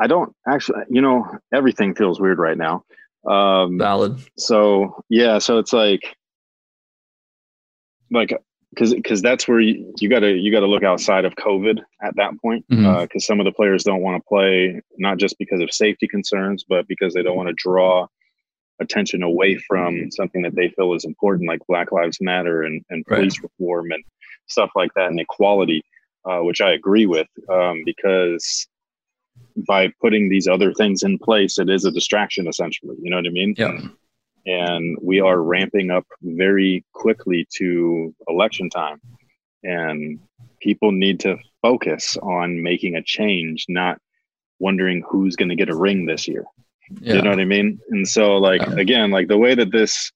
I 0.00 0.06
don't 0.06 0.34
actually. 0.48 0.80
You 0.90 1.00
know, 1.00 1.26
everything 1.54 1.94
feels 1.94 2.20
weird 2.20 2.38
right 2.38 2.58
now. 2.58 2.84
Um, 3.28 3.78
Valid. 3.78 4.18
So 4.38 5.02
yeah, 5.08 5.38
so 5.38 5.58
it's 5.58 5.72
like, 5.72 6.16
like 8.10 8.36
because 8.70 8.94
because 8.94 9.22
that's 9.22 9.46
where 9.46 9.60
you, 9.60 9.92
you 9.98 10.08
gotta 10.08 10.32
you 10.32 10.50
gotta 10.52 10.66
look 10.66 10.82
outside 10.82 11.24
of 11.24 11.34
COVID 11.36 11.80
at 12.02 12.16
that 12.16 12.32
point 12.40 12.64
because 12.68 12.84
mm-hmm. 12.84 13.16
uh, 13.16 13.20
some 13.20 13.40
of 13.40 13.44
the 13.44 13.52
players 13.52 13.84
don't 13.84 14.00
want 14.00 14.20
to 14.20 14.28
play 14.28 14.80
not 14.98 15.18
just 15.18 15.38
because 15.38 15.60
of 15.60 15.72
safety 15.72 16.06
concerns 16.06 16.64
but 16.68 16.86
because 16.86 17.12
they 17.12 17.22
don't 17.22 17.36
want 17.36 17.48
to 17.48 17.54
draw 17.54 18.06
attention 18.80 19.22
away 19.22 19.56
from 19.68 20.10
something 20.10 20.42
that 20.42 20.54
they 20.54 20.70
feel 20.70 20.94
is 20.94 21.04
important, 21.04 21.48
like 21.48 21.60
Black 21.68 21.92
Lives 21.92 22.18
Matter 22.20 22.62
and, 22.62 22.84
and 22.90 23.04
police 23.06 23.38
right. 23.38 23.50
reform 23.58 23.92
and 23.92 24.02
stuff 24.46 24.70
like 24.74 24.92
that, 24.94 25.10
and 25.10 25.20
equality, 25.20 25.82
uh, 26.24 26.38
which 26.38 26.60
I 26.60 26.72
agree 26.72 27.06
with, 27.06 27.28
um, 27.48 27.82
because 27.84 28.66
by 29.68 29.92
putting 30.00 30.28
these 30.28 30.48
other 30.48 30.72
things 30.72 31.02
in 31.02 31.18
place, 31.18 31.58
it 31.58 31.68
is 31.68 31.84
a 31.84 31.90
distraction 31.90 32.48
essentially. 32.48 32.96
You 33.00 33.10
know 33.10 33.16
what 33.16 33.26
I 33.26 33.30
mean? 33.30 33.54
Yeah. 33.56 33.68
And, 33.68 33.90
and 34.46 34.98
we 35.02 35.20
are 35.20 35.42
ramping 35.42 35.90
up 35.90 36.06
very 36.22 36.84
quickly 36.94 37.46
to 37.56 38.14
election 38.28 38.70
time, 38.70 39.00
and 39.62 40.18
people 40.60 40.92
need 40.92 41.20
to 41.20 41.36
focus 41.62 42.16
on 42.22 42.62
making 42.62 42.96
a 42.96 43.02
change, 43.02 43.66
not 43.68 43.98
wondering 44.58 45.02
who's 45.08 45.36
going 45.36 45.50
to 45.50 45.56
get 45.56 45.68
a 45.68 45.76
ring 45.76 46.06
this 46.06 46.26
year. 46.26 46.44
Yeah. 47.00 47.14
You 47.14 47.22
know 47.22 47.30
what 47.30 47.40
I 47.40 47.44
mean? 47.44 47.78
And 47.90 48.06
so, 48.06 48.36
like, 48.36 48.62
yeah. 48.62 48.74
again, 48.74 49.10
like 49.10 49.28
the 49.28 49.38
way 49.38 49.54
that 49.54 49.72
this 49.72 50.10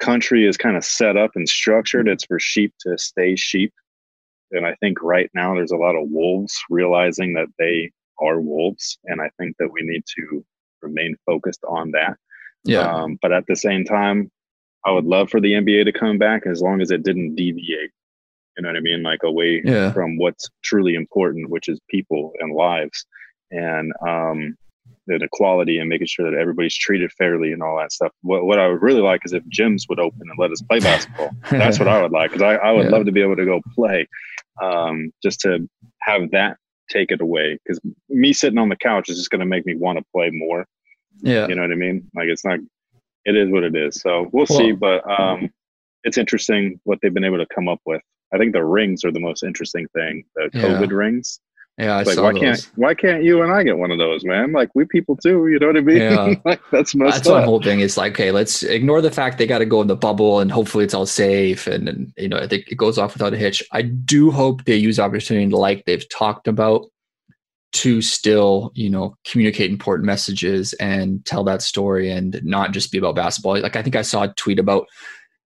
country 0.00 0.46
is 0.46 0.56
kind 0.56 0.76
of 0.76 0.84
set 0.84 1.16
up 1.16 1.32
and 1.34 1.48
structured, 1.48 2.08
it's 2.08 2.24
for 2.24 2.38
sheep 2.38 2.72
to 2.80 2.96
stay 2.98 3.36
sheep. 3.36 3.72
And 4.50 4.66
I 4.66 4.74
think 4.80 5.02
right 5.02 5.30
now 5.34 5.54
there's 5.54 5.72
a 5.72 5.76
lot 5.76 5.94
of 5.94 6.08
wolves 6.10 6.58
realizing 6.70 7.34
that 7.34 7.48
they 7.58 7.90
are 8.20 8.40
wolves. 8.40 8.98
And 9.04 9.20
I 9.20 9.30
think 9.38 9.56
that 9.58 9.70
we 9.70 9.82
need 9.82 10.02
to 10.16 10.44
remain 10.82 11.16
focused 11.26 11.62
on 11.68 11.90
that. 11.92 12.16
Yeah. 12.64 12.80
Um, 12.80 13.18
but 13.20 13.32
at 13.32 13.46
the 13.46 13.56
same 13.56 13.84
time, 13.84 14.30
I 14.84 14.92
would 14.92 15.04
love 15.04 15.30
for 15.30 15.40
the 15.40 15.52
NBA 15.52 15.84
to 15.84 15.92
come 15.92 16.18
back 16.18 16.46
as 16.46 16.62
long 16.62 16.80
as 16.80 16.90
it 16.90 17.02
didn't 17.02 17.34
deviate. 17.34 17.90
You 18.56 18.62
know 18.62 18.70
what 18.70 18.76
I 18.76 18.80
mean? 18.80 19.02
Like 19.02 19.20
away 19.22 19.62
yeah. 19.64 19.92
from 19.92 20.18
what's 20.18 20.48
truly 20.62 20.94
important, 20.94 21.50
which 21.50 21.68
is 21.68 21.78
people 21.90 22.32
and 22.40 22.54
lives. 22.54 23.04
And 23.50 23.92
um, 24.06 24.56
the 25.08 25.24
equality 25.24 25.78
and 25.78 25.88
making 25.88 26.06
sure 26.06 26.30
that 26.30 26.38
everybody's 26.38 26.76
treated 26.76 27.10
fairly 27.12 27.52
and 27.52 27.62
all 27.62 27.76
that 27.78 27.92
stuff. 27.92 28.12
What, 28.22 28.44
what 28.44 28.58
I 28.58 28.68
would 28.68 28.82
really 28.82 29.00
like 29.00 29.22
is 29.24 29.32
if 29.32 29.42
gyms 29.44 29.82
would 29.88 29.98
open 29.98 30.20
and 30.20 30.38
let 30.38 30.52
us 30.52 30.62
play 30.62 30.78
basketball. 30.80 31.30
That's 31.50 31.78
what 31.78 31.88
I 31.88 32.00
would 32.02 32.12
like 32.12 32.30
because 32.30 32.42
I, 32.42 32.54
I 32.54 32.72
would 32.72 32.84
yeah. 32.90 32.90
love 32.90 33.06
to 33.06 33.12
be 33.12 33.22
able 33.22 33.36
to 33.36 33.44
go 33.44 33.60
play, 33.74 34.06
um, 34.62 35.12
just 35.22 35.40
to 35.40 35.68
have 36.02 36.30
that 36.32 36.58
take 36.90 37.10
it 37.10 37.20
away. 37.20 37.58
Because 37.64 37.80
me 38.08 38.32
sitting 38.32 38.58
on 38.58 38.68
the 38.68 38.76
couch 38.76 39.08
is 39.08 39.16
just 39.16 39.30
going 39.30 39.40
to 39.40 39.46
make 39.46 39.66
me 39.66 39.74
want 39.74 39.98
to 39.98 40.04
play 40.14 40.30
more. 40.30 40.66
Yeah, 41.20 41.48
you 41.48 41.54
know 41.54 41.62
what 41.62 41.72
I 41.72 41.76
mean. 41.76 42.08
Like 42.14 42.28
it's 42.28 42.44
not. 42.44 42.60
It 43.24 43.36
is 43.36 43.50
what 43.50 43.64
it 43.64 43.74
is. 43.74 44.00
So 44.00 44.28
we'll 44.32 44.46
well, 44.48 44.58
see. 44.58 44.72
But 44.72 45.02
um, 45.10 45.50
it's 46.04 46.16
interesting 46.16 46.80
what 46.84 46.98
they've 47.02 47.12
been 47.12 47.24
able 47.24 47.38
to 47.38 47.46
come 47.54 47.68
up 47.68 47.80
with. 47.84 48.00
I 48.32 48.38
think 48.38 48.52
the 48.52 48.64
rings 48.64 49.04
are 49.04 49.10
the 49.10 49.20
most 49.20 49.42
interesting 49.42 49.88
thing. 49.94 50.24
The 50.36 50.50
COVID 50.54 50.92
rings. 50.92 51.40
Yeah, 51.78 51.96
I 51.96 52.02
like 52.02 52.16
saw 52.16 52.24
why 52.24 52.32
those. 52.32 52.40
can't 52.40 52.70
why 52.74 52.94
can't 52.94 53.22
you 53.22 53.40
and 53.42 53.52
I 53.52 53.62
get 53.62 53.78
one 53.78 53.92
of 53.92 53.98
those, 53.98 54.24
man? 54.24 54.50
Like 54.50 54.68
we 54.74 54.84
people 54.84 55.16
too, 55.16 55.46
you 55.46 55.60
know 55.60 55.68
what 55.68 55.76
I 55.76 55.80
mean? 55.80 55.98
Yeah. 55.98 56.34
like 56.44 56.60
that's 56.72 56.92
messed 56.92 57.18
That's 57.18 57.28
what 57.28 57.44
I'm 57.44 57.48
up. 57.48 57.66
It's 57.66 57.96
like, 57.96 58.14
okay, 58.14 58.32
let's 58.32 58.64
ignore 58.64 59.00
the 59.00 59.12
fact 59.12 59.38
they 59.38 59.46
got 59.46 59.58
to 59.58 59.66
go 59.66 59.80
in 59.80 59.86
the 59.86 59.94
bubble 59.94 60.40
and 60.40 60.50
hopefully 60.50 60.82
it's 60.82 60.94
all 60.94 61.06
safe 61.06 61.68
and, 61.68 61.88
and 61.88 62.12
you 62.16 62.28
know 62.28 62.38
I 62.38 62.48
think 62.48 62.66
it 62.68 62.74
goes 62.74 62.98
off 62.98 63.14
without 63.14 63.32
a 63.32 63.36
hitch. 63.36 63.62
I 63.70 63.82
do 63.82 64.32
hope 64.32 64.64
they 64.64 64.74
use 64.74 64.98
opportunity 64.98 65.46
like 65.54 65.84
they've 65.84 66.08
talked 66.08 66.48
about 66.48 66.86
to 67.70 68.02
still 68.02 68.72
you 68.74 68.90
know 68.90 69.14
communicate 69.24 69.70
important 69.70 70.06
messages 70.06 70.72
and 70.74 71.24
tell 71.26 71.44
that 71.44 71.62
story 71.62 72.10
and 72.10 72.40
not 72.42 72.72
just 72.72 72.90
be 72.90 72.98
about 72.98 73.14
basketball. 73.14 73.60
Like 73.60 73.76
I 73.76 73.82
think 73.84 73.94
I 73.94 74.02
saw 74.02 74.24
a 74.24 74.34
tweet 74.34 74.58
about 74.58 74.88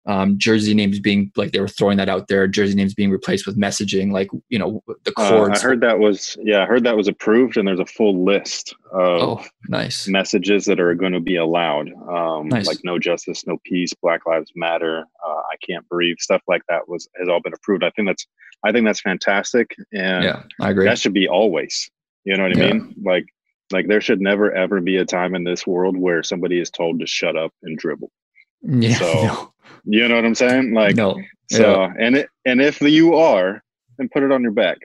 um, 0.07 0.39
jersey 0.39 0.73
names 0.75 0.99
being 0.99 1.31
like 1.37 1.53
they 1.53 1.61
were 1.61 1.69
throwing 1.69 1.99
that 1.99 2.09
out 2.09 2.29
there. 2.29 2.47
Jersey 2.49 2.75
names 2.75 2.95
being 2.95 3.11
replaced 3.11 3.47
with 3.47 3.59
messaging, 3.59 4.13
like 4.13 4.31
you 4.49 4.59
know 4.59 4.83
the 5.05 5.13
Uh, 5.17 5.29
chords. 5.29 5.61
I 5.61 5.63
heard 5.63 5.81
that 5.83 5.99
was 5.99 6.37
yeah, 6.43 6.63
I 6.63 6.67
heard 6.67 6.85
that 6.85 6.97
was 6.97 7.07
approved, 7.09 7.57
and 7.57 7.69
there's 7.69 7.81
a 7.81 7.87
full 7.87 8.25
list 8.25 8.75
of 8.93 9.23
oh, 9.23 9.45
nice. 9.69 10.09
messages 10.09 10.65
that 10.65 10.81
are 10.81 10.95
going 10.95 11.13
to 11.13 11.21
be 11.21 11.37
allowed. 11.37 11.91
Um, 12.09 12.49
Nice. 12.49 12.67
Like 12.67 12.79
no 12.83 12.99
justice, 12.99 13.47
no 13.47 13.59
peace, 13.65 13.93
Black 14.03 14.27
Lives 14.27 14.51
Matter, 14.57 15.05
uh, 15.27 15.31
I 15.53 15.57
can't 15.67 15.87
breathe, 15.89 16.17
stuff 16.19 16.43
like 16.49 16.63
that 16.69 16.89
was 16.89 17.09
has 17.19 17.29
all 17.29 17.41
been 17.41 17.55
approved. 17.55 17.85
I 17.85 17.91
think 17.91 18.09
that's 18.09 18.27
I 18.65 18.73
think 18.73 18.87
that's 18.87 19.01
fantastic, 19.03 19.75
and 19.93 20.25
Yeah, 20.25 20.43
I 20.61 20.71
agree. 20.71 20.87
that 20.87 20.99
should 20.99 21.15
be 21.15 21.29
always. 21.29 21.91
You 22.25 22.37
know 22.37 22.45
what 22.45 22.57
I 22.57 22.61
Yeah. 22.61 22.73
mean? 22.73 22.95
Like 23.05 23.27
like 23.73 23.87
there 23.87 24.01
should 24.01 24.21
never 24.21 24.51
ever 24.53 24.81
be 24.81 24.97
a 24.97 25.05
time 25.05 25.35
in 25.35 25.45
this 25.45 25.67
world 25.67 25.97
where 25.97 26.23
somebody 26.23 26.59
is 26.61 26.71
told 26.71 27.01
to 27.01 27.07
shut 27.07 27.37
up 27.37 27.53
and 27.63 27.79
dribble. 27.79 28.11
Yeah, 28.63 28.95
so, 28.99 29.05
no, 29.23 29.53
You 29.85 30.09
know 30.09 30.17
what 30.17 30.25
I'm 30.25 30.35
saying? 30.35 30.75
Like 30.75 30.97
no. 30.97 31.21
so, 31.51 31.85
and 31.99 32.17
it 32.17 32.29
and 32.45 32.61
if 32.61 32.81
you 32.81 33.15
are, 33.17 33.63
then 33.99 34.09
put 34.13 34.23
it 34.23 34.33
on 34.33 34.43
your 34.43 34.53
back. 34.53 34.79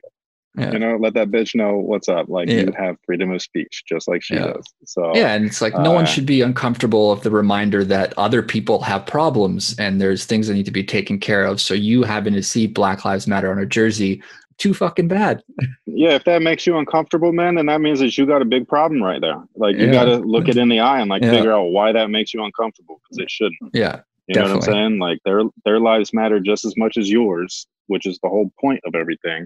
Yeah. 0.57 0.71
You 0.71 0.79
know, 0.79 0.95
let 0.95 1.15
that 1.15 1.31
bitch 1.31 1.53
know 1.53 1.75
what's 1.77 2.07
up. 2.07 2.29
Like 2.29 2.47
Yeah. 2.47 2.61
you 2.61 2.73
have 2.77 2.95
freedom 3.05 3.29
of 3.31 3.41
speech, 3.41 3.83
just 3.89 4.07
like 4.07 4.23
she 4.23 4.35
Yeah. 4.35 4.53
does. 4.53 4.63
So 4.85 5.11
Yeah, 5.13 5.33
and 5.33 5.45
it's 5.45 5.61
like 5.61 5.77
no 5.77 5.91
one 5.91 6.05
Uh, 6.05 6.07
should 6.07 6.25
be 6.25 6.39
uncomfortable 6.41 7.11
of 7.11 7.23
the 7.23 7.31
reminder 7.31 7.83
that 7.83 8.13
other 8.17 8.41
people 8.41 8.79
have 8.83 9.05
problems 9.05 9.75
and 9.77 9.99
there's 9.99 10.23
things 10.23 10.47
that 10.47 10.53
need 10.53 10.65
to 10.65 10.71
be 10.71 10.83
taken 10.83 11.19
care 11.19 11.43
of. 11.43 11.59
So 11.59 11.73
you 11.73 12.03
having 12.03 12.33
to 12.35 12.41
see 12.41 12.67
Black 12.67 13.03
Lives 13.03 13.27
Matter 13.27 13.51
on 13.51 13.59
a 13.59 13.65
jersey, 13.65 14.23
too 14.57 14.73
fucking 14.73 15.07
bad. 15.07 15.43
yeah, 15.85 16.11
if 16.15 16.23
that 16.25 16.41
makes 16.41 16.65
you 16.65 16.77
uncomfortable, 16.77 17.31
man, 17.33 17.55
then 17.55 17.65
that 17.67 17.81
means 17.81 17.99
that 17.99 18.17
you 18.17 18.25
got 18.25 18.41
a 18.41 18.45
big 18.45 18.67
problem 18.67 19.01
right 19.03 19.19
there. 19.21 19.41
Like 19.55 19.75
you 19.77 19.85
Yeah. 19.87 19.91
got 19.91 20.05
to 20.05 20.17
look 20.17 20.47
it 20.47 20.57
in 20.57 20.69
the 20.69 20.79
eye 20.79 20.99
and 21.01 21.09
like 21.09 21.23
Yeah. 21.23 21.31
figure 21.31 21.53
out 21.53 21.65
why 21.71 21.91
that 21.91 22.09
makes 22.09 22.33
you 22.33 22.43
uncomfortable 22.43 23.01
because 23.03 23.17
it 23.23 23.29
shouldn't. 23.29 23.59
Yeah, 23.73 24.01
You 24.27 24.35
know 24.35 24.43
what 24.43 24.51
I'm 24.51 24.61
saying? 24.61 24.99
Like 24.99 25.19
their 25.25 25.41
their 25.65 25.79
lives 25.79 26.13
matter 26.13 26.39
just 26.39 26.63
as 26.65 26.75
much 26.77 26.97
as 26.97 27.09
yours, 27.09 27.67
which 27.87 28.05
is 28.05 28.17
the 28.23 28.29
whole 28.29 28.51
point 28.59 28.79
of 28.85 28.95
everything. 28.95 29.45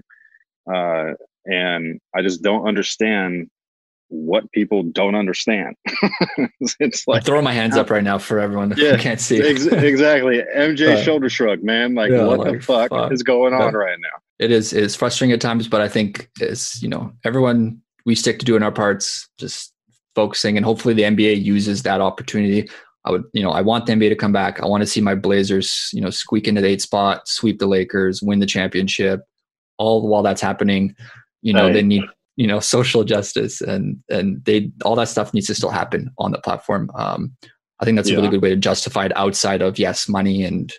Uh, 0.72 1.14
and 1.46 2.00
I 2.14 2.22
just 2.22 2.42
don't 2.42 2.66
understand 2.68 3.48
what 4.08 4.50
people 4.52 4.82
don't 4.82 5.14
understand. 5.14 5.76
it's 6.80 7.04
I'm 7.08 7.12
like 7.14 7.24
throwing 7.24 7.44
my 7.44 7.52
hands 7.52 7.76
up 7.76 7.90
right 7.90 8.02
now 8.04 8.18
for 8.18 8.38
everyone 8.40 8.74
Yeah, 8.76 8.92
who 8.92 8.98
can't 8.98 9.20
see. 9.20 9.40
ex- 9.40 9.66
exactly 9.66 10.42
MJ 10.56 10.96
shoulder 11.04 11.28
shrug, 11.28 11.62
man. 11.62 11.94
Like 11.94 12.10
Yeah, 12.10 12.26
what 12.26 12.40
like, 12.40 12.52
the 12.58 12.60
fuck, 12.60 12.90
fuck. 12.90 13.12
is 13.12 13.22
going 13.22 13.54
on 13.54 13.72
right 13.74 13.98
now? 14.00 14.08
It 14.40 14.50
is 14.50 14.72
it 14.72 14.82
is 14.82 14.96
frustrating 14.96 15.32
at 15.34 15.40
times, 15.40 15.68
but 15.68 15.82
I 15.82 15.88
think 15.88 16.30
it's 16.40 16.82
you 16.82 16.88
know 16.88 17.12
everyone 17.24 17.80
we 18.06 18.14
stick 18.14 18.38
to 18.38 18.46
doing 18.46 18.62
our 18.62 18.72
parts, 18.72 19.28
just 19.38 19.72
focusing, 20.14 20.56
and 20.56 20.64
hopefully 20.64 20.94
the 20.94 21.02
NBA 21.02 21.44
uses 21.44 21.82
that 21.82 22.00
opportunity. 22.00 22.68
I 23.04 23.10
would 23.10 23.24
you 23.34 23.42
know 23.42 23.50
I 23.50 23.60
want 23.60 23.84
the 23.86 23.92
NBA 23.92 24.08
to 24.08 24.16
come 24.16 24.32
back. 24.32 24.60
I 24.60 24.66
want 24.66 24.80
to 24.80 24.86
see 24.86 25.02
my 25.02 25.14
Blazers 25.14 25.90
you 25.92 26.00
know 26.00 26.10
squeak 26.10 26.48
into 26.48 26.62
the 26.62 26.68
eight 26.68 26.80
spot, 26.80 27.28
sweep 27.28 27.58
the 27.58 27.66
Lakers, 27.66 28.22
win 28.22 28.40
the 28.40 28.46
championship. 28.46 29.20
All 29.76 30.08
while 30.08 30.22
that's 30.22 30.40
happening, 30.42 30.96
you 31.42 31.52
know 31.52 31.66
Right. 31.66 31.74
they 31.74 31.82
need 31.82 32.04
you 32.36 32.46
know 32.46 32.60
social 32.76 33.04
justice 33.04 33.60
and 33.60 34.02
and 34.08 34.42
they 34.46 34.72
all 34.86 34.96
that 34.96 35.08
stuff 35.08 35.34
needs 35.34 35.48
to 35.48 35.54
still 35.54 35.70
happen 35.70 36.10
on 36.16 36.32
the 36.32 36.38
platform. 36.38 36.90
Um, 36.94 37.36
I 37.78 37.84
think 37.84 37.96
that's 37.96 38.10
a 38.10 38.16
really 38.16 38.28
good 38.28 38.42
way 38.42 38.50
to 38.50 38.56
justify 38.56 39.06
it 39.06 39.16
outside 39.16 39.60
of 39.62 39.78
yes 39.78 40.08
money 40.08 40.44
and 40.44 40.72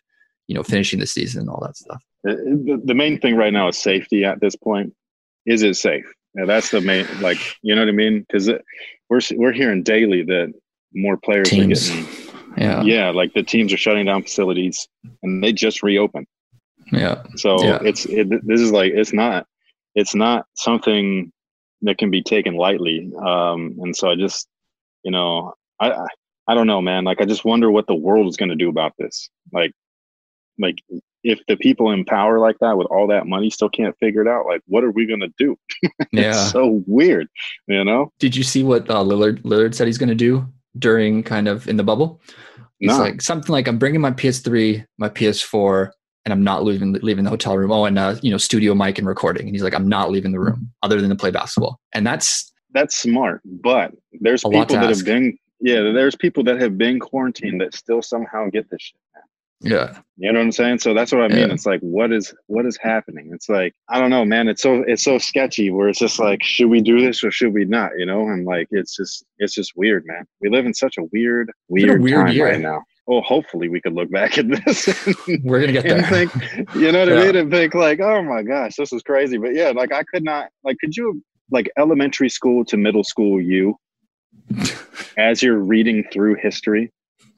you 0.48 0.56
know 0.56 0.64
finishing 0.64 1.00
the 1.00 1.08
season 1.08 1.42
and 1.42 1.50
all 1.50 1.62
that 1.62 1.78
stuff. 1.78 2.04
Uh, 2.28 2.34
The, 2.34 2.82
the 2.86 2.94
main 2.94 3.20
thing 3.20 3.36
right 3.36 3.54
now 3.54 3.68
is 3.68 3.78
safety 3.78 4.24
at 4.26 4.40
this 4.42 4.56
point. 4.56 4.94
Is 5.46 5.64
it 5.64 5.76
safe? 5.76 6.06
Yeah, 6.36 6.46
that's 6.46 6.72
the 6.72 6.80
main, 6.82 7.06
like, 7.20 7.40
you 7.62 7.76
know 7.76 7.82
what 7.82 7.90
I 7.90 7.94
mean? 7.94 8.22
Because 8.22 8.50
we're 9.10 9.20
we're 9.36 9.52
hearing 9.52 9.84
daily 9.84 10.24
that 10.24 10.54
more 10.94 11.18
players 11.18 11.50
Teams. 11.50 11.90
are 11.90 11.94
getting, 11.94 12.08
Yeah, 12.58 12.84
yeah, 12.84 13.10
like 13.10 13.34
the 13.34 13.44
teams 13.44 13.74
are 13.74 13.78
shutting 13.78 14.06
down 14.06 14.24
facilities, 14.24 14.88
and 15.24 15.44
they 15.44 15.52
just 15.52 15.84
reopen 15.84 16.26
yeah. 16.92 17.24
So 17.36 17.64
Yeah. 17.64 17.80
it's 17.84 18.06
it, 18.06 18.28
this 18.46 18.62
is 18.62 18.72
like 18.72 18.92
it's 18.94 19.14
not 19.14 19.48
it's 19.96 20.16
not 20.16 20.46
something 20.56 21.32
that 21.82 21.98
can 21.98 22.12
be 22.12 22.22
taken 22.22 22.56
lightly. 22.56 23.12
Um, 23.18 23.76
and 23.82 23.96
so 23.96 24.10
I 24.10 24.16
just, 24.16 24.48
you 25.04 25.12
know, 25.12 25.54
I 25.80 25.92
I, 25.92 26.08
I 26.48 26.54
don't 26.54 26.68
know, 26.68 26.82
man. 26.82 27.04
Like 27.04 27.22
I 27.22 27.26
just 27.26 27.46
wonder 27.46 27.72
what 27.72 27.88
the 27.88 27.96
world 27.96 28.28
is 28.28 28.38
going 28.38 28.50
to 28.50 28.56
do 28.56 28.70
about 28.70 28.94
this. 28.98 29.30
Like, 29.52 29.72
like 30.62 30.78
if 31.24 31.40
the 31.48 31.56
people 31.58 31.92
in 31.92 32.04
power 32.06 32.40
like 32.40 32.58
that 32.60 32.78
with 32.78 32.88
all 32.88 33.08
that 33.08 33.28
money 33.28 33.50
still 33.50 33.70
can't 33.70 33.96
figure 34.00 34.22
it 34.22 34.28
out, 34.28 34.46
like 34.46 34.62
what 34.68 34.84
are 34.84 34.92
we 34.92 35.06
going 35.06 35.20
to 35.20 35.32
do? 35.38 35.58
Yeah. 36.12 36.32
It's 36.32 36.52
so 36.52 36.84
weird, 36.88 37.28
you 37.68 37.84
know. 37.86 38.12
Did 38.20 38.36
you 38.36 38.44
see 38.44 38.64
what 38.64 38.90
uh, 38.90 38.96
Lillard 39.04 39.42
Lillard 39.44 39.74
said 39.74 39.88
he's 39.88 39.98
going 39.98 40.10
to 40.10 40.16
do 40.16 40.46
during 40.78 41.24
kind 41.24 41.48
of 41.48 41.68
in 41.70 41.78
the 41.78 41.84
bubble? 41.84 42.22
He's 42.80 42.90
No. 42.90 42.98
like 43.00 43.22
something 43.22 43.52
like 43.54 43.68
I'm 43.68 43.78
bringing 43.78 44.02
my 44.02 44.12
PS3, 44.12 44.84
my 44.98 45.08
PS4, 45.10 45.92
and 46.26 46.34
I'm 46.34 46.44
not 46.44 46.64
leaving 46.64 46.94
leaving 47.02 47.24
the 47.24 47.30
hotel 47.30 47.58
room. 47.58 47.72
Oh, 47.72 47.86
and 47.86 47.98
uh, 47.98 48.16
you 48.22 48.30
know, 48.32 48.38
studio 48.38 48.76
mic 48.76 48.98
and 48.98 49.08
recording. 49.08 49.44
And 49.48 49.56
he's 49.56 49.64
like, 49.64 49.74
I'm 49.76 49.88
not 49.88 50.12
leaving 50.12 50.32
the 50.32 50.40
room 50.40 50.72
other 50.84 51.00
than 51.00 51.10
to 51.12 51.16
play 51.16 51.32
basketball. 51.32 51.80
And 51.94 52.06
that's 52.06 52.52
That's 52.74 52.96
smart, 52.96 53.42
but 53.46 53.92
there's 54.20 54.44
people 54.44 54.66
that 54.66 54.90
ask. 54.90 54.98
have 54.98 55.06
been 55.06 55.38
yeah, 55.62 55.92
there's 55.94 56.16
people 56.16 56.44
that 56.46 56.60
have 56.60 56.78
been 56.78 57.00
quarantined 57.00 57.62
that 57.62 57.76
still 57.76 58.02
somehow 58.02 58.50
get 58.50 58.70
this 58.72 58.82
shit. 58.82 58.98
Yeah, 59.64 60.00
You 60.18 60.32
know 60.32 60.40
what 60.40 60.46
I'm 60.46 60.52
saying? 60.52 60.80
So 60.80 60.94
that's 60.94 61.12
what 61.12 61.22
I 61.22 61.28
mean. 61.28 61.48
Yeah. 61.48 61.54
It's 61.54 61.68
like 61.68 61.82
what 61.82 62.12
is 62.12 62.34
what 62.48 62.66
is 62.66 62.78
happening? 62.82 63.30
It's 63.34 63.48
like 63.48 63.74
I 63.90 64.00
don't 64.00 64.10
know, 64.10 64.26
man. 64.26 64.48
It's 64.48 64.64
so 64.64 64.84
it's 64.88 65.04
so 65.04 65.20
sketchy 65.20 65.70
where 65.70 65.88
it's 65.88 66.00
just 66.00 66.20
like 66.20 66.44
should 66.44 66.70
we 66.70 66.82
do 66.82 67.00
this 67.00 67.24
or 67.24 67.30
should 67.30 67.54
we 67.54 67.66
not? 67.66 67.92
You 67.98 68.08
know, 68.08 68.28
and 68.28 68.46
like 68.46 68.68
it's 68.72 68.96
just 68.96 69.24
it's 69.38 69.54
just 69.54 69.74
weird, 69.76 70.04
man. 70.08 70.26
We 70.42 70.50
live 70.50 70.66
in 70.66 70.74
such 70.74 70.98
a 70.98 71.04
weird 71.14 71.48
been 71.48 71.54
a 71.90 71.94
weird, 71.94 72.02
weird 72.02 72.26
time 72.26 72.36
year. 72.36 72.46
right 72.48 72.60
now. 72.60 72.84
Oh, 73.08 73.22
hopefully 73.22 73.68
we 73.68 73.82
could 73.82 73.94
look 73.94 74.10
back 74.10 74.38
at 74.38 74.48
this 74.48 74.88
we're 75.44 75.60
gonna 75.62 75.74
get 75.74 75.86
and 75.86 76.06
think, 76.08 76.34
you 76.76 76.92
know 76.92 77.00
what 77.00 77.14
I 77.14 77.26
mean, 77.26 77.36
and 77.36 77.52
think 77.52 77.76
like, 77.76 78.00
oh 78.00 78.24
my 78.24 78.42
gosh, 78.42 78.76
this 78.76 78.94
is 78.94 79.04
crazy. 79.04 79.38
But 79.38 79.54
yeah, 79.54 79.72
like 79.72 79.94
I 79.94 80.04
could 80.04 80.24
not 80.24 80.50
like 80.64 80.78
could 80.80 80.98
you 80.98 81.24
like 81.52 81.70
elementary 81.78 82.30
school 82.30 82.66
to 82.66 82.78
middle 82.78 83.04
school 83.04 83.40
you 83.40 83.76
as 85.18 85.44
you're 85.44 85.60
reading 85.60 86.04
through 86.12 86.36
history 86.36 86.92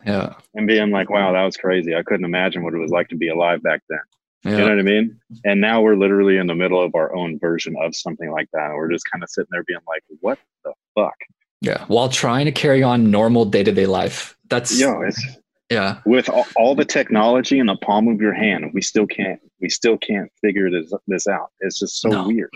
yeah, 0.06 0.34
and 0.54 0.68
being 0.68 0.92
like, 0.92 1.10
wow, 1.10 1.32
that 1.34 1.44
was 1.44 1.58
crazy. 1.58 1.96
I 1.96 2.04
couldn't 2.04 2.26
imagine 2.26 2.63
what 2.63 2.74
it 2.74 2.80
was 2.80 2.92
like 2.92 3.10
to 3.10 3.16
be 3.16 3.30
alive 3.30 3.62
back 3.63 3.82
then. 3.89 4.00
You 4.46 4.58
know 4.58 4.68
what 4.68 4.80
I 4.80 4.82
mean? 4.82 5.18
And 5.46 5.62
now 5.62 5.82
we're 5.82 5.96
literally 5.96 6.36
in 6.38 6.48
the 6.48 6.56
middle 6.56 6.82
of 6.84 6.96
our 6.96 7.16
own 7.16 7.39
version 7.39 7.76
of 7.82 7.96
something 7.96 8.30
like 8.30 8.50
that. 8.52 8.74
We're 8.76 8.92
just 8.92 9.10
kind 9.10 9.24
of 9.24 9.30
sitting 9.30 9.48
there 9.52 9.63
being 9.63 9.80
like, 9.88 10.04
what 10.20 10.38
the 10.66 10.74
fuck? 10.96 11.16
yeah. 11.62 11.86
While 11.88 12.10
trying 12.10 12.44
to 12.46 12.52
carry 12.52 12.84
on 12.84 13.10
normal 13.10 13.46
day 13.46 13.63
to 13.63 13.72
day 13.72 13.86
life. 13.86 14.38
That's 14.50 14.78
it's 14.82 15.26
yeah, 15.70 16.02
with 16.06 16.30
all, 16.30 16.46
all 16.58 16.76
the 16.76 16.84
technology 16.84 17.58
in 17.58 17.68
the 17.68 17.78
palm 17.78 18.10
of 18.10 18.20
your 18.20 18.34
hand, 18.34 18.72
we 18.74 18.82
still 18.82 19.08
can't 19.08 19.39
we 19.62 19.70
still 19.70 19.98
can't 19.98 20.30
figure 20.42 20.70
this 20.70 20.92
this 21.08 21.26
out. 21.26 21.52
It's 21.62 21.80
just 21.80 22.02
so 22.02 22.10
No. 22.10 22.28
weird. 22.28 22.52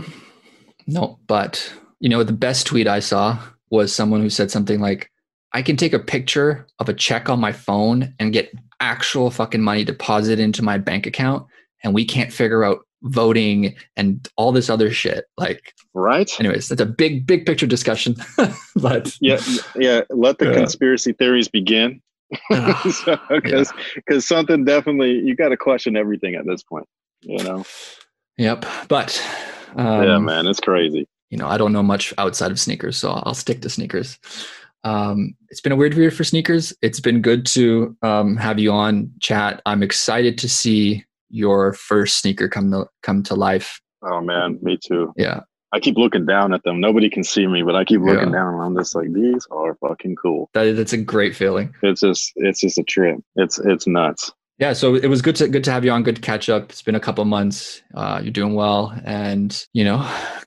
No, 0.88 1.18
but 1.26 1.74
you 2.00 2.10
know, 2.10 2.24
the 2.24 2.34
best 2.34 2.68
tweet 2.68 2.86
I 2.88 3.00
saw 3.00 3.40
was 3.70 3.96
someone 3.96 4.22
who 4.22 4.30
said 4.30 4.52
something 4.52 4.80
like, 4.82 5.10
I 5.58 5.64
can 5.64 5.76
take 5.76 5.94
a 5.94 6.00
picture 6.00 6.68
of 6.78 6.88
a 6.88 6.94
check 6.94 7.30
on 7.30 7.40
my 7.40 7.52
phone 7.52 8.14
and 8.20 8.32
get 8.32 8.54
actual 8.80 9.32
fucking 9.32 9.62
money 9.64 9.84
deposited 9.84 10.38
into 10.40 10.62
my 10.62 10.78
bank 10.78 11.08
account, 11.08 11.48
and 11.84 11.96
we 11.96 12.06
can't 12.06 12.32
figure 12.32 12.64
out 12.64 12.86
voting 13.02 13.74
and 13.96 14.28
all 14.36 14.52
this 14.52 14.70
other 14.70 14.92
shit. 14.92 15.26
Like, 15.36 15.74
Right? 15.96 16.30
anyways, 16.40 16.70
that's 16.70 16.80
a 16.82 16.86
big, 16.86 17.26
big 17.26 17.48
picture 17.48 17.66
discussion. 17.66 18.16
but 18.76 19.16
Yeah, 19.20 19.40
yeah. 19.76 20.02
Let 20.12 20.38
the 20.38 20.46
Yeah. 20.46 20.54
conspiracy 20.54 21.14
theories 21.14 21.48
begin. 21.48 22.02
Because 22.52 23.74
because 23.96 24.28
something 24.28 24.64
definitely 24.64 25.14
you 25.26 25.36
got 25.36 25.50
to 25.50 25.58
question 25.58 25.96
everything 25.98 26.36
at 26.36 26.46
this 26.46 26.62
point. 26.62 26.86
You 27.22 27.44
know? 27.44 27.66
yep. 28.38 28.64
But 28.90 29.20
um, 29.76 30.04
yeah, 30.04 30.20
man, 30.20 30.46
it's 30.46 30.60
crazy. 30.60 31.08
you 31.32 31.38
know, 31.40 31.48
I 31.48 31.58
don't 31.58 31.74
know 31.74 31.82
much 31.84 32.14
outside 32.20 32.52
of 32.52 32.60
sneakers, 32.60 32.96
so 32.98 33.10
I'll 33.12 33.34
stick 33.34 33.62
to 33.64 33.70
sneakers. 33.70 34.20
Um, 34.84 35.36
it's 35.50 35.62
been 35.62 35.72
a 35.72 35.76
weird 35.76 35.94
year 35.96 36.12
for 36.12 36.24
sneakers. 36.24 36.74
It's 36.82 37.00
been 37.00 37.22
good 37.22 37.46
to 37.48 37.96
um, 38.02 38.38
have 38.38 38.60
you 38.60 38.72
on 38.72 39.12
chat. 39.20 39.62
I'm 39.66 39.84
excited 39.84 40.38
to 40.40 40.50
see 40.50 41.04
your 41.30 41.74
first 41.74 42.20
sneaker 42.20 42.48
come 42.48 42.72
to 42.72 42.86
come 43.04 43.24
to 43.24 43.36
life. 43.36 43.82
Oh 44.04 44.22
man, 44.22 44.60
me 44.62 44.78
too. 44.82 45.12
Yeah, 45.18 45.42
I 45.74 45.80
keep 45.80 45.98
looking 45.98 46.26
down 46.26 46.54
at 46.54 46.64
them. 46.64 46.80
Nobody 46.80 47.10
can 47.10 47.24
see 47.24 47.48
me, 47.48 47.64
but 47.64 47.76
I 47.76 47.84
keep 47.84 48.00
looking 48.02 48.30
Yeah. 48.30 48.36
down 48.40 48.54
and 48.54 48.64
I'm 48.64 48.78
just 48.78 48.96
like, 48.96 49.12
these 49.12 49.46
are 49.52 49.76
fucking 49.76 50.16
cool. 50.16 50.50
that 50.54 50.76
that's 50.76 50.94
a 50.94 50.98
great 50.98 51.36
feeling. 51.36 51.74
It's 51.82 52.02
just 52.02 52.32
it's 52.38 52.62
just 52.62 52.78
a 52.78 52.84
trip. 52.84 53.18
It's 53.36 53.60
it's 53.60 53.88
nuts. 53.88 54.32
Yeah, 54.60 54.74
so 54.74 54.96
it 54.96 55.06
was 55.08 55.22
good 55.22 55.36
to 55.36 55.48
good 55.48 55.64
to 55.66 55.72
have 55.72 55.86
you 55.86 55.92
on. 55.92 56.02
Good 56.02 56.16
to 56.16 56.22
catch 56.22 56.50
up. 56.50 56.72
It's 56.72 56.82
been 56.82 56.96
a 56.96 57.00
couple 57.00 57.24
months. 57.26 57.84
Uh, 57.94 58.22
you're 58.24 58.32
doing 58.32 58.56
well, 58.56 59.00
and 59.06 59.66
you 59.74 59.84
know, 59.84 60.00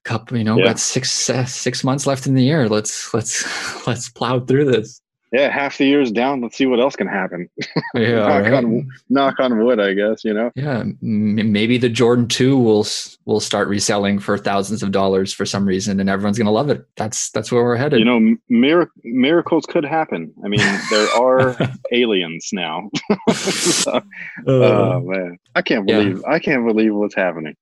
couple. 0.03 0.37
You 0.37 0.43
know, 0.43 0.59
yeah. 0.59 0.65
got 0.65 0.81
six 0.81 1.31
uh, 1.31 1.45
six 1.45 1.85
months 1.85 2.09
left 2.09 2.27
in 2.27 2.35
the 2.35 2.43
year. 2.43 2.69
Let's 2.69 3.15
let's 3.15 3.87
let's 3.87 4.09
plow 4.09 4.41
through 4.41 4.65
this 4.65 5.00
yeah, 5.33 5.49
half 5.49 5.79
the 5.79 5.87
year's 5.87 6.11
down. 6.11 6.41
Let's 6.41 6.57
see 6.57 6.67
what 6.67 6.81
else 6.81 6.97
can 6.97 7.07
happen. 7.07 7.49
Yeah, 7.95 8.17
knock, 8.27 8.43
right. 8.43 8.53
on, 8.53 8.91
knock 9.09 9.41
on 9.41 9.59
wood, 9.65 9.79
I 9.79 9.95
guess. 9.95 10.25
You 10.25 10.35
know. 10.35 10.51
Yeah, 10.57 10.85
maybe 11.01 11.79
the 11.79 11.89
Jordan 11.89 12.27
Two 12.27 12.59
will 12.59 12.87
will 13.27 13.39
start 13.39 13.69
reselling 13.69 14.19
for 14.19 14.37
thousands 14.37 14.83
of 14.83 14.91
dollars 14.91 15.33
for 15.33 15.47
some 15.47 15.65
reason, 15.65 16.01
and 16.01 16.11
everyone's 16.11 16.37
gonna 16.37 16.51
love 16.51 16.69
it. 16.69 16.85
That's 16.97 17.31
that's 17.31 17.53
where 17.53 17.63
we're 17.63 17.77
headed. 17.77 18.01
You 18.01 18.05
know, 18.05 18.37
mir- 18.49 18.91
miracles 19.05 19.67
could 19.67 19.85
happen. 19.85 20.33
I 20.45 20.49
mean, 20.49 20.61
there 20.91 21.09
are 21.17 21.57
aliens 21.93 22.51
now. 22.53 22.91
so, 23.33 23.93
uh, 23.93 24.03
oh 24.47 25.01
man, 25.01 25.39
I 25.55 25.63
can't 25.63 25.87
believe 25.87 26.23
yeah. 26.23 26.33
I 26.33 26.41
can't 26.41 26.67
believe 26.67 26.95
what's 26.95 27.15
happening. 27.15 27.55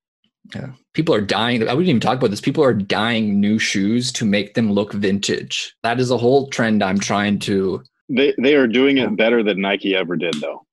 Yeah. 0.55 0.71
People 0.95 1.15
are 1.15 1.21
dying. 1.21 1.63
I 1.69 1.75
wouldn't 1.75 1.89
even 1.89 2.01
talk 2.01 2.19
about 2.19 2.31
this. 2.31 2.41
People 2.41 2.65
are 2.65 2.73
dying 2.73 3.41
new 3.41 3.59
shoes 3.59 4.11
to 4.13 4.25
make 4.25 4.55
them 4.55 4.73
look 4.73 4.93
vintage. 4.93 5.75
That 5.83 6.01
is 6.01 6.11
a 6.11 6.17
whole 6.17 6.49
trend 6.49 6.83
I'm 6.83 6.99
trying 6.99 7.39
to. 7.41 7.83
They 8.09 8.35
they 8.39 8.55
are 8.55 8.67
doing 8.67 8.99
it 8.99 9.17
better 9.17 9.43
than 9.43 9.61
Nike 9.61 9.95
ever 9.95 10.17
did, 10.17 10.35
though. 10.41 10.65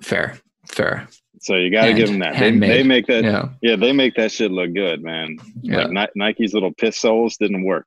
Fair, 0.00 0.38
fair. 0.66 1.08
So 1.40 1.56
you 1.56 1.70
got 1.70 1.86
to 1.86 1.94
give 1.94 2.08
them 2.08 2.20
that. 2.20 2.38
They, 2.38 2.56
they, 2.56 2.82
make 2.84 3.06
that. 3.06 3.24
Yeah. 3.24 3.48
yeah, 3.62 3.76
they 3.76 3.92
make 3.92 4.14
that 4.14 4.30
shit 4.30 4.52
look 4.52 4.74
good, 4.74 5.02
man. 5.02 5.38
Yeah. 5.60 5.86
Like 5.86 6.10
Nike's 6.14 6.54
little 6.54 6.72
piss 6.72 6.98
soles 6.98 7.36
didn't 7.36 7.64
work. 7.64 7.86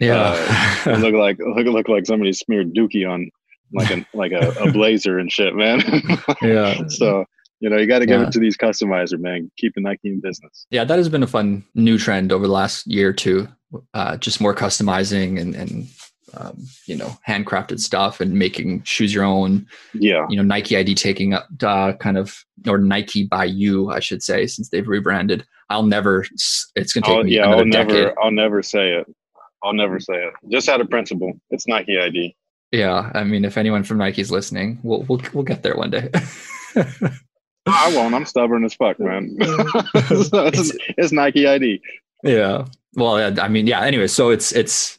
Yeah, 0.00 0.34
uh, 0.86 0.90
look 0.98 1.14
like 1.14 1.38
look 1.38 1.66
look 1.66 1.88
like 1.88 2.06
somebody 2.06 2.32
smeared 2.32 2.74
Dookie 2.74 3.08
on 3.08 3.30
like 3.72 3.90
a 3.90 4.06
like 4.14 4.32
a, 4.32 4.48
a 4.60 4.72
blazer 4.72 5.18
and 5.18 5.30
shit, 5.30 5.54
man. 5.54 5.82
yeah. 6.42 6.82
So 6.88 7.26
you 7.60 7.70
know, 7.70 7.76
you 7.76 7.86
got 7.86 8.00
to 8.00 8.06
give 8.06 8.20
yeah. 8.20 8.26
it 8.26 8.32
to 8.32 8.38
these 8.38 8.56
customizer, 8.56 9.18
man. 9.18 9.50
Keeping 9.56 9.84
Nike 9.84 10.08
in 10.08 10.20
business. 10.20 10.66
Yeah, 10.70 10.84
that 10.84 10.98
has 10.98 11.08
been 11.08 11.22
a 11.22 11.26
fun 11.26 11.64
new 11.74 11.98
trend 11.98 12.32
over 12.32 12.46
the 12.46 12.52
last 12.52 12.86
year 12.86 13.10
or 13.10 13.12
two. 13.12 13.48
Uh, 13.94 14.16
just 14.16 14.40
more 14.40 14.54
customizing 14.54 15.40
and, 15.40 15.54
and 15.54 15.88
um, 16.34 16.66
you 16.86 16.96
know, 16.96 17.16
handcrafted 17.26 17.80
stuff 17.80 18.20
and 18.20 18.34
making 18.34 18.82
shoes 18.82 19.14
your 19.14 19.24
own. 19.24 19.66
Yeah. 19.94 20.26
You 20.28 20.36
know, 20.36 20.42
Nike 20.42 20.76
ID 20.76 20.94
taking 20.94 21.34
up 21.34 21.48
uh, 21.62 21.94
kind 21.94 22.18
of, 22.18 22.44
or 22.66 22.78
Nike 22.78 23.24
by 23.24 23.44
you, 23.44 23.90
I 23.90 24.00
should 24.00 24.22
say, 24.22 24.46
since 24.46 24.68
they've 24.68 24.86
rebranded. 24.86 25.44
I'll 25.70 25.84
never, 25.84 26.24
it's 26.74 26.92
going 26.92 27.02
to 27.02 27.08
take 27.08 27.16
I'll, 27.16 27.24
me 27.24 27.36
yeah, 27.36 27.46
another 27.46 27.62
I'll 27.62 27.70
decade. 27.70 27.94
never, 27.94 28.22
I'll 28.22 28.30
never 28.30 28.62
say 28.62 28.92
it. 28.92 29.06
I'll 29.62 29.72
never 29.72 29.98
say 29.98 30.14
it. 30.14 30.34
Just 30.50 30.68
out 30.68 30.80
of 30.80 30.90
principle. 30.90 31.32
It's 31.50 31.66
Nike 31.66 31.98
ID. 31.98 32.36
Yeah. 32.70 33.10
I 33.14 33.24
mean, 33.24 33.44
if 33.44 33.56
anyone 33.56 33.82
from 33.82 33.98
Nike's 33.98 34.30
listening, 34.30 34.78
we'll, 34.82 35.02
we'll, 35.08 35.22
we'll 35.32 35.44
get 35.44 35.62
there 35.62 35.76
one 35.76 35.90
day. 35.90 36.10
I 37.66 37.94
won't. 37.94 38.14
I'm 38.14 38.24
stubborn 38.24 38.64
as 38.64 38.74
fuck, 38.74 38.98
man. 39.00 39.36
it's, 39.40 40.72
it's, 40.96 41.12
Nike 41.12 41.46
ID. 41.46 41.80
Yeah. 42.22 42.66
Well, 42.94 43.16
I 43.40 43.48
mean, 43.48 43.66
yeah. 43.66 43.80
Anyway, 43.80 44.06
so 44.06 44.30
it's 44.30 44.52
it's 44.52 44.98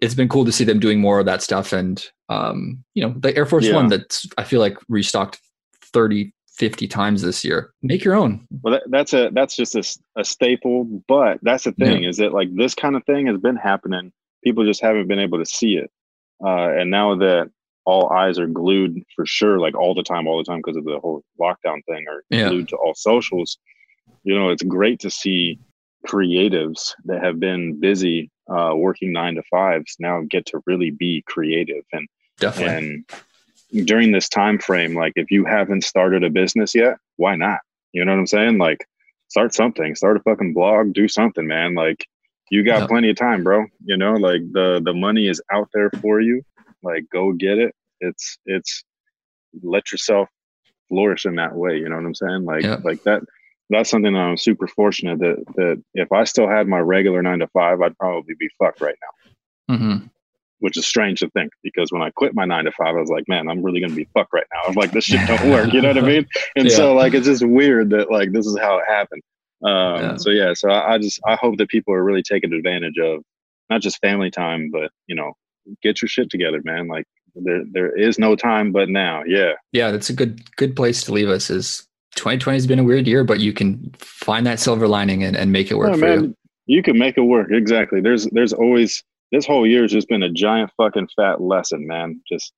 it's 0.00 0.14
been 0.14 0.28
cool 0.28 0.44
to 0.44 0.52
see 0.52 0.64
them 0.64 0.80
doing 0.80 1.00
more 1.00 1.20
of 1.20 1.26
that 1.26 1.42
stuff, 1.42 1.72
and 1.72 2.04
um, 2.28 2.82
you 2.94 3.02
know, 3.04 3.14
the 3.18 3.36
Air 3.36 3.46
Force 3.46 3.66
yeah. 3.66 3.74
One 3.74 3.88
that's 3.88 4.26
I 4.36 4.44
feel 4.44 4.60
like 4.60 4.76
restocked 4.88 5.40
30, 5.92 6.32
50 6.56 6.88
times 6.88 7.22
this 7.22 7.44
year. 7.44 7.72
Make 7.82 8.04
your 8.04 8.14
own. 8.14 8.46
Well, 8.62 8.74
that, 8.74 8.82
that's 8.88 9.14
a 9.14 9.30
that's 9.32 9.56
just 9.56 9.74
a, 9.74 10.20
a 10.20 10.24
staple. 10.24 10.84
But 11.06 11.38
that's 11.42 11.64
the 11.64 11.72
thing 11.72 12.02
yeah. 12.02 12.08
is 12.08 12.16
that 12.18 12.32
like 12.32 12.54
this 12.54 12.74
kind 12.74 12.96
of 12.96 13.04
thing 13.04 13.26
has 13.26 13.38
been 13.38 13.56
happening. 13.56 14.12
People 14.44 14.64
just 14.64 14.82
haven't 14.82 15.08
been 15.08 15.20
able 15.20 15.38
to 15.38 15.46
see 15.46 15.76
it. 15.76 15.90
Uh, 16.44 16.68
and 16.70 16.90
now 16.90 17.14
that 17.14 17.50
all 17.84 18.10
eyes 18.10 18.38
are 18.38 18.46
glued 18.46 19.02
for 19.14 19.26
sure, 19.26 19.58
like 19.58 19.76
all 19.76 19.94
the 19.94 20.02
time, 20.02 20.26
all 20.26 20.38
the 20.38 20.44
time, 20.44 20.58
because 20.58 20.76
of 20.76 20.84
the 20.84 21.00
whole 21.00 21.22
lockdown 21.40 21.84
thing, 21.86 22.04
are 22.08 22.22
yeah. 22.30 22.48
glued 22.48 22.68
to 22.68 22.76
all 22.76 22.94
socials. 22.94 23.58
You 24.24 24.34
know, 24.34 24.50
it's 24.50 24.62
great 24.62 25.00
to 25.00 25.10
see 25.10 25.58
creatives 26.06 26.92
that 27.04 27.22
have 27.22 27.40
been 27.40 27.78
busy 27.80 28.30
uh, 28.50 28.72
working 28.74 29.12
nine 29.12 29.34
to 29.36 29.42
fives 29.50 29.96
now 29.98 30.22
get 30.28 30.44
to 30.46 30.60
really 30.66 30.90
be 30.90 31.22
creative 31.26 31.84
and 31.92 32.08
definitely. 32.38 33.04
and 33.72 33.86
during 33.86 34.12
this 34.12 34.28
time 34.28 34.58
frame 34.58 34.94
like 34.94 35.12
if 35.16 35.30
you 35.30 35.44
haven't 35.44 35.84
started 35.84 36.24
a 36.24 36.30
business 36.30 36.74
yet 36.74 36.96
why 37.16 37.36
not? 37.36 37.60
You 37.92 38.04
know 38.04 38.12
what 38.12 38.18
i'm 38.18 38.26
saying? 38.26 38.58
Like 38.58 38.84
start 39.28 39.54
something 39.54 39.94
start 39.94 40.16
a 40.16 40.20
fucking 40.20 40.54
blog 40.54 40.92
do 40.92 41.08
something 41.08 41.46
man. 41.46 41.74
Like 41.74 42.06
you 42.50 42.64
got 42.64 42.88
plenty 42.88 43.10
of 43.10 43.16
time 43.16 43.44
bro. 43.44 43.64
You 43.84 43.96
know 43.96 44.14
like 44.14 44.42
the 44.52 44.80
the 44.84 44.92
money 44.92 45.28
is 45.28 45.40
out 45.52 45.68
there 45.72 45.90
for 46.00 46.20
you 46.20 46.42
like 46.82 47.04
go 47.10 47.32
get 47.32 47.58
it. 47.58 47.74
It's 48.00 48.38
it's 48.46 48.84
let 49.62 49.92
yourself 49.92 50.28
flourish 50.88 51.24
in 51.24 51.36
that 51.36 51.54
way. 51.54 51.76
You 51.78 51.88
know 51.88 51.96
what 51.96 52.04
I'm 52.04 52.14
saying? 52.14 52.44
Like 52.44 52.62
yeah. 52.62 52.78
like 52.84 53.02
that 53.04 53.22
that's 53.70 53.90
something 53.90 54.12
that 54.12 54.18
I'm 54.18 54.36
super 54.36 54.66
fortunate 54.66 55.18
that 55.20 55.44
that 55.56 55.82
if 55.94 56.12
I 56.12 56.24
still 56.24 56.48
had 56.48 56.68
my 56.68 56.78
regular 56.78 57.22
nine 57.22 57.38
to 57.40 57.48
five, 57.48 57.80
I'd 57.80 57.96
probably 57.98 58.34
be 58.38 58.48
fucked 58.58 58.80
right 58.80 58.96
now. 59.00 59.74
Mm-hmm. 59.74 60.06
Which 60.58 60.76
is 60.76 60.86
strange 60.86 61.20
to 61.20 61.30
think 61.30 61.50
because 61.64 61.90
when 61.90 62.02
I 62.02 62.10
quit 62.10 62.34
my 62.34 62.44
nine 62.44 62.64
to 62.64 62.72
five, 62.72 62.94
I 62.94 63.00
was 63.00 63.10
like, 63.10 63.24
man, 63.26 63.48
I'm 63.48 63.62
really 63.62 63.80
gonna 63.80 63.94
be 63.94 64.08
fucked 64.14 64.32
right 64.32 64.46
now. 64.52 64.60
I'm 64.68 64.74
like, 64.74 64.92
this 64.92 65.04
shit 65.04 65.26
don't 65.26 65.50
work. 65.50 65.72
You 65.72 65.80
know 65.80 65.88
what 65.88 65.98
I 65.98 66.00
mean? 66.06 66.26
And 66.54 66.68
yeah. 66.68 66.76
so 66.76 66.94
like 66.94 67.14
it's 67.14 67.26
just 67.26 67.44
weird 67.44 67.90
that 67.90 68.10
like 68.10 68.32
this 68.32 68.46
is 68.46 68.56
how 68.58 68.78
it 68.78 68.84
happened. 68.86 69.22
Um, 69.64 69.72
yeah. 69.72 70.16
So 70.16 70.30
yeah, 70.30 70.52
so 70.54 70.70
I, 70.70 70.94
I 70.94 70.98
just 70.98 71.20
I 71.26 71.36
hope 71.36 71.56
that 71.58 71.68
people 71.68 71.94
are 71.94 72.04
really 72.04 72.22
taking 72.22 72.52
advantage 72.52 72.98
of 72.98 73.22
not 73.70 73.80
just 73.80 73.98
family 74.00 74.30
time, 74.30 74.70
but 74.70 74.90
you 75.06 75.16
know 75.16 75.32
get 75.82 76.02
your 76.02 76.08
shit 76.08 76.30
together, 76.30 76.60
man. 76.64 76.88
Like 76.88 77.06
there 77.34 77.62
there 77.70 77.96
is 77.96 78.18
no 78.18 78.36
time 78.36 78.72
but 78.72 78.88
now. 78.88 79.22
Yeah. 79.26 79.52
Yeah, 79.72 79.90
that's 79.90 80.10
a 80.10 80.14
good 80.14 80.54
good 80.56 80.76
place 80.76 81.02
to 81.04 81.12
leave 81.12 81.28
us 81.28 81.50
is 81.50 81.86
2020 82.16 82.56
has 82.56 82.66
been 82.66 82.78
a 82.78 82.84
weird 82.84 83.06
year, 83.06 83.24
but 83.24 83.40
you 83.40 83.52
can 83.52 83.92
find 83.98 84.46
that 84.46 84.60
silver 84.60 84.86
lining 84.86 85.24
and, 85.24 85.36
and 85.36 85.50
make 85.50 85.70
it 85.70 85.76
work 85.76 85.90
yeah, 85.90 85.94
for 85.94 86.00
man, 86.00 86.24
you. 86.24 86.36
You 86.66 86.82
can 86.82 86.98
make 86.98 87.16
it 87.16 87.22
work. 87.22 87.48
Exactly. 87.50 88.00
There's 88.00 88.26
there's 88.26 88.52
always 88.52 89.02
this 89.30 89.46
whole 89.46 89.66
year 89.66 89.82
has 89.82 89.92
just 89.92 90.08
been 90.08 90.22
a 90.22 90.30
giant 90.30 90.70
fucking 90.76 91.08
fat 91.16 91.40
lesson, 91.40 91.86
man. 91.86 92.20
Just 92.30 92.52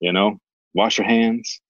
you 0.00 0.12
know, 0.12 0.38
wash 0.74 0.98
your 0.98 1.06
hands, 1.06 1.60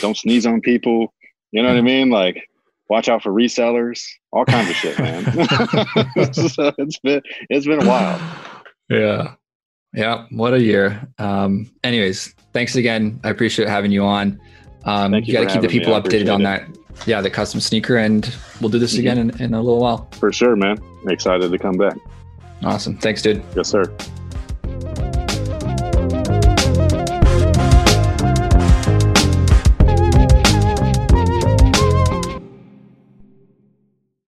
don't 0.00 0.16
sneeze 0.16 0.46
on 0.46 0.60
people. 0.60 1.12
You 1.50 1.62
know 1.62 1.68
what 1.68 1.78
I 1.78 1.82
mean? 1.82 2.10
Like 2.10 2.48
watch 2.88 3.08
out 3.08 3.22
for 3.22 3.32
resellers, 3.32 4.02
all 4.32 4.44
kinds 4.44 4.70
of 4.70 4.76
shit, 4.76 4.98
man. 4.98 5.24
so 6.32 6.72
it's 6.78 6.98
been 7.00 7.22
it's 7.50 7.66
been 7.66 7.82
a 7.82 7.88
while. 7.88 8.20
Yeah. 8.88 9.34
Yeah, 9.94 10.26
what 10.30 10.54
a 10.54 10.60
year. 10.60 11.06
Um, 11.18 11.70
anyways, 11.84 12.34
thanks 12.52 12.76
again. 12.76 13.20
I 13.24 13.30
appreciate 13.30 13.68
having 13.68 13.92
you 13.92 14.04
on. 14.04 14.40
Um, 14.84 15.12
Thank 15.12 15.28
you, 15.28 15.34
you 15.34 15.38
got 15.38 15.48
to 15.48 15.52
keep 15.52 15.62
the 15.62 15.68
people 15.68 15.92
updated 15.92 16.32
on 16.32 16.40
it. 16.40 16.44
that. 16.44 17.06
Yeah, 17.06 17.20
the 17.20 17.30
custom 17.30 17.60
sneaker, 17.60 17.96
and 17.96 18.34
we'll 18.60 18.70
do 18.70 18.78
this 18.78 18.92
mm-hmm. 18.92 19.00
again 19.00 19.18
in, 19.18 19.42
in 19.42 19.54
a 19.54 19.60
little 19.60 19.80
while. 19.80 20.08
For 20.12 20.32
sure, 20.32 20.56
man. 20.56 20.78
Excited 21.08 21.50
to 21.50 21.58
come 21.58 21.76
back. 21.76 21.96
Awesome. 22.62 22.96
Thanks, 22.96 23.22
dude. 23.22 23.42
Yes, 23.56 23.68
sir. 23.68 23.84